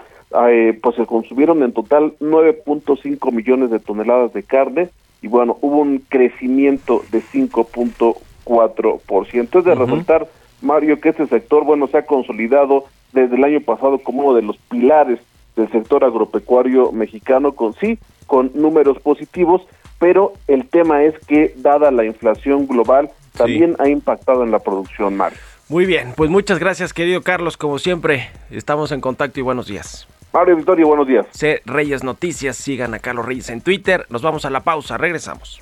eh, 0.50 0.80
pues 0.82 0.96
se 0.96 1.06
consumieron 1.06 1.62
en 1.62 1.74
total 1.74 2.13
9.5 2.20 3.34
millones 3.34 3.70
de 3.70 3.80
toneladas 3.80 4.32
de 4.34 4.43
carne 4.43 4.88
y 5.22 5.28
bueno, 5.28 5.58
hubo 5.62 5.80
un 5.80 6.00
crecimiento 6.00 7.04
de 7.12 7.22
5.4%. 7.22 9.60
Es 9.60 9.65
de 9.65 9.76
resaltar, 9.76 10.26
Mario, 10.62 11.02
que 11.02 11.10
este 11.10 11.28
sector, 11.28 11.65
bueno, 11.65 11.88
se 11.88 11.98
ha 11.98 12.06
consolidado 12.06 12.86
desde 13.12 13.36
el 13.36 13.43
año 13.43 13.60
pasado 13.60 14.00
como 14.00 14.24
uno 14.24 14.36
de 14.36 14.43
los 14.43 14.56
pilares 14.58 15.20
del 15.58 15.70
sector 15.70 16.06
agropecuario 16.06 16.93
mexicano, 16.93 17.52
con 17.52 17.74
sí, 17.74 18.00
con 18.26 18.52
números 18.54 19.00
positivos, 19.00 19.63
pero 20.00 20.34
el 20.48 20.67
tema 20.70 21.04
es 21.04 21.17
que, 21.28 21.54
dada 21.58 21.91
la 21.91 22.06
inflación 22.06 22.67
global, 22.67 23.10
también 23.36 23.76
ha 23.80 23.89
impactado 23.89 24.43
en 24.43 24.52
la 24.52 24.60
producción, 24.60 25.17
Mario. 25.17 25.38
Muy 25.70 25.86
bien, 25.86 26.13
pues 26.15 26.30
muchas 26.30 26.60
gracias, 26.60 26.93
querido 26.93 27.22
Carlos. 27.22 27.58
Como 27.58 27.78
siempre, 27.78 28.30
estamos 28.52 28.91
en 28.91 29.02
contacto 29.02 29.39
y 29.39 29.43
buenos 29.43 29.67
días. 29.67 30.08
Mario 30.34 30.56
Victoria, 30.56 30.86
buenos 30.86 31.08
días. 31.08 31.26
C. 31.32 31.62
Reyes 31.65 32.04
Noticias, 32.04 32.56
sigan 32.56 32.93
a 32.93 33.00
Carlos 33.00 33.26
Reyes 33.26 33.50
en 33.50 33.62
Twitter. 33.62 34.06
Nos 34.10 34.22
vamos 34.22 34.46
a 34.46 34.50
la 34.50 34.62
pausa, 34.62 34.98
regresamos. 34.98 35.62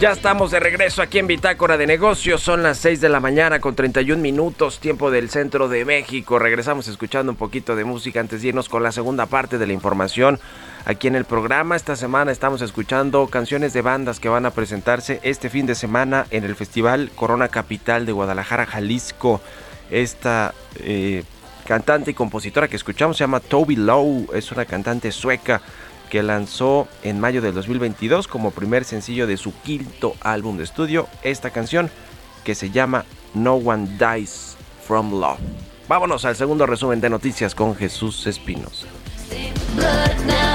Ya 0.00 0.12
estamos 0.12 0.50
de 0.50 0.60
regreso 0.60 1.02
aquí 1.02 1.18
en 1.18 1.26
Bitácora 1.26 1.76
de 1.76 1.86
Negocios. 1.86 2.40
Son 2.40 2.62
las 2.62 2.78
6 2.78 3.02
de 3.02 3.10
la 3.10 3.20
mañana 3.20 3.60
con 3.60 3.74
31 3.74 4.22
minutos, 4.22 4.80
tiempo 4.80 5.10
del 5.10 5.28
centro 5.28 5.68
de 5.68 5.84
México. 5.84 6.38
Regresamos 6.38 6.88
escuchando 6.88 7.30
un 7.30 7.36
poquito 7.36 7.76
de 7.76 7.84
música 7.84 8.18
antes 8.18 8.40
de 8.40 8.48
irnos 8.48 8.70
con 8.70 8.82
la 8.82 8.92
segunda 8.92 9.26
parte 9.26 9.58
de 9.58 9.66
la 9.66 9.74
información 9.74 10.40
aquí 10.86 11.06
en 11.06 11.16
el 11.16 11.26
programa. 11.26 11.76
Esta 11.76 11.96
semana 11.96 12.32
estamos 12.32 12.62
escuchando 12.62 13.26
canciones 13.26 13.74
de 13.74 13.82
bandas 13.82 14.20
que 14.20 14.30
van 14.30 14.46
a 14.46 14.52
presentarse 14.52 15.20
este 15.22 15.50
fin 15.50 15.66
de 15.66 15.74
semana 15.74 16.24
en 16.30 16.44
el 16.44 16.56
Festival 16.56 17.10
Corona 17.14 17.48
Capital 17.48 18.06
de 18.06 18.12
Guadalajara, 18.12 18.64
Jalisco. 18.64 19.42
Esta 19.90 20.54
eh, 20.76 21.24
cantante 21.66 22.12
y 22.12 22.14
compositora 22.14 22.68
que 22.68 22.76
escuchamos 22.76 23.18
se 23.18 23.24
llama 23.24 23.40
Toby 23.40 23.76
Lowe. 23.76 24.28
Es 24.32 24.50
una 24.50 24.64
cantante 24.64 25.12
sueca 25.12 25.60
que 26.10 26.22
lanzó 26.22 26.88
en 27.02 27.18
mayo 27.20 27.40
del 27.40 27.54
2022 27.54 28.28
como 28.28 28.50
primer 28.50 28.84
sencillo 28.84 29.26
de 29.26 29.38
su 29.38 29.54
quinto 29.62 30.14
álbum 30.20 30.58
de 30.58 30.64
estudio 30.64 31.08
esta 31.22 31.50
canción 31.50 31.90
que 32.44 32.54
se 32.54 32.70
llama 32.70 33.06
No 33.32 33.54
One 33.54 33.88
Dies 33.98 34.56
From 34.86 35.18
Love. 35.18 35.38
Vámonos 35.88 36.24
al 36.24 36.36
segundo 36.36 36.66
resumen 36.66 37.00
de 37.00 37.08
noticias 37.08 37.54
con 37.54 37.74
Jesús 37.74 38.26
Espinos. 38.26 38.86
blood 39.76 40.26
now. 40.26 40.50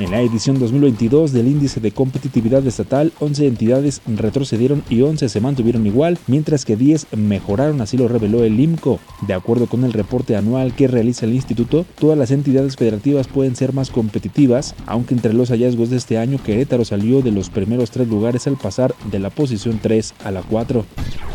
En 0.00 0.12
la 0.12 0.22
edición 0.22 0.58
2022 0.58 1.30
del 1.30 1.46
índice 1.46 1.78
de 1.78 1.92
competitividad 1.92 2.66
estatal, 2.66 3.12
11 3.20 3.46
entidades 3.46 4.00
retrocedieron 4.06 4.82
y 4.88 5.02
11 5.02 5.28
se 5.28 5.40
mantuvieron 5.42 5.86
igual, 5.86 6.16
mientras 6.26 6.64
que 6.64 6.74
10 6.74 7.08
mejoraron, 7.18 7.82
así 7.82 7.98
lo 7.98 8.08
reveló 8.08 8.42
el 8.42 8.58
IMCO. 8.58 8.98
De 9.26 9.34
acuerdo 9.34 9.66
con 9.66 9.84
el 9.84 9.92
reporte 9.92 10.36
anual 10.36 10.74
que 10.74 10.88
realiza 10.88 11.26
el 11.26 11.34
instituto, 11.34 11.84
todas 11.98 12.16
las 12.16 12.30
entidades 12.30 12.76
federativas 12.76 13.28
pueden 13.28 13.56
ser 13.56 13.74
más 13.74 13.90
competitivas, 13.90 14.74
aunque 14.86 15.12
entre 15.12 15.34
los 15.34 15.50
hallazgos 15.50 15.90
de 15.90 15.98
este 15.98 16.16
año 16.16 16.42
Querétaro 16.42 16.86
salió 16.86 17.20
de 17.20 17.32
los 17.32 17.50
primeros 17.50 17.90
tres 17.90 18.08
lugares 18.08 18.46
al 18.46 18.56
pasar 18.56 18.94
de 19.12 19.18
la 19.18 19.28
posición 19.28 19.80
3 19.82 20.14
a 20.24 20.30
la 20.30 20.40
4. 20.40 20.82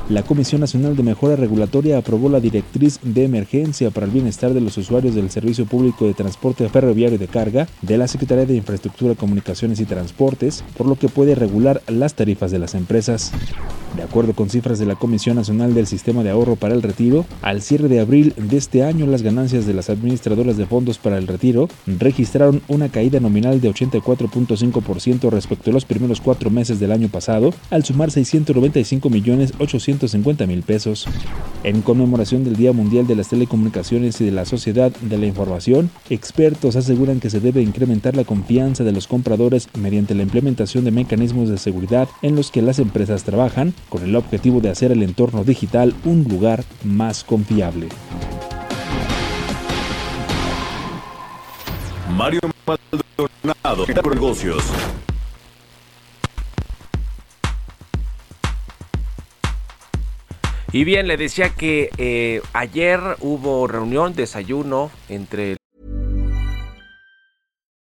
La 0.07 0.21
Comisión 0.21 0.61
Nacional 0.61 0.95
de 0.95 1.01
Mejora 1.01 1.35
Regulatoria 1.35 1.97
aprobó 1.97 2.29
la 2.29 2.39
directriz 2.39 2.99
de 3.01 3.23
emergencia 3.23 3.89
para 3.89 4.05
el 4.05 4.11
bienestar 4.11 4.53
de 4.53 4.61
los 4.61 4.77
usuarios 4.77 5.15
del 5.15 5.31
Servicio 5.31 5.65
Público 5.65 6.05
de 6.05 6.13
Transporte 6.13 6.69
Ferroviario 6.69 7.17
de 7.17 7.27
Carga 7.27 7.67
de 7.81 7.97
la 7.97 8.07
Secretaría 8.07 8.45
de 8.45 8.54
Infraestructura, 8.57 9.15
Comunicaciones 9.15 9.79
y 9.79 9.85
Transportes, 9.85 10.63
por 10.77 10.87
lo 10.87 10.95
que 10.95 11.09
puede 11.09 11.35
regular 11.35 11.81
las 11.87 12.13
tarifas 12.13 12.51
de 12.51 12.59
las 12.59 12.75
empresas. 12.75 13.31
De 13.95 14.03
acuerdo 14.03 14.33
con 14.33 14.49
cifras 14.49 14.77
de 14.77 14.85
la 14.85 14.95
Comisión 14.95 15.37
Nacional 15.37 15.73
del 15.73 15.87
Sistema 15.87 16.21
de 16.21 16.29
Ahorro 16.29 16.57
para 16.57 16.73
el 16.73 16.81
Retiro, 16.81 17.25
al 17.41 17.61
cierre 17.61 17.87
de 17.87 18.01
abril 18.01 18.33
de 18.35 18.57
este 18.57 18.83
año 18.83 19.07
las 19.07 19.21
ganancias 19.21 19.65
de 19.65 19.73
las 19.73 19.89
administradoras 19.89 20.57
de 20.57 20.65
fondos 20.65 20.97
para 20.97 21.17
el 21.17 21.27
retiro 21.27 21.69
registraron 21.85 22.61
una 22.67 22.89
caída 22.89 23.21
nominal 23.21 23.61
de 23.61 23.69
84.5% 23.69 25.29
respecto 25.29 25.69
a 25.69 25.73
los 25.73 25.85
primeros 25.85 26.19
cuatro 26.19 26.49
meses 26.49 26.79
del 26.79 26.91
año 26.91 27.07
pasado, 27.07 27.53
al 27.69 27.85
sumar 27.85 28.11
695 28.11 29.09
millones 29.09 29.53
850 29.59 30.45
mil 30.45 30.63
pesos. 30.63 31.07
En 31.63 31.81
conmemoración 31.81 32.43
del 32.43 32.57
Día 32.57 32.73
Mundial 32.73 33.07
de 33.07 33.15
las 33.15 33.29
Telecomunicaciones 33.29 34.19
y 34.19 34.25
de 34.25 34.31
la 34.31 34.45
Sociedad 34.45 34.91
de 34.91 35.17
la 35.17 35.25
Información, 35.25 35.89
expertos 36.09 36.75
aseguran 36.75 37.19
que 37.19 37.29
se 37.29 37.39
debe 37.39 37.61
incrementar 37.61 38.15
la 38.15 38.23
confianza 38.23 38.44
de 38.45 38.91
los 38.91 39.07
compradores 39.07 39.69
mediante 39.73 40.13
la 40.13 40.21
implementación 40.21 40.85
de 40.85 40.91
mecanismos 40.91 41.49
de 41.49 41.57
seguridad 41.57 42.07
en 42.21 42.35
los 42.35 42.51
que 42.51 42.61
las 42.61 42.77
empresas 42.77 43.23
trabajan 43.23 43.73
con 43.89 44.03
el 44.03 44.15
objetivo 44.15 44.61
de 44.61 44.69
hacer 44.69 44.91
el 44.91 45.01
entorno 45.01 45.43
digital 45.43 45.95
un 46.05 46.23
lugar 46.25 46.63
más 46.83 47.23
confiable. 47.23 47.89
Mario 52.15 52.39
Maldonado, 52.67 53.85
negocios. 54.13 54.63
Y 60.71 60.83
bien, 60.83 61.07
le 61.07 61.17
decía 61.17 61.49
que 61.49 61.89
eh, 61.97 62.41
ayer 62.53 62.99
hubo 63.21 63.65
reunión, 63.65 64.13
desayuno 64.13 64.91
entre 65.09 65.57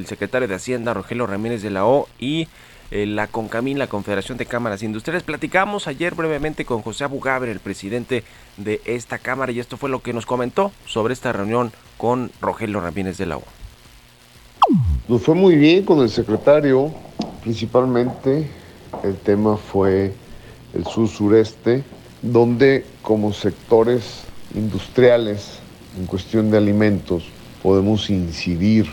El 0.00 0.06
secretario 0.06 0.48
de 0.48 0.54
Hacienda, 0.54 0.94
Rogelio 0.94 1.26
Ramírez 1.26 1.62
de 1.62 1.70
la 1.70 1.86
O, 1.86 2.08
y 2.18 2.48
eh, 2.90 3.06
la 3.06 3.28
CONCAMIN, 3.28 3.78
la 3.78 3.86
Confederación 3.86 4.36
de 4.38 4.46
Cámaras 4.46 4.82
Industriales. 4.82 5.22
Platicamos 5.22 5.86
ayer 5.86 6.14
brevemente 6.14 6.64
con 6.64 6.82
José 6.82 7.04
Abugaber, 7.04 7.48
el 7.48 7.60
presidente 7.60 8.24
de 8.56 8.80
esta 8.84 9.18
Cámara, 9.18 9.52
y 9.52 9.60
esto 9.60 9.76
fue 9.76 9.90
lo 9.90 10.02
que 10.02 10.12
nos 10.12 10.26
comentó 10.26 10.72
sobre 10.86 11.14
esta 11.14 11.32
reunión 11.32 11.70
con 11.98 12.32
Rogelio 12.40 12.80
Ramírez 12.80 13.16
de 13.18 13.26
la 13.26 13.36
O. 13.36 13.44
Nos 15.06 15.22
fue 15.22 15.34
muy 15.34 15.56
bien 15.56 15.84
con 15.84 16.00
el 16.00 16.10
secretario, 16.10 16.92
principalmente 17.42 18.48
el 19.04 19.16
tema 19.16 19.56
fue 19.56 20.12
el 20.74 20.84
sur-sureste, 20.84 21.84
donde 22.22 22.84
como 23.02 23.32
sectores 23.32 24.22
industriales 24.54 25.58
en 25.98 26.06
cuestión 26.06 26.50
de 26.50 26.58
alimentos 26.58 27.24
podemos 27.62 28.10
incidir 28.10 28.86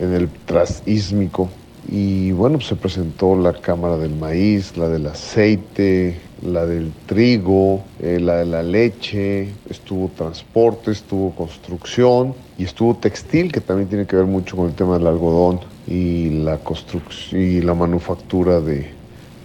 en 0.00 0.14
el 0.14 0.28
trasísmico. 0.46 1.48
Y 1.90 2.32
bueno, 2.32 2.58
pues 2.58 2.68
se 2.68 2.76
presentó 2.76 3.34
la 3.34 3.54
cámara 3.54 3.96
del 3.96 4.14
maíz, 4.14 4.76
la 4.76 4.88
del 4.88 5.06
aceite, 5.06 6.20
la 6.42 6.66
del 6.66 6.92
trigo, 7.06 7.82
eh, 8.00 8.18
la 8.20 8.36
de 8.36 8.44
la 8.44 8.62
leche, 8.62 9.48
estuvo 9.70 10.08
transporte, 10.08 10.90
estuvo 10.90 11.30
construcción 11.34 12.34
y 12.58 12.64
estuvo 12.64 12.94
textil, 12.94 13.50
que 13.50 13.60
también 13.60 13.88
tiene 13.88 14.06
que 14.06 14.16
ver 14.16 14.26
mucho 14.26 14.56
con 14.56 14.66
el 14.66 14.74
tema 14.74 14.98
del 14.98 15.06
algodón 15.06 15.60
y 15.86 16.28
la 16.42 16.58
construcción 16.58 17.40
y 17.40 17.60
la 17.62 17.72
manufactura 17.72 18.60
de, 18.60 18.90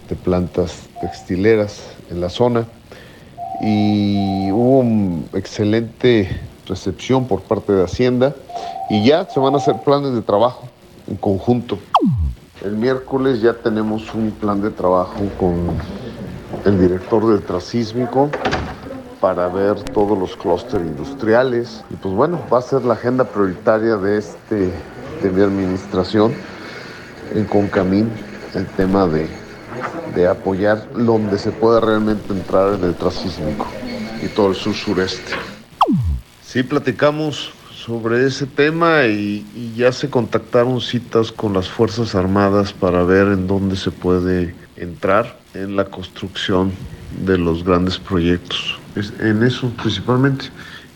de 0.08 0.16
plantas 0.22 0.82
textileras 1.00 1.82
en 2.10 2.20
la 2.20 2.28
zona. 2.28 2.66
Y 3.62 4.50
hubo 4.50 4.80
un 4.80 5.26
excelente 5.32 6.28
recepción 6.66 7.26
por 7.26 7.42
parte 7.42 7.72
de 7.72 7.84
Hacienda 7.84 8.34
y 8.90 9.04
ya 9.04 9.28
se 9.28 9.40
van 9.40 9.54
a 9.54 9.58
hacer 9.58 9.76
planes 9.84 10.14
de 10.14 10.22
trabajo 10.22 10.68
en 11.08 11.16
conjunto. 11.16 11.78
El 12.64 12.76
miércoles 12.76 13.40
ya 13.40 13.54
tenemos 13.54 14.14
un 14.14 14.30
plan 14.30 14.62
de 14.62 14.70
trabajo 14.70 15.20
con 15.38 15.76
el 16.64 16.80
director 16.80 17.26
del 17.26 17.42
Trasísmico 17.42 18.30
para 19.20 19.48
ver 19.48 19.82
todos 19.82 20.18
los 20.18 20.36
clústeres 20.36 20.86
industriales 20.86 21.84
y 21.90 21.94
pues 21.96 22.14
bueno, 22.14 22.40
va 22.52 22.58
a 22.58 22.62
ser 22.62 22.84
la 22.84 22.94
agenda 22.94 23.24
prioritaria 23.24 23.96
de 23.96 24.18
este 24.18 24.72
de 25.22 25.30
mi 25.30 25.42
administración 25.42 26.34
en 27.34 27.44
Concamín 27.46 28.10
el 28.54 28.66
tema 28.66 29.06
de, 29.06 29.28
de 30.14 30.28
apoyar 30.28 30.86
donde 30.92 31.38
se 31.38 31.50
pueda 31.50 31.80
realmente 31.80 32.32
entrar 32.32 32.74
en 32.74 32.84
el 32.84 32.94
Trasísmico 32.94 33.66
y 34.22 34.28
todo 34.28 34.48
el 34.48 34.54
sur 34.54 34.74
sureste. 34.74 35.53
Sí, 36.54 36.62
platicamos 36.62 37.50
sobre 37.68 38.24
ese 38.24 38.46
tema 38.46 39.06
y, 39.06 39.44
ya 39.76 39.90
se 39.90 40.08
contactaron 40.08 40.80
citas 40.80 41.32
con 41.32 41.52
las 41.52 41.68
Fuerzas 41.68 42.14
Armadas 42.14 42.72
para 42.72 43.02
ver 43.02 43.26
en 43.26 43.48
dónde 43.48 43.74
se 43.74 43.90
puede 43.90 44.54
entrar 44.76 45.36
en 45.54 45.74
la 45.74 45.86
construcción 45.86 46.70
de 47.26 47.38
los 47.38 47.64
grandes 47.64 47.98
proyectos. 47.98 48.78
Es 48.94 49.12
en 49.18 49.42
eso 49.42 49.68
principalmente. 49.82 50.44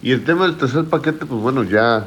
Y 0.00 0.12
el 0.12 0.22
tema 0.22 0.46
del 0.46 0.56
tercer 0.58 0.84
paquete, 0.84 1.26
pues 1.26 1.42
bueno, 1.42 1.64
ya 1.64 2.06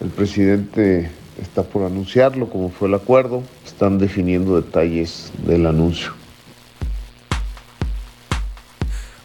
el 0.00 0.10
presidente 0.10 1.10
está 1.42 1.64
por 1.64 1.82
anunciarlo, 1.82 2.48
como 2.48 2.70
fue 2.70 2.86
el 2.86 2.94
acuerdo. 2.94 3.42
Están 3.66 3.98
definiendo 3.98 4.54
detalles 4.54 5.32
del 5.44 5.66
anuncio. 5.66 6.21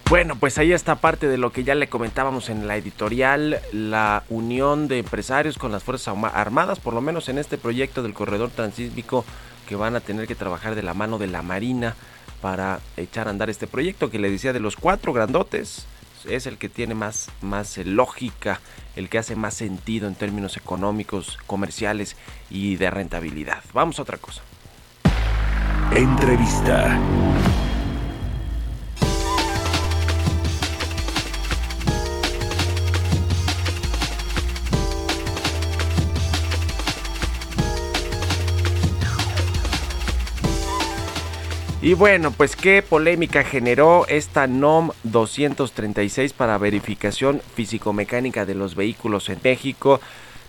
Bueno, 0.09 0.37
pues 0.37 0.57
ahí 0.57 0.71
está 0.71 0.95
parte 0.95 1.27
de 1.27 1.37
lo 1.37 1.51
que 1.51 1.65
ya 1.65 1.75
le 1.75 1.89
comentábamos 1.89 2.49
en 2.49 2.65
la 2.65 2.77
editorial, 2.77 3.59
la 3.73 4.23
unión 4.29 4.87
de 4.87 4.99
empresarios 4.99 5.57
con 5.57 5.73
las 5.73 5.83
Fuerzas 5.83 6.15
Armadas, 6.33 6.79
por 6.79 6.93
lo 6.93 7.01
menos 7.01 7.27
en 7.27 7.37
este 7.37 7.57
proyecto 7.57 8.03
del 8.03 8.13
corredor 8.13 8.49
transísmico 8.49 9.25
que 9.67 9.75
van 9.75 9.97
a 9.97 9.99
tener 9.99 10.25
que 10.25 10.35
trabajar 10.35 10.75
de 10.75 10.83
la 10.83 10.93
mano 10.93 11.17
de 11.17 11.27
la 11.27 11.41
Marina 11.41 11.95
para 12.41 12.79
echar 12.95 13.27
a 13.27 13.31
andar 13.31 13.49
este 13.49 13.67
proyecto 13.67 14.09
que 14.09 14.17
le 14.17 14.31
decía 14.31 14.53
de 14.53 14.61
los 14.61 14.77
cuatro 14.77 15.11
grandotes 15.11 15.85
es 16.25 16.47
el 16.47 16.57
que 16.57 16.69
tiene 16.69 16.95
más, 16.95 17.29
más 17.41 17.77
lógica, 17.77 18.61
el 18.95 19.09
que 19.09 19.17
hace 19.17 19.35
más 19.35 19.55
sentido 19.55 20.07
en 20.07 20.15
términos 20.15 20.55
económicos, 20.55 21.37
comerciales 21.47 22.15
y 22.49 22.77
de 22.77 22.89
rentabilidad. 22.89 23.61
Vamos 23.73 23.99
a 23.99 24.03
otra 24.03 24.17
cosa. 24.17 24.41
Entrevista. 25.93 26.97
Y 41.87 41.93
bueno, 41.93 42.31
pues 42.31 42.57
qué 42.57 42.81
polémica 42.81 43.45
generó 43.45 44.05
esta 44.09 44.45
NOM 44.45 44.89
236 45.03 46.33
para 46.33 46.57
verificación 46.57 47.41
físico-mecánica 47.55 48.45
de 48.45 48.55
los 48.55 48.75
vehículos 48.75 49.29
en 49.29 49.39
México. 49.41 50.01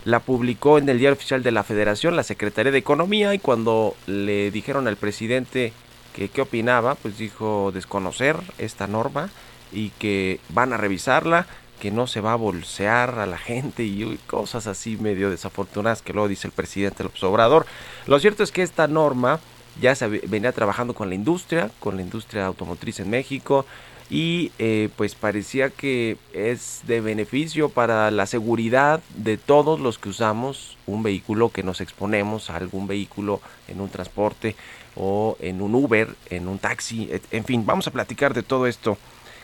La 0.05 0.19
publicó 0.19 0.79
en 0.79 0.89
el 0.89 0.99
Diario 0.99 1.15
Oficial 1.15 1.45
de 1.45 1.53
la 1.53 1.63
Federación 1.63 2.17
la 2.17 2.25
Secretaría 2.25 2.73
de 2.73 2.79
Economía 2.79 3.35
y 3.35 3.39
cuando 3.39 3.95
le 4.09 4.51
dijeron 4.51 4.89
al 4.89 4.97
presidente 4.97 5.73
que 6.13 6.29
qué 6.29 6.41
opinaba, 6.41 6.97
pues 6.97 7.19
dijo 7.19 7.71
desconocer 7.73 8.35
esta 8.59 8.89
norma 8.89 9.31
y 9.71 9.91
que 9.91 10.41
van 10.49 10.73
a 10.73 10.77
revisarla, 10.77 11.47
que 11.79 11.93
no 11.93 12.09
se 12.09 12.21
va 12.21 12.33
a 12.33 12.37
bolsear 12.37 13.21
a 13.21 13.27
la 13.27 13.39
gente 13.39 13.85
y 13.85 14.19
cosas 14.27 14.67
así 14.67 14.97
medio 14.97 15.31
desafortunadas 15.31 16.03
que 16.03 16.13
luego 16.13 16.27
dice 16.27 16.49
el 16.49 16.53
presidente 16.53 17.05
López 17.05 17.23
Obrador. 17.23 17.65
Lo 18.09 18.19
cierto 18.19 18.43
es 18.43 18.51
que 18.51 18.65
esta 18.65 18.89
norma 18.89 19.39
ya 19.81 19.95
se 19.95 20.09
venía 20.09 20.53
trabajando 20.53 20.95
con 20.95 21.09
la 21.09 21.15
industria, 21.15 21.71
con 21.81 21.97
la 21.97 22.03
industria 22.03 22.47
automotriz 22.47 23.01
en 23.01 23.11
México 23.11 23.65
y 24.11 24.53
eh, 24.59 24.89
pues 24.97 25.15
parecía 25.15 25.69
que 25.69 26.17
es 26.33 26.83
de 26.87 27.01
beneficio 27.01 27.69
para 27.69 28.11
la 28.11 28.27
seguridad 28.27 29.01
de 29.17 29.37
todos 29.37 29.81
los 29.81 29.99
que 29.99 30.09
usamos 30.09 30.79
un 30.87 31.03
vehículo, 31.03 31.51
que 31.51 31.63
nos 31.63 31.81
exponemos 31.81 32.49
a 32.49 32.57
algún 32.57 32.87
vehículo 32.87 33.41
en 33.69 33.81
un 33.81 33.91
transporte 33.91 34.57
o 34.97 35.37
en 35.41 35.61
un 35.61 35.75
Uber, 35.75 36.09
en 36.31 36.49
un 36.49 36.59
taxi, 36.59 37.11
en 37.31 37.45
fin, 37.45 37.67
vamos 37.67 37.87
a 37.87 37.91
platicar 37.91 38.33
de 38.35 38.43
todo 38.43 38.67
esto 38.67 38.97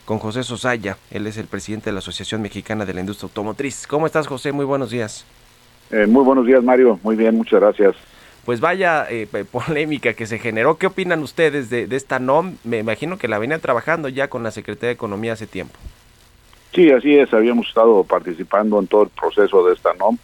con 0.03 0.19
José 0.19 0.43
Sosaya, 0.43 0.97
él 1.11 1.25
es 1.27 1.37
el 1.37 1.45
presidente 1.45 1.85
de 1.85 1.93
la 1.93 1.99
Asociación 1.99 2.41
Mexicana 2.41 2.85
de 2.85 2.93
la 2.93 2.99
Industria 2.99 3.27
Automotriz. 3.27 3.87
¿Cómo 3.87 4.05
estás 4.05 4.27
José? 4.27 4.51
Muy 4.51 4.65
buenos 4.65 4.91
días. 4.91 5.25
Eh, 5.91 6.05
muy 6.07 6.23
buenos 6.23 6.45
días 6.45 6.63
Mario, 6.63 6.99
muy 7.03 7.15
bien, 7.15 7.35
muchas 7.37 7.59
gracias 7.59 7.95
pues 8.45 8.61
vaya 8.61 9.07
eh, 9.09 9.27
polémica 9.51 10.13
que 10.13 10.27
se 10.27 10.37
generó. 10.37 10.77
¿Qué 10.77 10.87
opinan 10.87 11.21
ustedes 11.21 11.69
de, 11.69 11.87
esta 11.91 12.19
NOM? 12.19 12.55
Me 12.63 12.79
imagino 12.79 13.17
que 13.17 13.27
la 13.27 13.39
venían 13.39 13.59
trabajando 13.59 14.07
ya 14.07 14.29
con 14.29 14.43
la 14.43 14.51
Secretaría 14.51 14.89
de 14.89 14.93
Economía 14.93 15.33
hace 15.33 15.47
tiempo. 15.47 15.73
Sí, 16.73 16.91
así 16.91 17.17
es, 17.17 17.33
habíamos 17.33 17.67
estado 17.67 18.03
participando 18.03 18.79
en 18.79 18.87
todo 18.87 19.03
el 19.03 19.09
proceso 19.09 19.65
de 19.65 19.73
esta 19.73 19.93
NOM 19.93 20.17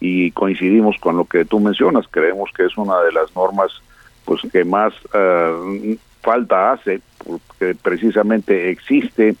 y 0.00 0.32
coincidimos 0.32 0.96
con 0.98 1.16
lo 1.16 1.24
que 1.24 1.44
tú 1.44 1.60
mencionas. 1.60 2.06
Creemos 2.10 2.50
que 2.54 2.66
es 2.66 2.76
una 2.76 3.00
de 3.02 3.12
las 3.12 3.34
normas 3.34 3.70
pues 4.24 4.40
que 4.52 4.64
más 4.64 4.92
uh, 5.14 5.96
falta 6.20 6.72
hace, 6.72 7.00
porque 7.18 7.74
precisamente 7.74 8.70
existe 8.70 9.34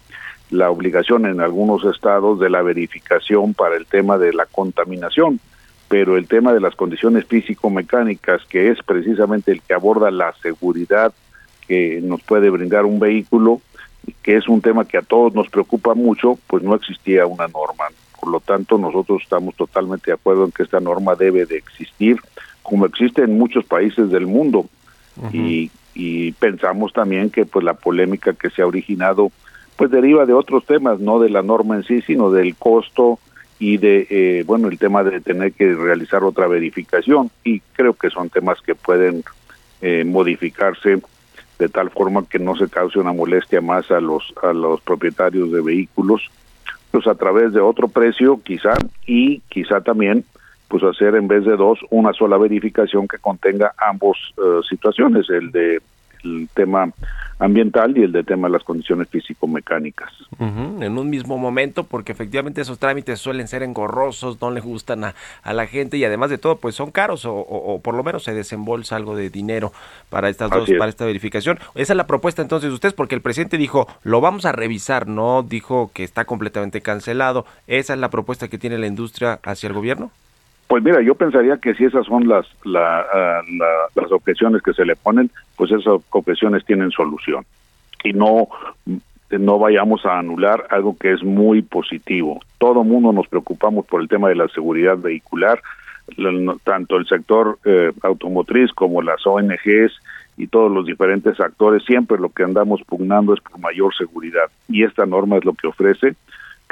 la 0.50 0.70
obligación 0.70 1.26
en 1.26 1.40
algunos 1.40 1.84
estados 1.84 2.38
de 2.38 2.50
la 2.50 2.62
verificación 2.62 3.54
para 3.54 3.76
el 3.76 3.86
tema 3.86 4.18
de 4.18 4.32
la 4.32 4.46
contaminación, 4.46 5.40
pero 5.92 6.16
el 6.16 6.26
tema 6.26 6.54
de 6.54 6.60
las 6.60 6.74
condiciones 6.74 7.26
físico-mecánicas, 7.26 8.46
que 8.46 8.70
es 8.70 8.78
precisamente 8.82 9.52
el 9.52 9.60
que 9.60 9.74
aborda 9.74 10.10
la 10.10 10.32
seguridad 10.40 11.12
que 11.68 12.00
nos 12.02 12.22
puede 12.22 12.48
brindar 12.48 12.86
un 12.86 12.98
vehículo, 12.98 13.60
que 14.22 14.38
es 14.38 14.48
un 14.48 14.62
tema 14.62 14.86
que 14.86 14.96
a 14.96 15.02
todos 15.02 15.34
nos 15.34 15.50
preocupa 15.50 15.92
mucho, 15.92 16.38
pues 16.46 16.62
no 16.62 16.74
existía 16.74 17.26
una 17.26 17.46
norma. 17.46 17.84
Por 18.18 18.30
lo 18.30 18.40
tanto, 18.40 18.78
nosotros 18.78 19.20
estamos 19.22 19.54
totalmente 19.54 20.06
de 20.06 20.14
acuerdo 20.14 20.46
en 20.46 20.52
que 20.52 20.62
esta 20.62 20.80
norma 20.80 21.14
debe 21.14 21.44
de 21.44 21.58
existir, 21.58 22.16
como 22.62 22.86
existe 22.86 23.24
en 23.24 23.36
muchos 23.36 23.66
países 23.66 24.08
del 24.08 24.26
mundo. 24.26 24.64
y, 25.30 25.70
y 25.92 26.32
pensamos 26.32 26.94
también 26.94 27.28
que 27.28 27.44
pues 27.44 27.66
la 27.66 27.74
polémica 27.74 28.32
que 28.32 28.48
se 28.48 28.62
ha 28.62 28.66
originado 28.66 29.30
pues 29.76 29.90
deriva 29.90 30.24
de 30.24 30.32
otros 30.32 30.64
temas, 30.64 31.00
no 31.00 31.18
de 31.18 31.28
la 31.28 31.42
norma 31.42 31.76
en 31.76 31.82
sí, 31.82 32.00
sino 32.00 32.30
del 32.30 32.56
costo 32.56 33.18
y 33.62 33.76
de, 33.76 34.08
eh, 34.10 34.42
bueno, 34.44 34.66
el 34.66 34.76
tema 34.76 35.04
de 35.04 35.20
tener 35.20 35.52
que 35.52 35.72
realizar 35.72 36.24
otra 36.24 36.48
verificación. 36.48 37.30
Y 37.44 37.60
creo 37.74 37.94
que 37.94 38.10
son 38.10 38.28
temas 38.28 38.60
que 38.60 38.74
pueden 38.74 39.22
eh, 39.80 40.02
modificarse 40.04 41.00
de 41.60 41.68
tal 41.68 41.90
forma 41.90 42.26
que 42.28 42.40
no 42.40 42.56
se 42.56 42.68
cause 42.68 42.98
una 42.98 43.12
molestia 43.12 43.60
más 43.60 43.88
a 43.92 44.00
los 44.00 44.34
a 44.42 44.52
los 44.52 44.80
propietarios 44.80 45.52
de 45.52 45.60
vehículos 45.60 46.28
pues 46.90 47.06
a 47.06 47.14
través 47.14 47.52
de 47.52 47.60
otro 47.60 47.86
precio 47.86 48.40
quizá 48.42 48.74
y 49.06 49.38
quizá 49.48 49.80
también 49.80 50.24
pues 50.66 50.82
hacer 50.82 51.14
en 51.14 51.28
vez 51.28 51.44
de 51.44 51.56
dos 51.56 51.78
una 51.90 52.12
sola 52.14 52.38
verificación 52.38 53.06
que 53.06 53.18
contenga 53.18 53.74
ambos 53.78 54.18
eh, 54.38 54.60
situaciones 54.68 55.30
el 55.30 55.52
de 55.52 55.80
el 56.24 56.48
tema 56.54 56.90
ambiental 57.38 57.96
y 57.98 58.02
el 58.04 58.12
de 58.12 58.22
tema 58.22 58.46
de 58.48 58.52
las 58.52 58.62
condiciones 58.62 59.08
físico-mecánicas. 59.08 60.12
En 60.38 60.96
un 60.98 61.10
mismo 61.10 61.38
momento, 61.38 61.82
porque 61.84 62.12
efectivamente 62.12 62.60
esos 62.60 62.78
trámites 62.78 63.18
suelen 63.18 63.48
ser 63.48 63.62
engorrosos, 63.62 64.40
no 64.40 64.50
le 64.52 64.60
gustan 64.60 65.02
a, 65.04 65.14
a 65.42 65.52
la 65.52 65.66
gente 65.66 65.96
y 65.96 66.04
además 66.04 66.30
de 66.30 66.38
todo, 66.38 66.56
pues 66.56 66.74
son 66.76 66.90
caros 66.92 67.24
o, 67.24 67.34
o- 67.34 67.74
o 67.74 67.80
por 67.80 67.94
lo 67.94 68.04
menos 68.04 68.22
se 68.24 68.32
desembolsa 68.34 68.94
algo 68.96 69.16
de 69.16 69.28
dinero 69.30 69.72
para 70.08 70.28
estas 70.28 70.50
dos, 70.50 70.68
es. 70.68 70.78
para 70.78 70.88
esta 70.90 71.04
verificación. 71.04 71.58
Esa 71.74 71.92
es 71.92 71.96
la 71.96 72.06
propuesta 72.06 72.42
entonces 72.42 72.70
de 72.70 72.74
ustedes, 72.74 72.94
porque 72.94 73.14
el 73.16 73.20
presidente 73.22 73.58
dijo, 73.58 73.88
lo 74.04 74.20
vamos 74.20 74.44
a 74.44 74.52
revisar, 74.52 75.08
no 75.08 75.42
dijo 75.42 75.90
que 75.92 76.04
está 76.04 76.24
completamente 76.24 76.80
cancelado. 76.80 77.44
¿Esa 77.66 77.94
es 77.94 77.98
la 77.98 78.10
propuesta 78.10 78.48
que 78.48 78.58
tiene 78.58 78.78
la 78.78 78.86
industria 78.86 79.40
hacia 79.42 79.66
el 79.66 79.72
gobierno? 79.72 80.10
Pues 80.72 80.82
mira, 80.82 81.02
yo 81.02 81.14
pensaría 81.14 81.58
que 81.58 81.74
si 81.74 81.84
esas 81.84 82.06
son 82.06 82.26
las 82.26 82.46
la, 82.64 83.00
ah, 83.00 83.42
la- 83.58 84.00
las 84.02 84.10
objeciones 84.10 84.62
que 84.62 84.72
se 84.72 84.86
le 84.86 84.96
ponen, 84.96 85.30
pues 85.54 85.70
esas 85.70 86.00
objeciones 86.08 86.64
tienen 86.64 86.90
solución 86.92 87.44
y 88.02 88.14
no 88.14 88.48
no 89.38 89.58
vayamos 89.58 90.06
a 90.06 90.18
anular 90.18 90.66
algo 90.70 90.96
que 90.98 91.12
es 91.12 91.22
muy 91.22 91.60
positivo. 91.60 92.40
Todo 92.56 92.84
mundo 92.84 93.12
nos 93.12 93.28
preocupamos 93.28 93.84
por 93.84 94.00
el 94.00 94.08
tema 94.08 94.30
de 94.30 94.34
la 94.36 94.48
seguridad 94.48 94.96
vehicular, 94.96 95.60
tanto 96.64 96.96
el 96.96 97.06
sector 97.06 97.58
eh, 97.66 97.92
automotriz 98.02 98.72
como 98.72 99.02
las 99.02 99.26
ONGs 99.26 99.92
y 100.38 100.46
todos 100.46 100.72
los 100.72 100.86
diferentes 100.86 101.38
actores, 101.38 101.84
siempre 101.84 102.16
lo 102.18 102.30
que 102.30 102.44
andamos 102.44 102.80
pugnando 102.86 103.34
es 103.34 103.40
por 103.42 103.60
mayor 103.60 103.94
seguridad 103.94 104.50
y 104.70 104.84
esta 104.84 105.04
norma 105.04 105.36
es 105.36 105.44
lo 105.44 105.52
que 105.52 105.66
ofrece. 105.66 106.14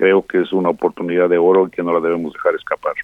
Creo 0.01 0.23
que 0.23 0.41
es 0.41 0.51
una 0.55 0.71
oportunidad 0.71 1.29
de 1.29 1.37
oro 1.37 1.69
que 1.69 1.83
no 1.83 1.93
la 1.93 2.01
debemos 2.01 2.33
dejar 2.33 2.55
escapar. 2.55 2.95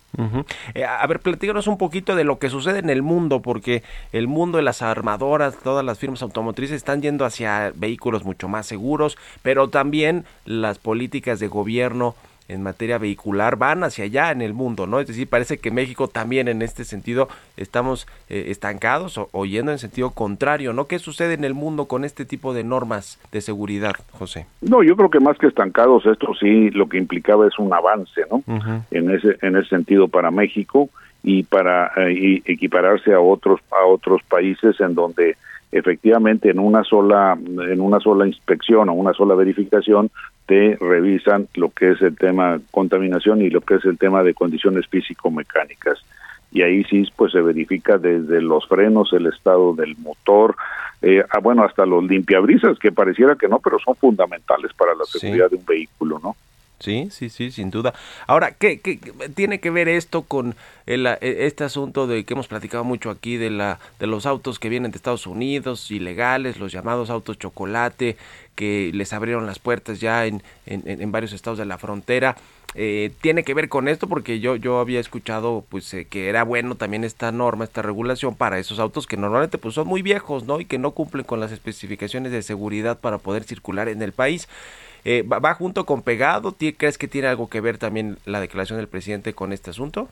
Eh, 0.73 0.83
a 0.83 1.07
ver, 1.07 1.21
platícanos 1.21 1.67
un 1.67 1.77
poquito 1.77 2.17
de 2.17 2.25
lo 2.25 2.39
que 2.39 2.49
sucede 2.49 2.79
en 2.79 2.89
el 2.89 3.03
mundo, 3.03 3.43
porque 3.43 3.83
el 4.13 4.29
mundo 4.29 4.57
de 4.57 4.65
las 4.65 4.81
armadoras, 4.81 5.59
todas 5.59 5.85
las 5.85 5.99
firmas 5.99 6.23
automotrices 6.23 6.75
están 6.75 7.03
yendo 7.03 7.27
hacia 7.27 7.71
vehículos 7.75 8.25
mucho 8.25 8.49
más 8.49 8.65
seguros, 8.65 9.19
pero 9.43 9.69
también 9.69 10.25
las 10.47 10.79
políticas 10.79 11.39
de 11.39 11.49
gobierno 11.49 12.15
en 12.49 12.63
materia 12.63 12.99
vehicular 12.99 13.57
van 13.57 13.85
hacia 13.85 14.05
allá 14.05 14.31
en 14.31 14.43
el 14.43 14.55
mundo, 14.55 14.87
¿no? 14.87 15.01
Es 15.01 15.07
decir, 15.07 15.29
parece 15.29 15.59
que 15.59 15.71
México 15.71 16.09
también 16.09 16.49
en 16.49 16.63
este 16.63 16.85
sentido 16.85 17.29
estamos 17.57 18.07
eh, 18.29 18.47
estancados 18.49 19.19
o, 19.19 19.29
o 19.33 19.45
yendo 19.47 19.73
en 19.73 19.79
sentido 19.79 20.11
contrario, 20.11 20.73
¿no? 20.73 20.87
¿Qué 20.87 20.99
sucede 20.99 21.35
en 21.35 21.45
el 21.45 21.55
mundo 21.55 21.87
con 21.87 22.05
este 22.05 22.25
tipo 22.25 22.55
de 22.55 22.65
normas 22.65 23.19
de 23.33 23.41
seguridad, 23.41 23.95
José? 24.13 24.47
No, 24.61 24.83
yo 24.83 24.97
creo 24.97 25.11
que 25.11 25.21
más 25.21 25.39
que 25.39 25.47
estancados, 25.47 26.07
esto 26.07 26.33
sí 26.39 26.71
lo 26.71 26.89
que 26.89 26.99
implicaba 26.99 27.47
es 27.47 27.59
un 27.59 27.73
avance, 27.73 28.23
¿no? 28.31 28.43
En 28.91 29.11
ese 29.11 29.37
en 29.43 29.57
ese 29.57 29.69
sentido 29.69 30.09
para 30.09 30.31
México 30.31 30.89
y 31.23 31.43
para 31.43 31.93
eh, 31.97 32.13
y 32.13 32.43
equipararse 32.51 33.13
a 33.13 33.21
otros 33.21 33.61
a 33.71 33.85
otros 33.85 34.23
países 34.23 34.81
en 34.81 34.95
donde 34.95 35.37
efectivamente 35.73 36.51
en 36.51 36.59
una 36.59 36.85
sola 36.85 37.37
en 37.37 37.81
una 37.81 38.01
sola 38.01 38.27
inspección 38.27 38.89
o 38.89 38.93
una 38.93 39.13
sola 39.13 39.35
verificación 39.35 40.11
te 40.47 40.77
revisan 40.81 41.49
lo 41.55 41.71
que 41.71 41.91
es 41.93 42.03
el 42.03 42.17
tema 42.17 42.61
contaminación 42.71 43.43
y 43.43 43.51
lo 43.51 43.61
que 43.61 43.75
es 43.75 43.85
el 43.85 43.99
tema 43.99 44.23
de 44.23 44.35
condiciones 44.35 44.87
físico-mecánicas 44.89 45.99
y 46.53 46.63
ahí 46.63 46.85
sí 46.85 47.05
pues 47.17 47.33
se 47.33 47.41
verifica 47.41 47.99
desde 47.99 48.41
los 48.41 48.67
frenos 48.69 49.13
el 49.13 49.27
estado 49.27 49.75
del 49.75 49.97
motor 49.99 50.55
eh, 51.03 51.25
ah, 51.31 51.41
bueno 51.41 51.65
hasta 51.65 51.85
los 51.85 52.05
limpiabrisas 52.05 52.79
que 52.79 52.93
pareciera 52.93 53.35
que 53.35 53.49
no 53.49 53.59
pero 53.59 53.79
son 53.81 53.97
fundamentales 53.97 54.73
para 54.75 54.95
la 54.95 55.05
Sí. 55.05 55.19
seguridad 55.19 55.51
de 55.51 55.57
un 55.57 55.67
vehículo 55.67 56.21
no 56.23 56.37
Sí, 56.79 57.09
sí, 57.11 57.31
sí, 57.31 57.51
sin 57.51 57.71
duda. 57.71 57.95
Ahora, 58.27 58.53
¿qué, 58.53 58.81
qué 58.81 58.99
tiene 59.35 59.61
que 59.61 59.71
ver 59.71 59.89
esto 59.89 60.23
con 60.23 60.55
el, 60.85 61.07
eh, 61.07 61.17
este 61.23 61.65
asunto 61.65 62.07
de 62.07 62.25
que 62.25 62.35
hemos 62.35 62.49
platicado 62.49 62.85
mucho 62.85 63.09
aquí 63.09 63.39
de 63.39 63.49
la 63.49 63.81
de 63.99 64.07
los 64.07 64.27
autos 64.27 64.59
que 64.59 64.69
vienen 64.69 64.91
de 64.91 64.97
Estados 64.97 65.27
Unidos, 65.27 65.91
ilegales, 65.91 66.59
los 66.59 66.73
llamados 66.73 67.09
autos 67.09 67.39
chocolate, 67.39 68.19
que 68.55 68.91
les 68.93 69.15
abrieron 69.15 69.47
las 69.47 69.59
puertas 69.59 70.01
ya 70.01 70.27
en, 70.27 70.43
en, 70.67 70.83
en- 70.87 71.01
en 71.01 71.13
varios 71.13 71.33
estados 71.33 71.59
de 71.59 71.65
la 71.65 71.79
frontera? 71.79 72.37
Eh, 72.75 73.11
tiene 73.23 73.43
que 73.43 73.55
ver 73.55 73.71
con 73.71 73.89
esto 73.89 74.07
porque 74.07 74.39
yo 74.39 74.57
yo 74.57 74.81
había 74.81 75.01
escuchado 75.01 75.65
pues 75.71 75.95
eh, 75.95 76.05
que 76.05 76.29
era 76.29 76.43
bueno 76.45 76.75
también 76.75 77.05
esta 77.05 77.33
norma 77.33 77.65
esta 77.65 77.81
regulación 77.81 78.35
para 78.35 78.59
esos 78.59 78.79
autos 78.81 79.07
que 79.07 79.17
normalmente 79.17 79.57
pues 79.57 79.75
son 79.75 79.87
muy 79.89 80.03
viejos 80.03 80.45
no 80.45 80.61
y 80.61 80.67
que 80.67 80.77
no 80.77 80.91
cumplen 80.91 81.25
con 81.25 81.41
las 81.41 81.53
especificaciones 81.53 82.33
de 82.33 82.43
seguridad 82.43 82.99
para 82.99 83.17
poder 83.17 83.45
circular 83.45 83.89
en 83.89 84.03
el 84.03 84.13
país 84.13 84.47
eh, 85.09 85.23
¿va, 85.23 85.39
va 85.39 85.55
junto 85.55 85.87
con 85.87 86.03
pegado? 86.03 86.51
¿Ti- 86.51 86.73
¿Crees 86.73 86.99
que 86.99 87.07
tiene 87.07 87.29
algo 87.29 87.49
que 87.49 87.61
ver 87.61 87.79
también 87.79 88.19
la 88.27 88.41
declaración 88.41 88.79
del 88.79 88.89
presidente 88.89 89.33
con 89.35 89.53
este 89.53 89.71
asunto? 89.71 90.09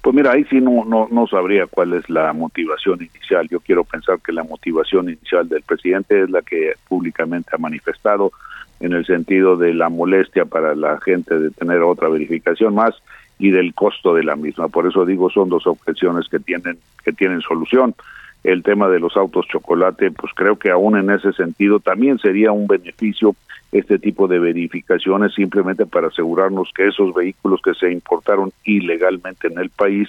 Pues 0.00 0.14
mira, 0.14 0.32
ahí 0.32 0.44
sí 0.50 0.60
no, 0.60 0.84
no, 0.84 1.06
no 1.10 1.26
sabría 1.28 1.66
cuál 1.66 1.92
es 1.94 2.10
la 2.10 2.32
motivación 2.32 2.98
inicial. 3.00 3.48
Yo 3.48 3.60
quiero 3.60 3.84
pensar 3.84 4.18
que 4.20 4.32
la 4.32 4.42
motivación 4.42 5.08
inicial 5.08 5.48
del 5.48 5.62
presidente 5.62 6.22
es 6.22 6.30
la 6.30 6.42
que 6.42 6.72
públicamente 6.88 7.50
ha 7.52 7.58
manifestado 7.58 8.32
en 8.80 8.92
el 8.92 9.06
sentido 9.06 9.56
de 9.56 9.72
la 9.74 9.88
molestia 9.88 10.44
para 10.46 10.74
la 10.74 11.00
gente 11.00 11.38
de 11.38 11.50
tener 11.50 11.82
otra 11.82 12.08
verificación 12.08 12.74
más 12.74 12.94
y 13.38 13.50
del 13.50 13.72
costo 13.74 14.14
de 14.14 14.24
la 14.24 14.34
misma. 14.34 14.66
Por 14.68 14.88
eso 14.88 15.04
digo, 15.06 15.30
son 15.30 15.48
dos 15.48 15.66
objeciones 15.68 16.28
que 16.28 16.40
tienen, 16.40 16.78
que 17.04 17.12
tienen 17.12 17.40
solución. 17.40 17.94
El 18.42 18.64
tema 18.64 18.88
de 18.88 18.98
los 18.98 19.16
autos 19.16 19.46
chocolate, 19.46 20.10
pues 20.10 20.32
creo 20.34 20.56
que 20.58 20.70
aún 20.70 20.96
en 20.96 21.10
ese 21.10 21.32
sentido 21.32 21.78
también 21.78 22.18
sería 22.18 22.50
un 22.50 22.66
beneficio 22.66 23.36
este 23.72 23.98
tipo 23.98 24.28
de 24.28 24.38
verificaciones 24.38 25.34
simplemente 25.34 25.86
para 25.86 26.08
asegurarnos 26.08 26.70
que 26.74 26.86
esos 26.86 27.14
vehículos 27.14 27.60
que 27.64 27.72
se 27.74 27.90
importaron 27.90 28.52
ilegalmente 28.64 29.48
en 29.48 29.58
el 29.58 29.70
país 29.70 30.08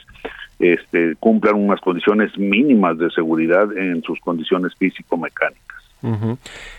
este, 0.59 1.15
cumplan 1.15 1.55
unas 1.55 1.79
condiciones 1.79 2.37
mínimas 2.37 2.97
de 2.97 3.09
seguridad 3.11 3.75
en 3.75 4.03
sus 4.03 4.19
condiciones 4.19 4.75
físico-mecánicas. 4.75 5.63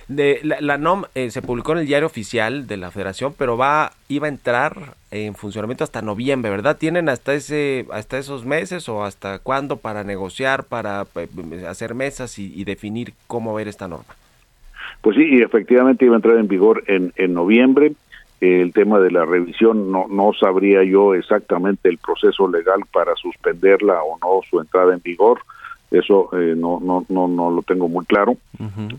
la, 0.09 0.61
la 0.61 0.77
NOM 0.77 1.05
eh, 1.15 1.31
se 1.31 1.41
publicó 1.41 1.73
en 1.73 1.79
el 1.79 1.87
diario 1.87 2.07
oficial 2.07 2.67
de 2.67 2.77
la 2.77 2.91
federación, 2.91 3.35
pero 3.39 3.57
va 3.57 3.93
iba 4.09 4.27
a 4.27 4.29
entrar 4.29 4.97
en 5.11 5.35
funcionamiento 5.35 5.85
hasta 5.85 6.03
noviembre, 6.03 6.51
¿verdad? 6.51 6.77
¿Tienen 6.77 7.09
hasta 7.09 7.33
ese 7.33 7.87
hasta 7.91 8.19
esos 8.19 8.45
meses 8.45 8.87
o 8.91 9.03
hasta 9.03 9.39
cuándo 9.39 9.79
para 9.79 10.05
negociar, 10.05 10.65
para 10.65 11.07
eh, 11.15 11.65
hacer 11.67 11.95
mesas 11.95 12.39
y 12.39 12.65
definir 12.65 13.15
cómo 13.27 13.55
ver 13.55 13.69
esta 13.69 13.89
norma? 13.89 14.15
Pues 15.01 15.17
sí, 15.17 15.23
y 15.23 15.43
efectivamente 15.43 16.05
iba 16.05 16.15
a 16.15 16.19
entrar 16.19 16.37
en 16.39 16.49
vigor 16.49 16.85
en, 16.87 17.13
en 17.17 17.35
noviembre. 17.35 17.93
El 18.41 18.73
tema 18.73 18.99
de 18.99 19.11
la 19.11 19.25
revisión 19.25 19.91
no, 19.91 20.07
no 20.09 20.33
sabría 20.39 20.83
yo 20.83 21.15
exactamente 21.15 21.89
el 21.89 21.99
proceso 21.99 22.49
legal 22.49 22.81
para 22.93 23.15
suspenderla 23.17 24.03
o 24.03 24.19
no 24.19 24.41
su 24.49 24.61
entrada 24.61 24.93
en 24.93 25.01
vigor. 25.03 25.41
Eso 25.91 26.29
eh, 26.33 26.55
no, 26.57 26.81
no, 26.83 27.07
no, 27.09 27.29
no 27.29 27.51
lo 27.51 27.63
tengo 27.63 27.89
muy 27.89 28.05
claro, 28.05 28.37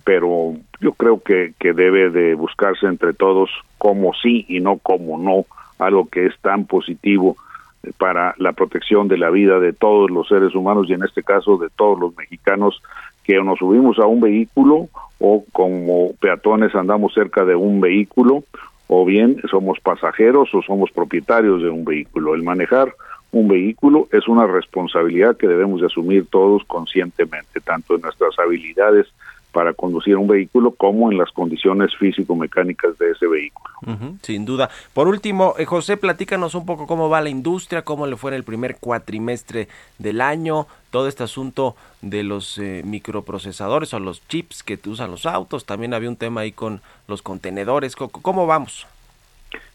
pero 0.05 0.53
yo 0.79 0.93
creo 0.93 1.19
que, 1.19 1.53
que 1.59 1.73
debe 1.73 2.09
de 2.09 2.35
buscarse 2.35 2.85
entre 2.87 3.13
todos 3.13 3.49
como 3.77 4.13
sí 4.13 4.45
y 4.47 4.61
no 4.61 4.77
como 4.77 5.17
no, 5.17 5.45
algo 5.77 6.07
que 6.07 6.25
es 6.25 6.39
tan 6.39 6.65
positivo 6.65 7.35
eh, 7.83 7.91
para 7.97 8.33
la 8.37 8.53
protección 8.53 9.09
de 9.09 9.17
la 9.17 9.29
vida 9.29 9.59
de 9.59 9.73
todos 9.73 10.09
los 10.09 10.27
seres 10.29 10.55
humanos 10.55 10.87
y 10.87 10.93
en 10.93 11.03
este 11.03 11.21
caso 11.21 11.57
de 11.57 11.67
todos 11.75 11.99
los 11.99 12.15
mexicanos 12.15 12.81
que 13.25 13.41
nos 13.41 13.59
subimos 13.59 13.99
a 13.99 14.05
un 14.05 14.21
vehículo 14.21 14.87
o 15.19 15.43
como 15.51 16.13
peatones 16.19 16.75
andamos 16.75 17.13
cerca 17.13 17.45
de 17.45 17.55
un 17.55 17.81
vehículo 17.81 18.43
o 18.87 19.05
bien 19.05 19.41
somos 19.49 19.79
pasajeros 19.79 20.53
o 20.53 20.61
somos 20.61 20.91
propietarios 20.91 21.61
de 21.61 21.69
un 21.69 21.85
vehículo. 21.85 22.35
El 22.35 22.43
manejar 22.43 22.93
un 23.31 23.47
vehículo 23.47 24.07
es 24.11 24.27
una 24.27 24.45
responsabilidad 24.45 25.37
que 25.37 25.47
debemos 25.47 25.81
de 25.81 25.87
asumir 25.87 26.27
todos 26.27 26.63
conscientemente, 26.65 27.59
tanto 27.61 27.95
en 27.95 28.01
nuestras 28.01 28.37
habilidades 28.39 29.07
para 29.55 29.71
conducir 29.71 30.17
un 30.17 30.27
vehículo 30.27 30.71
como 30.71 31.09
en 31.09 31.17
las 31.17 31.31
condiciones 31.31 31.95
físico-mecánicas 31.95 32.97
de 32.97 33.11
ese 33.11 33.25
vehículo. 33.25 33.73
Sin 34.21 34.43
duda. 34.43 34.69
Por 34.93 35.07
último, 35.07 35.55
eh, 35.57 35.63
José, 35.63 35.95
platícanos 35.95 36.55
un 36.55 36.65
poco 36.65 36.85
cómo 36.87 37.07
va 37.07 37.21
la 37.21 37.29
industria, 37.29 37.83
cómo 37.83 38.05
le 38.05 38.17
fue 38.17 38.31
en 38.31 38.35
el 38.35 38.43
primer 38.43 38.75
cuatrimestre 38.81 39.69
del 39.97 40.19
año, 40.19 40.67
todo 40.91 41.07
este 41.07 41.23
asunto 41.23 41.77
de 42.01 42.23
los 42.23 42.57
eh, 42.57 42.81
microprocesadores 42.83 43.93
o 43.93 43.99
los 43.99 44.27
chips 44.27 44.61
que 44.61 44.77
usan 44.87 45.09
los 45.09 45.25
autos. 45.25 45.65
También 45.65 45.93
había 45.93 46.09
un 46.09 46.17
tema 46.17 46.41
ahí 46.41 46.51
con 46.51 46.81
los 47.07 47.21
contenedores. 47.21 47.95
¿Cómo, 47.95 48.11
cómo 48.11 48.45
vamos? 48.47 48.85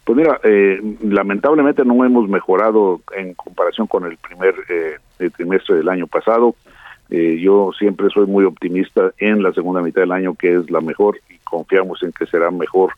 Pues 0.04 0.18
mira, 0.18 0.38
eh, 0.44 0.78
lamentablemente 1.02 1.86
no 1.86 2.04
hemos 2.04 2.28
mejorado 2.28 3.00
en 3.16 3.32
comparación 3.32 3.86
con 3.86 4.04
el 4.04 4.18
primer 4.18 4.54
eh, 4.68 5.30
trimestre 5.30 5.76
del 5.76 5.88
año 5.88 6.06
pasado. 6.06 6.54
Eh, 7.10 7.38
yo 7.40 7.70
siempre 7.78 8.08
soy 8.10 8.26
muy 8.26 8.44
optimista 8.44 9.12
en 9.18 9.42
la 9.42 9.52
segunda 9.52 9.82
mitad 9.82 10.02
del 10.02 10.12
año, 10.12 10.34
que 10.34 10.54
es 10.54 10.70
la 10.70 10.80
mejor, 10.80 11.18
y 11.28 11.38
confiamos 11.38 12.02
en 12.02 12.12
que 12.12 12.26
será 12.26 12.50
mejor 12.50 12.92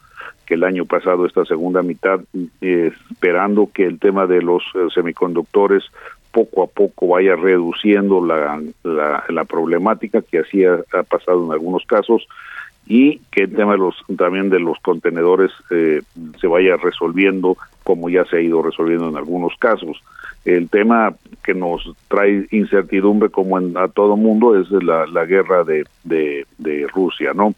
que 0.46 0.54
el 0.54 0.64
año 0.64 0.84
pasado 0.84 1.24
esta 1.26 1.44
segunda 1.44 1.82
mitad, 1.82 2.20
eh, 2.60 2.92
esperando 3.10 3.70
que 3.72 3.84
el 3.84 3.98
tema 3.98 4.26
de 4.26 4.42
los 4.42 4.62
eh, 4.74 4.88
semiconductores 4.94 5.84
poco 6.32 6.62
a 6.62 6.66
poco 6.66 7.08
vaya 7.08 7.36
reduciendo 7.36 8.24
la, 8.24 8.60
la, 8.82 9.44
problemática 9.44 10.22
que 10.22 10.38
así 10.38 10.64
ha, 10.64 10.78
ha 10.92 11.02
pasado 11.02 11.44
en 11.44 11.52
algunos 11.52 11.84
casos 11.84 12.26
y 12.86 13.18
que 13.30 13.44
el 13.44 13.54
tema 13.54 13.72
de 13.72 13.78
los 13.78 13.94
también 14.16 14.50
de 14.50 14.58
los 14.58 14.78
contenedores 14.80 15.50
eh, 15.70 16.02
se 16.40 16.46
vaya 16.46 16.76
resolviendo 16.76 17.56
como 17.84 18.08
ya 18.08 18.24
se 18.24 18.38
ha 18.38 18.40
ido 18.40 18.62
resolviendo 18.62 19.08
en 19.08 19.16
algunos 19.16 19.54
casos. 19.58 20.02
El 20.44 20.68
tema 20.68 21.14
que 21.44 21.54
nos 21.54 21.88
trae 22.08 22.46
incertidumbre 22.50 23.30
como 23.30 23.58
en, 23.58 23.76
a 23.76 23.88
todo 23.88 24.16
mundo 24.16 24.58
es 24.60 24.70
la, 24.70 25.06
la 25.06 25.24
guerra 25.24 25.64
de, 25.64 25.84
de, 26.04 26.86
Rusia, 26.92 27.32
¿no? 27.34 27.54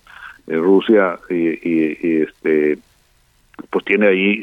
Eh, 0.46 0.56
Rusia 0.56 1.18
y, 1.30 1.34
y- 1.68 2.22
este 2.22 2.78
pues 3.70 3.84
tiene 3.84 4.08
ahí 4.08 4.42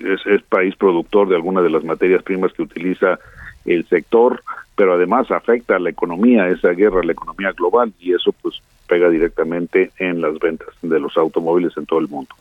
es, 0.00 0.26
es 0.26 0.42
país 0.42 0.74
productor 0.76 1.28
de 1.28 1.36
algunas 1.36 1.62
de 1.62 1.70
las 1.70 1.84
materias 1.84 2.22
primas 2.22 2.52
que 2.52 2.62
utiliza 2.62 3.18
el 3.64 3.86
sector, 3.88 4.42
pero 4.74 4.94
además 4.94 5.30
afecta 5.30 5.76
a 5.76 5.78
la 5.78 5.90
economía, 5.90 6.48
esa 6.48 6.70
guerra 6.70 7.00
a 7.00 7.04
la 7.04 7.12
economía 7.12 7.52
global 7.52 7.92
y 8.00 8.14
eso 8.14 8.32
pues 8.42 8.60
pega 8.88 9.08
directamente 9.10 9.90
en 9.98 10.20
las 10.20 10.38
ventas 10.38 10.68
de 10.82 11.00
los 11.00 11.16
automóviles 11.16 11.76
en 11.76 11.86
todo 11.86 11.98
el 11.98 12.08
mundo. 12.08 12.34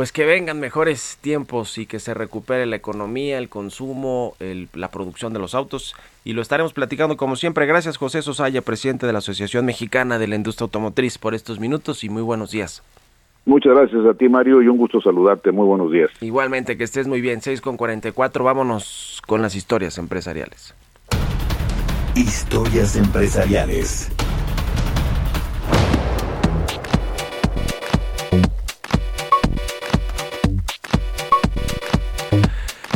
Pues 0.00 0.12
que 0.12 0.24
vengan 0.24 0.58
mejores 0.60 1.18
tiempos 1.20 1.76
y 1.76 1.84
que 1.84 2.00
se 2.00 2.14
recupere 2.14 2.64
la 2.64 2.74
economía, 2.76 3.36
el 3.36 3.50
consumo, 3.50 4.34
el- 4.40 4.70
la 4.72 4.90
producción 4.90 5.34
de 5.34 5.38
los 5.38 5.54
autos. 5.54 5.94
Y 6.24 6.32
lo 6.32 6.40
estaremos 6.40 6.72
platicando 6.72 7.18
como 7.18 7.36
siempre. 7.36 7.66
Gracias 7.66 7.98
José 7.98 8.22
Sosaya, 8.22 8.62
presidente 8.62 9.06
de 9.06 9.12
la 9.12 9.18
Asociación 9.18 9.66
Mexicana 9.66 10.18
de 10.18 10.26
la 10.26 10.36
Industria 10.36 10.64
Automotriz, 10.64 11.18
por 11.18 11.34
estos 11.34 11.60
minutos 11.60 12.02
y 12.02 12.08
muy 12.08 12.22
buenos 12.22 12.50
días. 12.50 12.82
Muchas 13.44 13.74
gracias 13.74 14.06
a 14.06 14.14
ti 14.14 14.26
Mario 14.30 14.62
y 14.62 14.68
un 14.68 14.78
gusto 14.78 15.02
saludarte, 15.02 15.52
muy 15.52 15.66
buenos 15.66 15.92
días. 15.92 16.08
Igualmente, 16.22 16.78
que 16.78 16.84
estés 16.84 17.06
muy 17.06 17.20
bien. 17.20 17.42
6 17.42 17.60
con 17.60 17.76
44, 17.76 18.42
vámonos 18.42 19.20
con 19.26 19.42
las 19.42 19.54
historias 19.54 19.98
empresariales. 19.98 20.74
Historias 22.14 22.96
empresariales. 22.96 24.10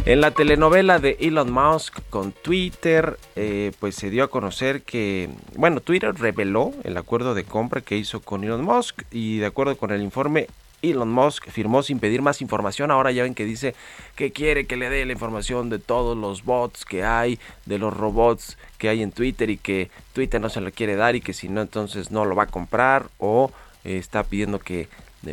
En 0.06 0.20
la 0.20 0.32
telenovela 0.32 0.98
de 0.98 1.16
Elon 1.18 1.50
Musk 1.50 1.98
con 2.10 2.32
Twitter, 2.32 3.18
eh, 3.36 3.72
pues 3.80 3.94
se 3.94 4.10
dio 4.10 4.24
a 4.24 4.28
conocer 4.28 4.82
que, 4.82 5.30
bueno, 5.56 5.80
Twitter 5.80 6.14
reveló 6.14 6.74
el 6.84 6.98
acuerdo 6.98 7.32
de 7.32 7.44
compra 7.44 7.80
que 7.80 7.96
hizo 7.96 8.20
con 8.20 8.44
Elon 8.44 8.62
Musk 8.62 9.00
y 9.10 9.38
de 9.38 9.46
acuerdo 9.46 9.78
con 9.78 9.92
el 9.92 10.02
informe, 10.02 10.48
Elon 10.82 11.10
Musk 11.10 11.48
firmó 11.48 11.82
sin 11.82 12.00
pedir 12.00 12.20
más 12.20 12.42
información. 12.42 12.90
Ahora 12.90 13.12
ya 13.12 13.22
ven 13.22 13.34
que 13.34 13.46
dice 13.46 13.74
que 14.14 14.30
quiere 14.30 14.66
que 14.66 14.76
le 14.76 14.90
dé 14.90 15.06
la 15.06 15.14
información 15.14 15.70
de 15.70 15.78
todos 15.78 16.18
los 16.18 16.44
bots 16.44 16.84
que 16.84 17.02
hay, 17.02 17.38
de 17.64 17.78
los 17.78 17.96
robots 17.96 18.58
que 18.76 18.90
hay 18.90 19.02
en 19.02 19.10
Twitter 19.10 19.48
y 19.48 19.56
que 19.56 19.90
Twitter 20.12 20.38
no 20.38 20.50
se 20.50 20.60
lo 20.60 20.70
quiere 20.70 20.96
dar 20.96 21.16
y 21.16 21.22
que 21.22 21.32
si 21.32 21.48
no 21.48 21.62
entonces 21.62 22.10
no 22.10 22.26
lo 22.26 22.36
va 22.36 22.42
a 22.42 22.48
comprar 22.48 23.06
o 23.16 23.50
está 23.84 24.22
pidiendo 24.22 24.58
que 24.58 24.86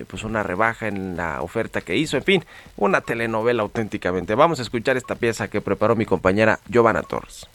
pues 0.08 0.24
una 0.24 0.44
rebaja 0.44 0.88
en 0.88 1.18
la 1.18 1.42
oferta 1.42 1.82
que 1.82 1.96
hizo, 1.96 2.18
en 2.18 2.24
fin, 2.24 2.46
una 2.78 3.02
telenovela 3.02 3.64
auténticamente. 3.64 4.36
Vamos 4.36 4.60
a 4.60 4.64
escuchar 4.64 4.98
esta 4.98 5.16
pieza 5.16 5.48
que 5.48 5.62
preparó 5.62 5.96
mi 5.96 6.06
compañera 6.06 6.60
Giovanna 6.70 7.04
Torres. 7.04 7.48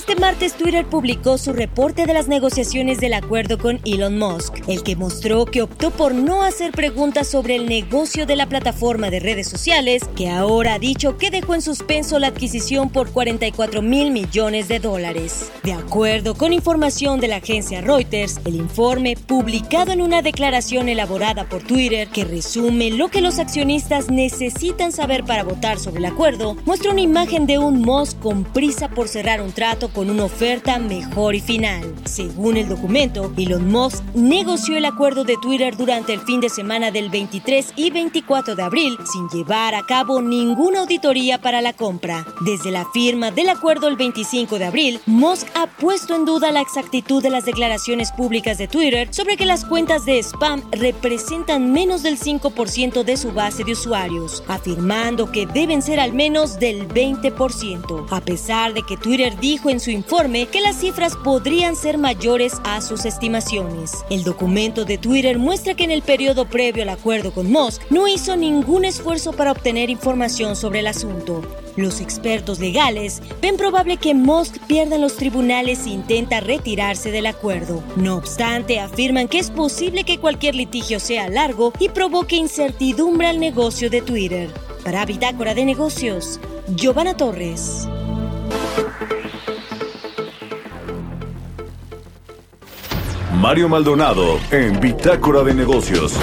Este 0.00 0.16
martes 0.16 0.54
Twitter 0.54 0.86
publicó 0.86 1.36
su 1.36 1.52
reporte 1.52 2.06
de 2.06 2.14
las 2.14 2.26
negociaciones 2.26 3.00
del 3.00 3.12
acuerdo 3.12 3.58
con 3.58 3.80
Elon 3.84 4.18
Musk, 4.18 4.66
el 4.66 4.82
que 4.82 4.96
mostró 4.96 5.44
que 5.44 5.60
optó 5.60 5.90
por 5.90 6.14
no 6.14 6.42
hacer 6.42 6.72
preguntas 6.72 7.28
sobre 7.28 7.54
el 7.54 7.66
negocio 7.66 8.24
de 8.24 8.34
la 8.34 8.48
plataforma 8.48 9.10
de 9.10 9.20
redes 9.20 9.46
sociales, 9.46 10.08
que 10.16 10.30
ahora 10.30 10.74
ha 10.74 10.78
dicho 10.78 11.18
que 11.18 11.30
dejó 11.30 11.54
en 11.54 11.60
suspenso 11.60 12.18
la 12.18 12.28
adquisición 12.28 12.88
por 12.88 13.12
44 13.12 13.82
mil 13.82 14.10
millones 14.10 14.68
de 14.68 14.80
dólares. 14.80 15.52
De 15.64 15.74
acuerdo 15.74 16.34
con 16.34 16.54
información 16.54 17.20
de 17.20 17.28
la 17.28 17.36
agencia 17.36 17.82
Reuters, 17.82 18.40
el 18.46 18.56
informe, 18.56 19.18
publicado 19.18 19.92
en 19.92 20.00
una 20.00 20.22
declaración 20.22 20.88
elaborada 20.88 21.44
por 21.44 21.62
Twitter 21.62 22.08
que 22.08 22.24
resume 22.24 22.90
lo 22.90 23.08
que 23.08 23.20
los 23.20 23.38
accionistas 23.38 24.10
necesitan 24.10 24.92
saber 24.92 25.24
para 25.24 25.44
votar 25.44 25.78
sobre 25.78 25.98
el 25.98 26.06
acuerdo, 26.06 26.56
muestra 26.64 26.90
una 26.90 27.02
imagen 27.02 27.46
de 27.46 27.58
un 27.58 27.82
Musk 27.82 28.18
con 28.20 28.44
prisa 28.44 28.88
por 28.88 29.06
cerrar 29.06 29.42
un 29.42 29.52
trato 29.52 29.90
con 29.90 29.99
una 30.08 30.24
oferta 30.24 30.78
mejor 30.78 31.34
y 31.34 31.40
final. 31.40 31.94
Según 32.04 32.56
el 32.56 32.68
documento, 32.68 33.32
Elon 33.36 33.70
Musk 33.70 34.02
negoció 34.14 34.76
el 34.76 34.84
acuerdo 34.84 35.24
de 35.24 35.36
Twitter 35.42 35.76
durante 35.76 36.14
el 36.14 36.20
fin 36.20 36.40
de 36.40 36.48
semana 36.48 36.90
del 36.90 37.10
23 37.10 37.72
y 37.76 37.90
24 37.90 38.54
de 38.54 38.62
abril 38.62 38.96
sin 39.12 39.28
llevar 39.28 39.74
a 39.74 39.84
cabo 39.84 40.22
ninguna 40.22 40.80
auditoría 40.80 41.40
para 41.40 41.60
la 41.60 41.72
compra. 41.72 42.24
Desde 42.40 42.70
la 42.70 42.86
firma 42.92 43.30
del 43.30 43.48
acuerdo 43.48 43.88
el 43.88 43.96
25 43.96 44.58
de 44.58 44.64
abril, 44.64 45.00
Musk 45.06 45.48
ha 45.54 45.66
puesto 45.66 46.14
en 46.14 46.24
duda 46.24 46.52
la 46.52 46.60
exactitud 46.60 47.22
de 47.22 47.30
las 47.30 47.44
declaraciones 47.44 48.12
públicas 48.12 48.58
de 48.58 48.68
Twitter 48.68 49.08
sobre 49.12 49.36
que 49.36 49.46
las 49.46 49.64
cuentas 49.64 50.04
de 50.04 50.18
spam 50.22 50.62
representan 50.70 51.72
menos 51.72 52.02
del 52.02 52.18
5% 52.18 53.02
de 53.02 53.16
su 53.16 53.32
base 53.32 53.64
de 53.64 53.72
usuarios, 53.72 54.44
afirmando 54.46 55.32
que 55.32 55.46
deben 55.46 55.82
ser 55.82 55.98
al 55.98 56.12
menos 56.12 56.58
del 56.58 56.88
20%, 56.88 58.06
a 58.10 58.20
pesar 58.20 58.74
de 58.74 58.82
que 58.82 58.96
Twitter 58.96 59.38
dijo 59.40 59.70
en 59.70 59.79
su 59.80 59.90
informe 59.90 60.46
que 60.46 60.60
las 60.60 60.76
cifras 60.76 61.16
podrían 61.16 61.74
ser 61.74 61.98
mayores 61.98 62.54
a 62.64 62.80
sus 62.80 63.04
estimaciones. 63.04 64.04
El 64.10 64.22
documento 64.22 64.84
de 64.84 64.98
Twitter 64.98 65.38
muestra 65.38 65.74
que 65.74 65.84
en 65.84 65.90
el 65.90 66.02
periodo 66.02 66.44
previo 66.44 66.82
al 66.82 66.90
acuerdo 66.90 67.32
con 67.32 67.50
Musk 67.50 67.82
no 67.90 68.06
hizo 68.06 68.36
ningún 68.36 68.84
esfuerzo 68.84 69.32
para 69.32 69.52
obtener 69.52 69.90
información 69.90 70.54
sobre 70.54 70.80
el 70.80 70.86
asunto. 70.86 71.42
Los 71.76 72.00
expertos 72.00 72.58
legales 72.58 73.22
ven 73.40 73.56
probable 73.56 73.96
que 73.96 74.14
Musk 74.14 74.58
pierda 74.66 74.96
en 74.96 75.02
los 75.02 75.16
tribunales 75.16 75.86
e 75.86 75.90
intenta 75.90 76.40
retirarse 76.40 77.10
del 77.10 77.26
acuerdo. 77.26 77.82
No 77.96 78.16
obstante, 78.16 78.80
afirman 78.80 79.28
que 79.28 79.38
es 79.38 79.50
posible 79.50 80.04
que 80.04 80.18
cualquier 80.18 80.54
litigio 80.54 81.00
sea 81.00 81.28
largo 81.28 81.72
y 81.78 81.88
provoque 81.88 82.36
incertidumbre 82.36 83.28
al 83.28 83.40
negocio 83.40 83.88
de 83.88 84.02
Twitter. 84.02 84.50
Para 84.84 85.04
Bitácora 85.06 85.54
de 85.54 85.64
Negocios, 85.64 86.38
Giovanna 86.74 87.16
Torres. 87.16 87.88
Mario 93.34 93.68
Maldonado 93.68 94.38
en 94.50 94.80
Bitácora 94.80 95.42
de 95.42 95.54
Negocios. 95.54 96.14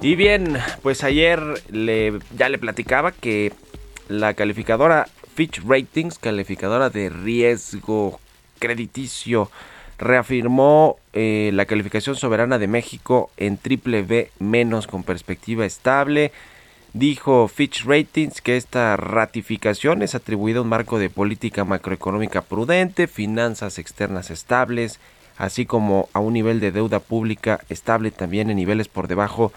Y 0.00 0.14
bien, 0.14 0.56
pues 0.82 1.04
ayer 1.04 1.40
le, 1.70 2.18
ya 2.36 2.48
le 2.48 2.58
platicaba 2.58 3.12
que 3.12 3.52
la 4.08 4.34
calificadora 4.34 5.08
Fitch 5.34 5.60
Ratings, 5.66 6.18
calificadora 6.18 6.90
de 6.90 7.10
riesgo 7.10 8.20
crediticio, 8.58 9.50
reafirmó 9.98 10.96
eh, 11.12 11.50
la 11.54 11.64
calificación 11.66 12.16
soberana 12.16 12.58
de 12.58 12.66
México 12.66 13.30
en 13.36 13.56
triple 13.56 14.02
B 14.02 14.30
menos 14.38 14.86
con 14.86 15.02
perspectiva 15.02 15.64
estable. 15.64 16.32
Dijo 16.92 17.48
Fitch 17.48 17.84
Ratings 17.84 18.40
que 18.40 18.56
esta 18.56 18.96
ratificación 18.96 20.02
es 20.02 20.14
atribuida 20.14 20.60
a 20.60 20.62
un 20.62 20.68
marco 20.68 20.98
de 20.98 21.10
política 21.10 21.64
macroeconómica 21.64 22.42
prudente, 22.42 23.06
finanzas 23.06 23.78
externas 23.78 24.30
estables, 24.30 24.98
así 25.36 25.66
como 25.66 26.08
a 26.14 26.20
un 26.20 26.32
nivel 26.32 26.60
de 26.60 26.72
deuda 26.72 27.00
pública 27.00 27.60
estable 27.68 28.10
también 28.10 28.48
en 28.50 28.56
niveles 28.56 28.88
por 28.88 29.08
debajo 29.08 29.52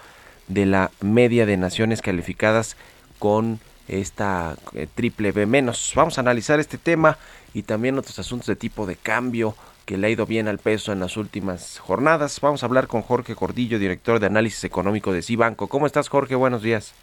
de 0.48 0.66
la 0.66 0.90
media 1.00 1.46
de 1.46 1.56
naciones 1.56 2.02
calificadas 2.02 2.76
con 3.18 3.60
esta 3.88 4.56
eh, 4.74 4.86
triple 4.94 5.32
B 5.32 5.46
menos. 5.46 5.92
Vamos 5.94 6.18
a 6.18 6.20
analizar 6.20 6.60
este 6.60 6.78
tema 6.78 7.18
y 7.54 7.62
también 7.62 7.98
otros 7.98 8.18
asuntos 8.18 8.46
de 8.46 8.56
tipo 8.56 8.86
de 8.86 8.96
cambio 8.96 9.54
que 9.90 9.96
le 9.98 10.06
ha 10.06 10.10
ido 10.10 10.24
bien 10.24 10.46
al 10.46 10.58
peso 10.58 10.92
en 10.92 11.00
las 11.00 11.16
últimas 11.16 11.80
jornadas. 11.80 12.40
Vamos 12.40 12.62
a 12.62 12.66
hablar 12.66 12.86
con 12.86 13.02
Jorge 13.02 13.34
Cordillo, 13.34 13.76
director 13.76 14.20
de 14.20 14.26
análisis 14.26 14.62
económico 14.62 15.12
de 15.12 15.20
Cibanco. 15.20 15.66
¿Cómo 15.66 15.84
estás, 15.84 16.08
Jorge? 16.08 16.36
Buenos 16.36 16.62
días. 16.62 16.94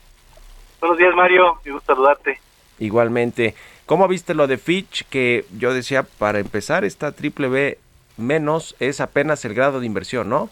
Buenos 0.79 0.97
días, 0.97 1.13
Mario. 1.13 1.59
Me 1.65 1.73
gusta 1.73 1.93
saludarte. 1.93 2.39
Igualmente. 2.79 3.55
¿Cómo 3.85 4.07
viste 4.07 4.33
lo 4.33 4.47
de 4.47 4.57
Fitch? 4.57 5.03
Que 5.09 5.43
yo 5.57 5.73
decía, 5.73 6.03
para 6.17 6.39
empezar, 6.39 6.85
esta 6.85 7.11
triple 7.11 7.49
B 7.49 7.77
menos 8.15 8.73
es 8.79 9.01
apenas 9.01 9.43
el 9.43 9.53
grado 9.53 9.81
de 9.81 9.85
inversión, 9.85 10.29
¿no? 10.29 10.49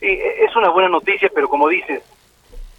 Sí, 0.00 0.06
e- 0.06 0.44
es 0.46 0.56
una 0.56 0.70
buena 0.70 0.88
noticia, 0.88 1.30
pero 1.34 1.46
como 1.46 1.68
dices, 1.68 2.02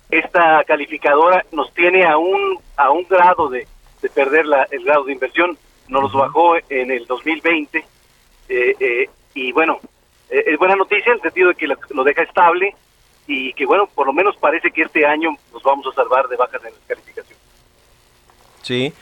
esta 0.09 0.63
calificadora 0.63 1.45
nos 1.51 1.71
tiene 1.75 2.03
a 2.03 2.17
un, 2.17 2.57
a 2.77 2.89
un 2.89 3.05
grado 3.07 3.49
de, 3.49 3.67
de 4.01 4.09
perder 4.09 4.47
la, 4.47 4.63
el 4.71 4.83
grado 4.85 5.03
de 5.03 5.13
inversión. 5.13 5.55
Nos 5.87 6.01
los 6.01 6.13
bajó 6.13 6.55
en 6.69 6.89
el 6.89 7.05
2020. 7.05 7.85
Eh, 8.49 8.75
eh, 8.79 9.09
y 9.33 9.51
bueno, 9.51 9.79
eh, 10.29 10.43
es 10.47 10.57
buena 10.57 10.75
noticia 10.75 11.11
en 11.11 11.17
el 11.17 11.21
sentido 11.21 11.49
de 11.49 11.55
que 11.55 11.67
lo, 11.67 12.03
deja 12.03 12.23
estable 12.23 12.75
y 13.27 13.53
que 13.53 13.65
bueno, 13.65 13.87
por 13.87 14.07
lo 14.07 14.13
menos 14.13 14.35
parece 14.37 14.71
que 14.71 14.81
este 14.81 15.05
año 15.05 15.35
nos 15.51 15.63
vamos 15.63 15.85
a 15.87 15.93
salvar 15.93 16.27
de 16.27 16.35
bajas 16.35 16.61
en 16.65 16.73
calificación. 16.87 17.37
Sí. 18.61 18.93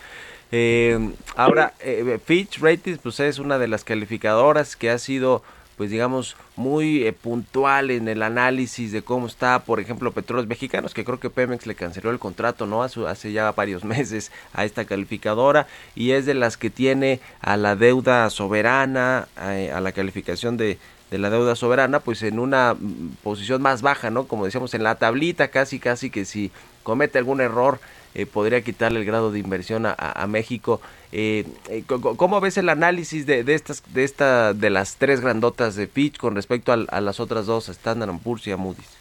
Eh, 0.51 1.13
ahora, 1.35 1.73
eh, 1.79 2.19
Fitch 2.23 2.59
Ratings 2.59 2.99
pues 2.99 3.19
es 3.21 3.39
una 3.39 3.57
de 3.57 3.69
las 3.69 3.85
calificadoras 3.85 4.75
que 4.75 4.89
ha 4.89 4.97
sido, 4.97 5.43
pues 5.77 5.89
digamos, 5.89 6.35
muy 6.61 7.05
eh, 7.05 7.11
puntual 7.11 7.91
en 7.91 8.07
el 8.07 8.21
análisis 8.21 8.91
de 8.91 9.01
cómo 9.01 9.27
está, 9.27 9.59
por 9.63 9.79
ejemplo, 9.79 10.11
Petróleos 10.11 10.47
Mexicanos, 10.47 10.93
que 10.93 11.03
creo 11.03 11.19
que 11.19 11.29
Pemex 11.29 11.65
le 11.65 11.75
canceló 11.75 12.11
el 12.11 12.19
contrato, 12.19 12.67
¿no? 12.67 12.83
Hace, 12.83 13.05
hace 13.07 13.31
ya 13.31 13.51
varios 13.51 13.83
meses 13.95 14.31
a 14.53 14.63
esta 14.63 14.85
calificadora 14.85 15.67
y 15.95 16.11
es 16.11 16.25
de 16.25 16.35
las 16.35 16.57
que 16.57 16.69
tiene 16.69 17.19
a 17.41 17.57
la 17.57 17.75
deuda 17.75 18.29
soberana, 18.29 19.27
a, 19.35 19.49
a 19.75 19.81
la 19.81 19.91
calificación 19.91 20.55
de, 20.55 20.77
de 21.09 21.17
la 21.17 21.29
deuda 21.29 21.55
soberana, 21.55 21.99
pues 21.99 22.23
en 22.23 22.39
una 22.39 22.75
mm, 22.75 23.17
posición 23.23 23.61
más 23.61 23.81
baja, 23.81 24.09
¿no? 24.09 24.27
Como 24.27 24.45
decíamos, 24.45 24.73
en 24.73 24.83
la 24.83 24.95
tablita 24.95 25.49
casi, 25.49 25.79
casi 25.79 26.09
que 26.09 26.25
si 26.25 26.51
comete 26.83 27.17
algún 27.17 27.41
error, 27.41 27.79
eh, 28.15 28.25
podría 28.25 28.61
quitarle 28.61 28.99
el 28.99 29.05
grado 29.05 29.31
de 29.31 29.39
inversión 29.39 29.85
a, 29.85 29.95
a- 29.97 30.23
a 30.23 30.27
México. 30.27 30.81
Eh, 31.11 31.45
eh, 31.69 31.83
¿Cómo 31.87 32.39
ves 32.41 32.57
el 32.57 32.69
análisis 32.69 33.25
de, 33.25 33.43
de 33.43 33.53
estas, 33.53 33.83
de 33.93 34.03
esta, 34.03 34.53
de 34.53 34.69
las 34.69 34.95
tres 34.97 35.21
grandotas 35.21 35.75
de 35.75 35.87
Fitch 35.87 36.17
con 36.17 36.35
respecto 36.35 36.71
al- 36.73 36.87
a, 36.91 37.01
las 37.01 37.19
otras 37.19 37.45
dos, 37.45 37.69
a 37.69 37.71
Standard 37.71 38.11
Poor's 38.23 38.45
y 38.47 38.51
a 38.51 38.57
Moody's? 38.57 38.97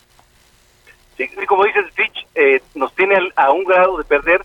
Sí, 1.16 1.26
sí, 1.28 1.46
como 1.46 1.64
dices, 1.64 1.84
Fitch 1.94 2.26
eh, 2.34 2.61
nos 2.74 2.94
tiene 2.94 3.16
al- 3.16 3.32
a 3.36 3.50
un 3.52 3.64
grado 3.64 3.98
de 3.98 4.04
perder 4.04 4.42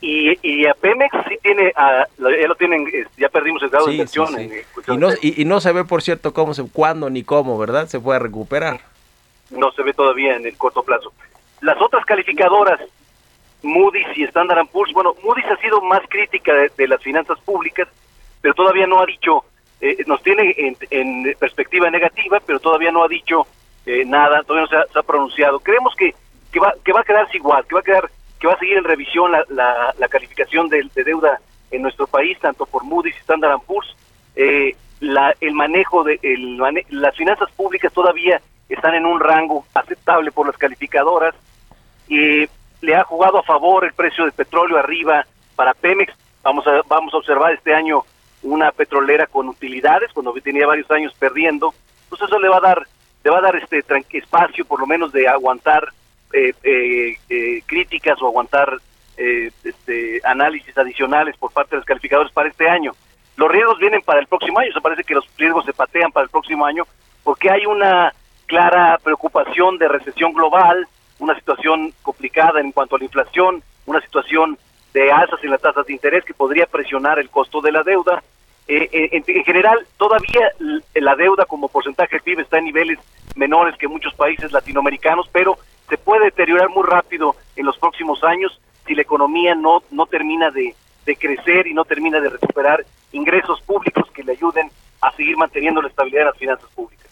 y, 0.00 0.38
y 0.46 0.66
a 0.66 0.74
Pemex 0.74 1.16
sí 1.28 1.36
tiene, 1.42 1.72
a, 1.76 2.06
ya 2.18 2.46
lo 2.48 2.54
tienen, 2.56 2.86
ya 3.16 3.28
perdimos 3.30 3.62
el 3.62 3.70
grado 3.70 3.86
de 3.86 3.92
Sí, 3.92 3.96
sí, 3.96 4.20
inversión. 4.20 4.26
sí. 4.28 4.34
en, 4.44 4.52
eh, 4.52 4.64
Y 4.88 4.96
no, 4.98 5.08
y, 5.22 5.42
y 5.42 5.44
no 5.46 5.60
se 5.60 5.72
ve, 5.72 5.84
por 5.84 6.02
cierto, 6.02 6.34
cómo 6.34 6.52
se, 6.52 6.62
cuándo 6.70 7.08
ni 7.08 7.22
cómo, 7.24 7.56
¿verdad? 7.58 7.88
Se 7.88 7.98
puede 8.00 8.18
recuperar. 8.18 8.80
no 9.50 9.72
se 9.72 9.82
ve 9.82 9.92
todavía 9.94 10.36
en 10.36 10.44
el 10.46 10.56
corto 10.58 10.82
plazo. 10.82 11.12
Las 11.62 11.80
otras 11.80 12.04
calificadoras, 12.04 12.80
Moody's 13.64 14.06
y 14.16 14.24
Standard 14.24 14.66
Poor's, 14.68 14.92
bueno, 14.92 15.14
Moody's 15.22 15.46
ha 15.46 15.56
sido 15.56 15.80
más 15.80 16.02
crítica 16.08 16.52
de, 16.54 16.70
de 16.76 16.88
las 16.88 17.02
finanzas 17.02 17.38
públicas, 17.40 17.88
pero 18.40 18.54
todavía 18.54 18.86
no 18.86 19.00
ha 19.00 19.06
dicho, 19.06 19.44
eh, 19.80 19.96
nos 20.06 20.22
tiene 20.22 20.54
en, 20.90 21.34
perspectiva 21.38 21.90
negativa, 21.90 22.40
pero 22.46 22.60
todavía 22.60 22.92
no 22.92 23.02
ha 23.02 23.08
dicho 23.08 23.46
eh, 23.86 24.04
nada, 24.04 24.42
todavía 24.42 24.68
no 24.70 24.86
se 24.92 24.98
ha, 24.98 25.02
pronunciado. 25.02 25.60
Creemos 25.60 25.94
que, 25.96 26.14
que, 26.52 26.60
va, 26.60 26.74
que 26.84 26.92
va 26.92 27.00
a 27.00 27.04
quedarse 27.04 27.36
igual, 27.36 27.66
que 27.66 27.74
va 27.74 27.80
a 27.80 27.84
quedar, 27.84 28.10
que 28.38 28.46
va 28.46 28.52
a 28.52 28.58
seguir 28.58 28.76
en 28.76 28.84
revisión 28.84 29.32
la, 29.32 29.44
la, 29.48 29.94
la 29.98 30.08
calificación 30.08 30.68
de, 30.68 30.88
de 30.94 31.04
deuda 31.04 31.40
en 31.70 31.82
nuestro 31.82 32.06
país, 32.06 32.38
tanto 32.38 32.66
por 32.66 32.84
Moody's 32.84 33.16
y 33.16 33.20
Standard 33.20 33.60
Poor's. 33.66 33.96
Eh, 34.36 34.76
la, 35.00 35.34
el 35.40 35.52
manejo 35.52 36.04
de 36.04 36.18
el 36.22 36.56
las 36.90 37.16
finanzas 37.16 37.50
públicas 37.52 37.92
todavía 37.92 38.40
están 38.68 38.94
en 38.94 39.06
un 39.06 39.20
rango 39.20 39.66
aceptable 39.74 40.32
por 40.32 40.46
las 40.46 40.56
calificadoras 40.56 41.34
y 42.08 42.46
le 42.84 42.94
ha 42.94 43.04
jugado 43.04 43.38
a 43.38 43.42
favor 43.42 43.84
el 43.84 43.94
precio 43.94 44.24
del 44.24 44.32
petróleo 44.32 44.78
arriba 44.78 45.26
para 45.56 45.74
Pemex. 45.74 46.12
Vamos 46.42 46.66
a 46.66 46.82
vamos 46.86 47.14
a 47.14 47.16
observar 47.16 47.54
este 47.54 47.74
año 47.74 48.02
una 48.42 48.70
petrolera 48.72 49.26
con 49.26 49.48
utilidades 49.48 50.12
cuando 50.12 50.32
tenía 50.34 50.66
varios 50.66 50.90
años 50.90 51.14
perdiendo. 51.18 51.74
Pues 52.08 52.20
eso 52.20 52.38
le 52.38 52.48
va 52.48 52.58
a 52.58 52.60
dar 52.60 52.86
le 53.24 53.30
va 53.30 53.38
a 53.38 53.42
dar 53.42 53.56
este 53.56 53.82
espacio 54.18 54.64
por 54.66 54.80
lo 54.80 54.86
menos 54.86 55.12
de 55.12 55.26
aguantar 55.26 55.88
eh, 56.32 56.52
eh, 56.62 57.16
eh, 57.30 57.62
críticas 57.64 58.20
o 58.20 58.26
aguantar 58.26 58.78
eh, 59.16 59.50
este, 59.62 60.20
análisis 60.24 60.76
adicionales 60.76 61.36
por 61.38 61.52
parte 61.52 61.70
de 61.70 61.78
los 61.78 61.86
calificadores 61.86 62.32
para 62.32 62.48
este 62.48 62.68
año. 62.68 62.92
Los 63.36 63.50
riesgos 63.50 63.78
vienen 63.78 64.02
para 64.02 64.20
el 64.20 64.26
próximo 64.26 64.58
año, 64.58 64.72
se 64.72 64.80
parece 64.80 65.04
que 65.04 65.14
los 65.14 65.26
riesgos 65.38 65.64
se 65.64 65.72
patean 65.72 66.12
para 66.12 66.24
el 66.24 66.30
próximo 66.30 66.66
año 66.66 66.84
porque 67.22 67.50
hay 67.50 67.64
una 67.64 68.12
clara 68.46 68.98
preocupación 69.02 69.78
de 69.78 69.88
recesión 69.88 70.34
global, 70.34 70.86
una 71.24 71.34
situación 71.34 71.92
complicada 72.02 72.60
en 72.60 72.72
cuanto 72.72 72.96
a 72.96 72.98
la 72.98 73.06
inflación, 73.06 73.62
una 73.86 74.00
situación 74.00 74.58
de 74.92 75.10
alzas 75.10 75.42
en 75.42 75.50
las 75.50 75.60
tasas 75.60 75.86
de 75.86 75.92
interés 75.92 76.24
que 76.24 76.34
podría 76.34 76.66
presionar 76.66 77.18
el 77.18 77.30
costo 77.30 77.60
de 77.60 77.72
la 77.72 77.82
deuda. 77.82 78.22
Eh, 78.68 78.88
eh, 78.92 79.08
en, 79.12 79.24
en 79.26 79.44
general, 79.44 79.86
todavía 79.96 80.50
la 80.94 81.16
deuda 81.16 81.44
como 81.46 81.68
porcentaje 81.68 82.16
del 82.16 82.22
PIB 82.22 82.40
está 82.40 82.58
en 82.58 82.64
niveles 82.64 82.98
menores 83.34 83.76
que 83.76 83.88
muchos 83.88 84.14
países 84.14 84.52
latinoamericanos, 84.52 85.28
pero 85.32 85.58
se 85.88 85.98
puede 85.98 86.26
deteriorar 86.26 86.68
muy 86.68 86.84
rápido 86.84 87.34
en 87.56 87.66
los 87.66 87.76
próximos 87.78 88.22
años 88.22 88.60
si 88.86 88.94
la 88.94 89.02
economía 89.02 89.54
no, 89.54 89.82
no 89.90 90.06
termina 90.06 90.50
de 90.50 90.74
crecer 91.16 91.66
y 91.66 91.74
no 91.74 91.84
termina 91.84 92.20
de 92.20 92.30
recuperar 92.30 92.84
ingresos 93.12 93.60
públicos 93.62 94.10
que 94.12 94.22
le 94.22 94.32
ayuden 94.32 94.70
a 95.00 95.10
seguir 95.12 95.36
manteniendo 95.36 95.82
la 95.82 95.88
estabilidad 95.88 96.20
de 96.20 96.26
las 96.26 96.38
finanzas 96.38 96.70
públicas. 96.74 97.03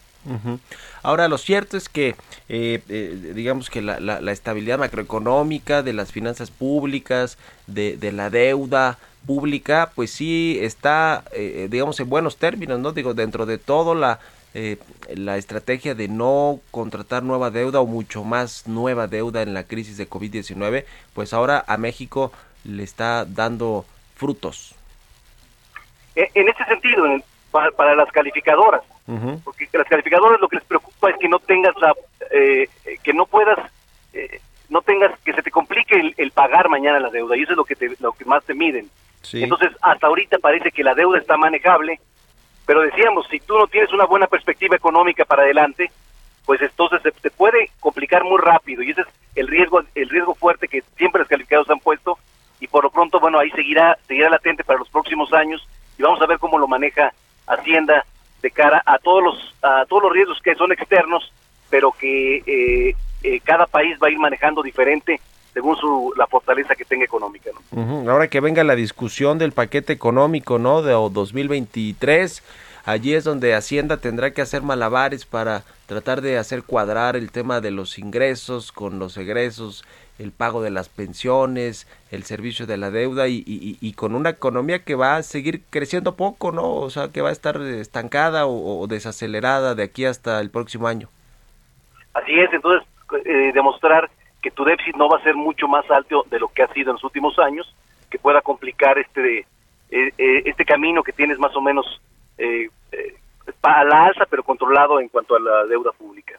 Ahora, 1.02 1.28
lo 1.28 1.36
cierto 1.38 1.76
es 1.76 1.88
que, 1.88 2.14
eh, 2.48 2.80
eh, 2.88 3.32
digamos 3.34 3.70
que 3.70 3.82
la, 3.82 3.98
la- 4.00 4.20
la 4.20 4.32
estabilidad 4.32 4.78
macroeconómica 4.78 5.82
de 5.82 5.92
las 5.92 6.12
finanzas 6.12 6.50
públicas, 6.50 7.38
de, 7.66 7.96
la 8.12 8.30
deuda 8.30 8.98
pública, 9.26 9.90
pues 9.94 10.10
sí 10.12 10.58
está, 10.60 11.24
eh, 11.32 11.68
digamos, 11.70 11.98
en 12.00 12.08
buenos 12.08 12.36
términos, 12.36 12.78
¿no? 12.80 12.92
Digo, 12.92 13.14
dentro 13.14 13.46
de 13.46 13.58
todo 13.58 13.94
la, 13.94 14.20
eh, 14.54 14.78
la 15.14 15.36
estrategia 15.38 15.94
de 15.94 16.08
no 16.08 16.60
contratar 16.70 17.22
nueva 17.22 17.50
deuda 17.50 17.80
o 17.80 17.86
mucho 17.86 18.22
más 18.24 18.66
nueva 18.66 19.06
deuda 19.08 19.42
en 19.42 19.54
la 19.54 19.64
crisis 19.64 19.96
de 19.96 20.08
COVID-19, 20.08 20.84
pues 21.14 21.32
ahora 21.32 21.64
a 21.66 21.76
México 21.76 22.32
le 22.64 22.82
está 22.84 23.24
dando 23.24 23.84
frutos. 24.16 24.74
E- 26.14 26.30
En 26.34 26.48
ese 26.48 26.64
sentido, 26.64 27.04
para, 27.50 27.70
para 27.72 27.94
las 27.96 28.10
calificadoras, 28.12 28.82
Porque 29.44 29.68
las 29.72 29.88
calificadoras 29.88 30.40
lo 30.40 30.48
que 30.48 30.56
les 30.56 30.64
preocupa 30.64 31.10
es 31.10 31.16
que 31.18 31.28
no 31.28 31.38
tengas 31.40 31.74
la, 31.80 31.92
eh, 32.30 32.68
eh, 32.84 32.98
que 33.02 33.12
no 33.12 33.26
puedas, 33.26 33.58
eh, 34.12 34.40
no 34.68 34.80
tengas, 34.80 35.18
que 35.20 35.32
se 35.32 35.42
te 35.42 35.50
complique 35.50 35.96
el, 35.98 36.14
el 36.16 36.30
pagar 36.30 36.68
mañana 36.68 37.00
la 37.00 37.10
deuda, 37.10 37.36
y 37.36 37.42
eso 37.42 37.52
es 37.52 37.56
lo 37.56 37.64
que, 37.64 37.74
te, 37.74 37.94
lo 37.98 38.12
que 38.12 38.24
más 38.24 38.44
te 38.44 38.54
miden. 38.54 38.88
Sí. 39.22 39.42
Entonces, 39.42 39.70
hasta 39.82 40.06
ahorita 40.06 40.38
parece 40.38 40.70
que 40.70 40.84
la 40.84 40.94
deuda 40.94 41.18
está 41.18 41.36
manejable, 41.36 42.00
pero 42.64 42.82
decíamos, 42.82 43.26
si 43.28 43.40
tú 43.40 43.58
no 43.58 43.66
tienes 43.66 43.92
una 43.92 44.06
buena 44.06 44.26
perspectiva 44.28 44.76
económica 44.76 45.24
para 45.24 45.42
adelante, 45.42 45.90
pues 46.46 46.60
entonces 46.60 47.02
se 47.02 47.10
te 47.12 47.30
puede 47.30 47.70
complicar 47.80 48.24
muy 48.24 48.38
rápido, 48.40 48.82
y 48.82 48.90
ese 48.90 49.02
es 49.02 49.08
el 49.34 49.48
riesgo, 49.48 49.82
el 49.94 50.08
riesgo 50.08 50.34
fuerte 50.34 50.68
que 50.68 50.82
siempre 50.96 51.20
los 51.20 51.28
calificados 51.28 51.68
han 51.70 51.80
puesto, 51.80 52.18
y 52.60 52.68
por 52.68 52.84
lo 52.84 52.90
pronto, 52.90 53.18
bueno, 53.18 53.38
ahí 53.38 53.50
seguirá, 53.50 53.98
seguirá 54.06 54.30
latente 54.30 54.62
para 54.62 54.78
los 54.78 54.88
próximos 54.88 55.32
años, 55.32 55.66
y 55.98 56.02
vamos 56.02 56.22
a 56.22 56.26
ver 56.26 56.38
cómo 56.38 56.58
lo 56.58 56.68
maneja 56.68 57.12
Hacienda 57.46 58.06
de 58.42 58.50
cara 58.50 58.82
a 58.84 58.98
todos 58.98 59.22
los, 59.22 59.54
a 59.62 59.86
todos 59.86 60.02
los 60.02 60.12
riesgos 60.12 60.38
que 60.42 60.54
son 60.54 60.72
externos, 60.72 61.32
pero 61.70 61.92
que 61.92 62.38
eh, 62.46 62.96
eh, 63.22 63.40
cada 63.44 63.66
país 63.66 63.96
va 64.02 64.08
a 64.08 64.10
ir 64.10 64.18
manejando 64.18 64.62
diferente 64.62 65.20
según 65.54 65.76
su, 65.76 66.12
la 66.16 66.26
fortaleza 66.26 66.74
que 66.74 66.84
tenga 66.84 67.04
económica. 67.04 67.50
Ahora 68.08 68.28
que 68.28 68.40
venga 68.40 68.64
la 68.64 68.74
discusión 68.74 69.38
del 69.38 69.52
paquete 69.52 69.92
económico, 69.92 70.58
¿no? 70.58 70.82
De 70.82 70.94
o 70.94 71.10
2023, 71.10 72.42
allí 72.86 73.14
es 73.14 73.24
donde 73.24 73.54
Hacienda 73.54 73.98
tendrá 73.98 74.32
que 74.32 74.40
hacer 74.40 74.62
malabares 74.62 75.26
para 75.26 75.62
tratar 75.86 76.22
de 76.22 76.38
hacer 76.38 76.62
cuadrar 76.62 77.16
el 77.16 77.30
tema 77.30 77.60
de 77.60 77.70
los 77.70 77.98
ingresos 77.98 78.72
con 78.72 78.98
los 78.98 79.16
egresos, 79.18 79.84
el 80.18 80.30
pago 80.30 80.62
de 80.62 80.70
las 80.70 80.88
pensiones, 80.88 81.86
el 82.10 82.22
servicio 82.24 82.66
de 82.66 82.76
la 82.76 82.90
deuda 82.90 83.28
y, 83.28 83.42
y- 83.46 83.78
y 83.80 83.92
con 83.94 84.14
una 84.14 84.30
economía 84.30 84.84
que 84.84 84.94
va 84.94 85.16
a 85.16 85.22
seguir 85.22 85.62
creciendo 85.70 86.14
poco, 86.16 86.52
¿no? 86.52 86.74
O 86.74 86.90
sea, 86.90 87.08
que 87.08 87.22
va 87.22 87.30
a 87.30 87.32
estar 87.32 87.60
estancada 87.60 88.46
o, 88.46 88.86
desacelerada 88.86 89.74
de 89.74 89.82
aquí 89.82 90.04
hasta 90.04 90.40
el 90.40 90.50
próximo 90.50 90.86
año. 90.86 91.08
Así 92.14 92.32
es, 92.38 92.52
entonces 92.52 92.86
eh, 93.24 93.52
demostrar 93.54 94.10
que 94.42 94.50
tu 94.50 94.64
déficit 94.64 94.96
no 94.96 95.08
va 95.08 95.18
a 95.18 95.22
ser 95.22 95.34
mucho 95.34 95.66
más 95.68 95.90
alto 95.90 96.24
de 96.30 96.38
lo 96.38 96.48
que 96.48 96.62
ha 96.62 96.72
sido 96.72 96.90
en 96.90 96.94
los 96.94 97.04
últimos 97.04 97.38
años, 97.38 97.74
que 98.10 98.18
pueda 98.18 98.40
complicar 98.42 98.98
este 98.98 99.46
eh, 99.90 100.10
eh, 100.18 100.42
este 100.46 100.64
camino 100.64 101.02
que 101.02 101.12
tienes 101.12 101.38
más 101.38 101.54
o 101.56 101.60
menos 101.60 102.00
eh, 102.38 102.68
eh, 102.92 103.14
a 103.62 103.84
la 103.84 104.04
alza, 104.04 104.24
pero 104.28 104.42
controlado 104.42 105.00
en 105.00 105.08
cuanto 105.08 105.36
a 105.36 105.40
la 105.40 105.64
deuda 105.66 105.92
pública. 105.92 106.38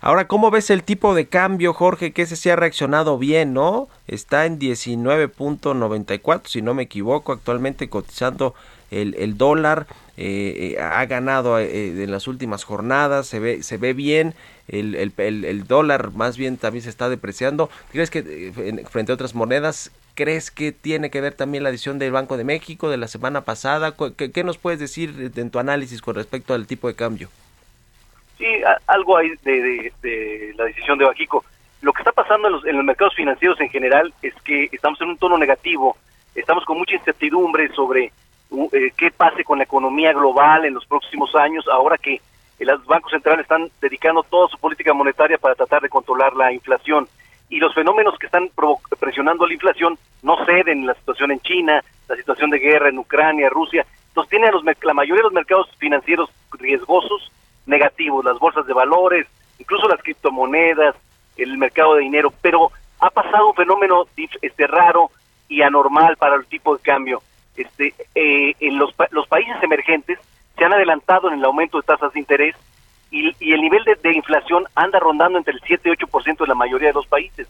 Ahora, 0.00 0.28
¿cómo 0.28 0.50
ves 0.50 0.70
el 0.70 0.84
tipo 0.84 1.14
de 1.14 1.26
cambio, 1.26 1.74
Jorge? 1.74 2.12
Que 2.12 2.22
ese 2.22 2.36
sí 2.36 2.48
ha 2.50 2.56
reaccionado 2.56 3.18
bien, 3.18 3.52
¿no? 3.52 3.88
Está 4.06 4.46
en 4.46 4.58
19.94, 4.58 6.42
si 6.46 6.62
no 6.62 6.72
me 6.74 6.84
equivoco, 6.84 7.32
actualmente 7.32 7.88
cotizando 7.88 8.54
el, 8.90 9.14
el 9.18 9.36
dólar. 9.36 9.86
Eh, 10.16 10.74
eh, 10.76 10.80
ha 10.80 11.04
ganado 11.06 11.58
eh, 11.60 12.02
en 12.02 12.10
las 12.10 12.26
últimas 12.28 12.64
jornadas, 12.64 13.26
se 13.28 13.38
ve, 13.38 13.62
se 13.62 13.76
ve 13.76 13.92
bien, 13.92 14.34
el, 14.66 14.94
el, 14.96 15.12
el, 15.44 15.64
dólar 15.68 16.10
más 16.12 16.36
bien 16.36 16.56
también 16.56 16.82
se 16.82 16.90
está 16.90 17.08
depreciando. 17.08 17.70
¿Crees 17.92 18.10
que 18.10 18.18
eh, 18.20 18.52
en- 18.56 18.86
frente 18.86 19.12
a 19.12 19.14
otras 19.14 19.34
monedas, 19.36 19.92
crees 20.14 20.50
que 20.50 20.72
tiene 20.72 21.10
que 21.10 21.20
ver 21.20 21.34
también 21.34 21.62
la 21.64 21.70
decisión 21.70 21.98
del 22.00 22.10
Banco 22.12 22.36
de 22.36 22.44
México 22.44 22.88
de 22.90 22.96
la 22.98 23.06
semana 23.08 23.42
pasada? 23.44 23.94
¿Qué, 24.16 24.30
qué 24.32 24.44
nos 24.44 24.58
puedes 24.58 24.80
decir 24.80 25.32
en 25.36 25.50
tu 25.50 25.58
análisis 25.60 26.02
con 26.02 26.14
respecto 26.16 26.52
al 26.54 26.66
tipo 26.66 26.88
de 26.88 26.94
cambio? 26.94 27.30
Sí, 28.38 28.46
algo 28.86 29.16
hay 29.16 29.30
de, 29.42 29.92
de- 30.00 30.54
la 30.56 30.64
decisión 30.64 30.96
de 30.96 31.04
Bajico. 31.04 31.44
Lo 31.82 31.92
que 31.92 32.02
está 32.02 32.12
pasando 32.12 32.48
en 32.48 32.54
los, 32.54 32.66
en 32.66 32.76
los 32.76 32.84
mercados 32.84 33.14
financieros 33.14 33.60
en 33.60 33.68
general 33.68 34.12
es 34.22 34.34
que 34.42 34.68
estamos 34.72 35.00
en 35.00 35.08
un 35.10 35.18
tono 35.18 35.36
negativo, 35.38 35.96
estamos 36.34 36.64
con 36.64 36.78
mucha 36.78 36.94
incertidumbre 36.94 37.68
sobre 37.74 38.12
uh, 38.50 38.68
eh, 38.72 38.92
qué 38.96 39.10
pase 39.10 39.44
con 39.44 39.58
la 39.58 39.64
economía 39.64 40.12
global 40.12 40.64
en 40.64 40.74
los 40.74 40.86
próximos 40.86 41.34
años, 41.34 41.66
ahora 41.68 41.98
que 41.98 42.14
eh, 42.14 42.20
los 42.64 42.84
bancos 42.86 43.12
centrales 43.12 43.42
están 43.42 43.68
dedicando 43.80 44.22
toda 44.22 44.48
su 44.48 44.58
política 44.58 44.92
monetaria 44.92 45.38
para 45.38 45.54
tratar 45.54 45.82
de 45.82 45.88
controlar 45.88 46.34
la 46.34 46.52
inflación. 46.52 47.08
Y 47.50 47.58
los 47.58 47.74
fenómenos 47.74 48.18
que 48.18 48.26
están 48.26 48.50
presionando 49.00 49.46
la 49.46 49.54
inflación 49.54 49.98
no 50.22 50.44
ceden, 50.44 50.86
la 50.86 50.94
situación 50.94 51.30
en 51.32 51.40
China, 51.40 51.82
la 52.08 52.16
situación 52.16 52.50
de 52.50 52.58
guerra 52.58 52.88
en 52.88 52.98
Ucrania, 52.98 53.48
Rusia, 53.48 53.86
entonces 54.08 54.30
tienen 54.30 54.48
a 54.48 54.52
los, 54.52 54.64
la 54.64 54.94
mayoría 54.94 55.22
de 55.22 55.28
los 55.28 55.32
mercados 55.32 55.68
financieros 55.78 56.28
riesgosos 56.52 57.32
negativos, 57.68 58.24
las 58.24 58.38
bolsas 58.38 58.66
de 58.66 58.72
valores, 58.72 59.26
incluso 59.58 59.88
las 59.88 60.02
criptomonedas, 60.02 60.96
el 61.36 61.56
mercado 61.58 61.94
de 61.94 62.02
dinero, 62.02 62.32
pero 62.40 62.72
ha 63.00 63.10
pasado 63.10 63.48
un 63.48 63.54
fenómeno 63.54 64.06
este 64.42 64.66
raro 64.66 65.10
y 65.48 65.62
anormal 65.62 66.16
para 66.16 66.36
el 66.36 66.46
tipo 66.46 66.76
de 66.76 66.82
cambio. 66.82 67.22
Este, 67.56 67.94
eh, 68.14 68.54
en 68.60 68.78
los, 68.78 68.94
los 69.10 69.26
países 69.26 69.56
emergentes 69.62 70.18
se 70.56 70.64
han 70.64 70.72
adelantado 70.72 71.28
en 71.28 71.38
el 71.38 71.44
aumento 71.44 71.78
de 71.78 71.86
tasas 71.86 72.12
de 72.12 72.20
interés 72.20 72.54
y, 73.10 73.34
y 73.40 73.52
el 73.52 73.60
nivel 73.60 73.84
de, 73.84 73.94
de 73.96 74.12
inflación 74.14 74.64
anda 74.74 74.98
rondando 74.98 75.38
entre 75.38 75.54
el 75.54 75.60
7 75.64 75.88
y 75.88 75.92
8% 75.92 76.42
en 76.42 76.48
la 76.48 76.54
mayoría 76.54 76.88
de 76.88 76.94
los 76.94 77.06
países. 77.06 77.48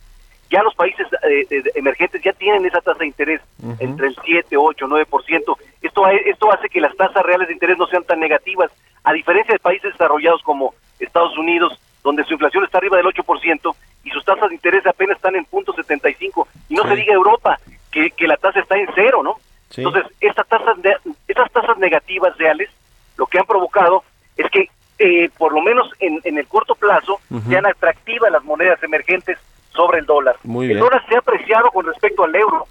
Ya 0.51 0.63
los 0.63 0.75
países 0.75 1.07
eh, 1.29 1.47
eh, 1.51 1.63
emergentes 1.75 2.23
ya 2.23 2.33
tienen 2.33 2.65
esa 2.65 2.81
tasa 2.81 3.01
de 3.01 3.07
interés 3.07 3.41
entre 3.81 4.09
el 4.09 4.17
7, 4.25 4.57
8, 4.57 4.87
9%. 4.87 5.57
Esto, 5.83 6.07
esto 6.07 6.53
hace 6.53 6.69
que 6.71 6.81
las 6.81 6.97
tasas 6.97 7.23
reales 7.23 7.49
de 7.49 7.55
interés 7.55 7.77
no 7.77 7.87
sean 7.87 8.05
tan 8.05 8.19
negativas, 8.19 8.71
a 9.09 9.13
diferencia 9.15 9.55
de 9.55 9.59
países 9.59 9.93
desarrollados 9.93 10.43
como 10.43 10.75
Estados 11.01 11.37
Unidos, 11.39 11.81
donde 12.05 12.25
su 12.25 12.35
inflación 12.35 12.65
está 12.65 12.77
arriba 12.79 12.99
del 12.99 13.07
8% 13.07 13.75
y 14.05 14.11
sus 14.11 14.23
tasas 14.25 14.49
de 14.51 14.55
interés 14.55 14.87
apenas 14.87 15.17
están 15.17 15.35
en 15.35 15.45
punto 15.47 15.73
75. 15.73 16.47
Y 16.69 16.75
no 16.75 16.83
Sí. 16.83 16.89
se 16.91 16.97
diga 16.97 17.15
Europa, 17.15 17.59
que, 17.91 18.11
que 18.11 18.27
la 18.27 18.37
tasa 18.37 18.61
está 18.61 18.77
en 18.77 18.89
cero, 18.95 19.23
¿no? 19.23 19.37
Sí. 19.71 19.83
Entonces, 19.83 20.05
estas 20.21 20.47
tasas, 20.47 20.81
de- 20.83 20.97
estas 21.27 21.51
tasas 21.53 21.79
negativas 21.79 22.37
reales 22.37 22.69
lo 23.17 23.27
que 23.27 23.39
han 23.39 23.47
provocado 23.47 24.05
es 24.37 24.51
que, 24.51 24.69
eh, 24.99 25.31
por 25.39 25.53
lo 25.55 25.63
menos 25.63 25.91
en, 26.01 26.21
en 26.25 26.37
el 26.39 26.47
corto 26.47 26.75
plazo, 26.75 27.19
sean 27.49 27.65
atractivas 27.67 28.31
las 28.31 28.45
monedas 28.45 28.83
emergentes 28.83 29.39
sobre 29.71 30.01
el 30.01 30.07
dólar. 30.07 30.37
Muy 30.45 30.71
el 30.71 30.79
dólar 30.79 31.03
se 31.09 31.15
ha 31.17 31.19
apreciado 31.21 31.71
con 31.71 31.87
respecto 31.87 32.25
al 32.25 32.35
euro. 32.35 32.67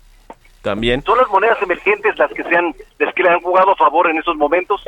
También. 0.61 1.01
Son 1.03 1.17
las 1.17 1.29
monedas 1.29 1.61
emergentes 1.61 2.17
las 2.17 2.31
que 2.31 2.43
se 2.43 2.55
han, 2.55 2.73
las 2.99 3.13
que 3.13 3.23
le 3.23 3.29
han 3.29 3.39
jugado 3.41 3.71
a 3.71 3.75
favor 3.75 4.09
en 4.09 4.17
esos 4.17 4.35
momentos. 4.35 4.81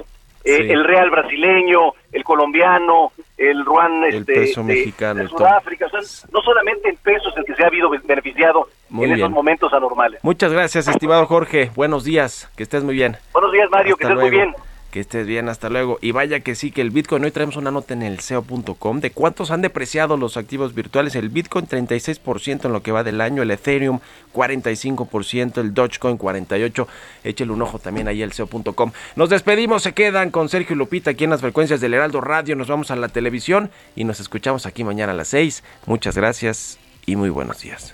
Eh, 0.43 0.57
Sí. 0.57 0.71
El 0.71 0.83
real 0.85 1.09
brasileño, 1.09 1.93
el 2.11 2.23
colombiano, 2.23 3.11
el 3.37 3.63
ruan 3.65 4.03
El 4.05 4.15
este, 4.15 4.33
peso 4.33 4.61
de- 4.61 4.67
mexicano 4.73 5.21
de. 5.23 5.27
Sudáfrica. 5.27 5.85
O 5.87 5.89
sea, 5.89 6.27
no 6.33 6.41
solamente 6.41 6.89
en 6.89 6.95
pesos 6.97 7.33
el 7.37 7.43
que 7.45 7.55
se 7.55 7.63
ha 7.63 7.67
habido 7.67 7.89
beneficiado 7.89 8.67
Muy 8.89 9.05
en 9.05 9.09
bien. 9.15 9.19
esos 9.25 9.31
momentos 9.31 9.71
anormales. 9.73 10.23
Muchas 10.23 10.51
gracias, 10.53 10.87
estimado 10.87 11.25
Jorge. 11.25 11.71
Buenos 11.75 12.03
días, 12.03 12.49
que 12.55 12.63
estés 12.63 12.83
muy 12.83 12.95
bien. 12.95 13.17
Buenos 13.33 13.51
días, 13.51 13.69
Mario, 13.69 13.95
que 13.97 14.05
Hasta 14.05 14.13
estés 14.13 14.29
muy 14.31 14.37
luego. 14.37 14.51
bien. 14.53 14.68
Que 14.91 14.99
estés 14.99 15.27
bien, 15.27 15.49
hasta 15.49 15.69
luego. 15.69 15.99
Y 16.01 16.11
vaya 16.11 16.39
que 16.39 16.55
sí, 16.55 16.71
que 16.71 16.81
el 16.81 16.89
Bitcoin, 16.89 17.23
hoy 17.23 17.31
traemos 17.31 17.57
una 17.57 17.69
nota 17.69 17.93
en 17.93 18.01
el 18.01 18.19
SEO.com 18.19 18.99
de 18.99 19.11
cuántos 19.11 19.51
han 19.51 19.61
depreciado 19.61 20.17
los 20.17 20.35
activos 20.35 20.73
virtuales. 20.73 21.15
El 21.15 21.29
Bitcoin 21.29 21.67
36% 21.67 22.65
en 22.65 22.73
lo 22.73 22.81
que 22.81 22.91
va 22.91 23.03
del 23.03 23.21
año, 23.21 23.43
el 23.43 23.51
Ethereum 23.51 23.99
45%, 24.33 25.59
el 25.59 25.73
Dogecoin 25.75 26.17
48%. 26.17 26.87
Échele 27.23 27.51
un 27.51 27.61
ojo 27.61 27.77
también 27.77 28.07
ahí 28.07 28.23
al 28.23 28.33
SEO.com. 28.33 28.91
Nos 29.15 29.29
despedimos, 29.29 29.83
se 29.83 29.93
quedan 29.93 30.31
con 30.31 30.49
Sergio 30.49 30.75
Lupita 30.75 31.11
aquí 31.11 31.25
en 31.25 31.29
las 31.29 31.41
frecuencias 31.41 31.81
del 31.81 31.93
Heraldo 31.93 32.19
Radio. 32.21 32.55
Nos 32.55 32.67
vamos 32.67 32.89
a 32.89 32.95
la 32.95 33.09
televisión 33.09 33.69
y 33.95 34.05
nos 34.05 34.19
escuchamos 34.19 34.65
aquí 34.65 34.83
mañana 34.83 35.11
a 35.11 35.15
las 35.15 35.27
6. 35.27 35.63
Muchas 35.85 36.15
gracias 36.15 36.79
y 37.05 37.15
muy 37.15 37.29
buenos 37.29 37.61
días. 37.61 37.93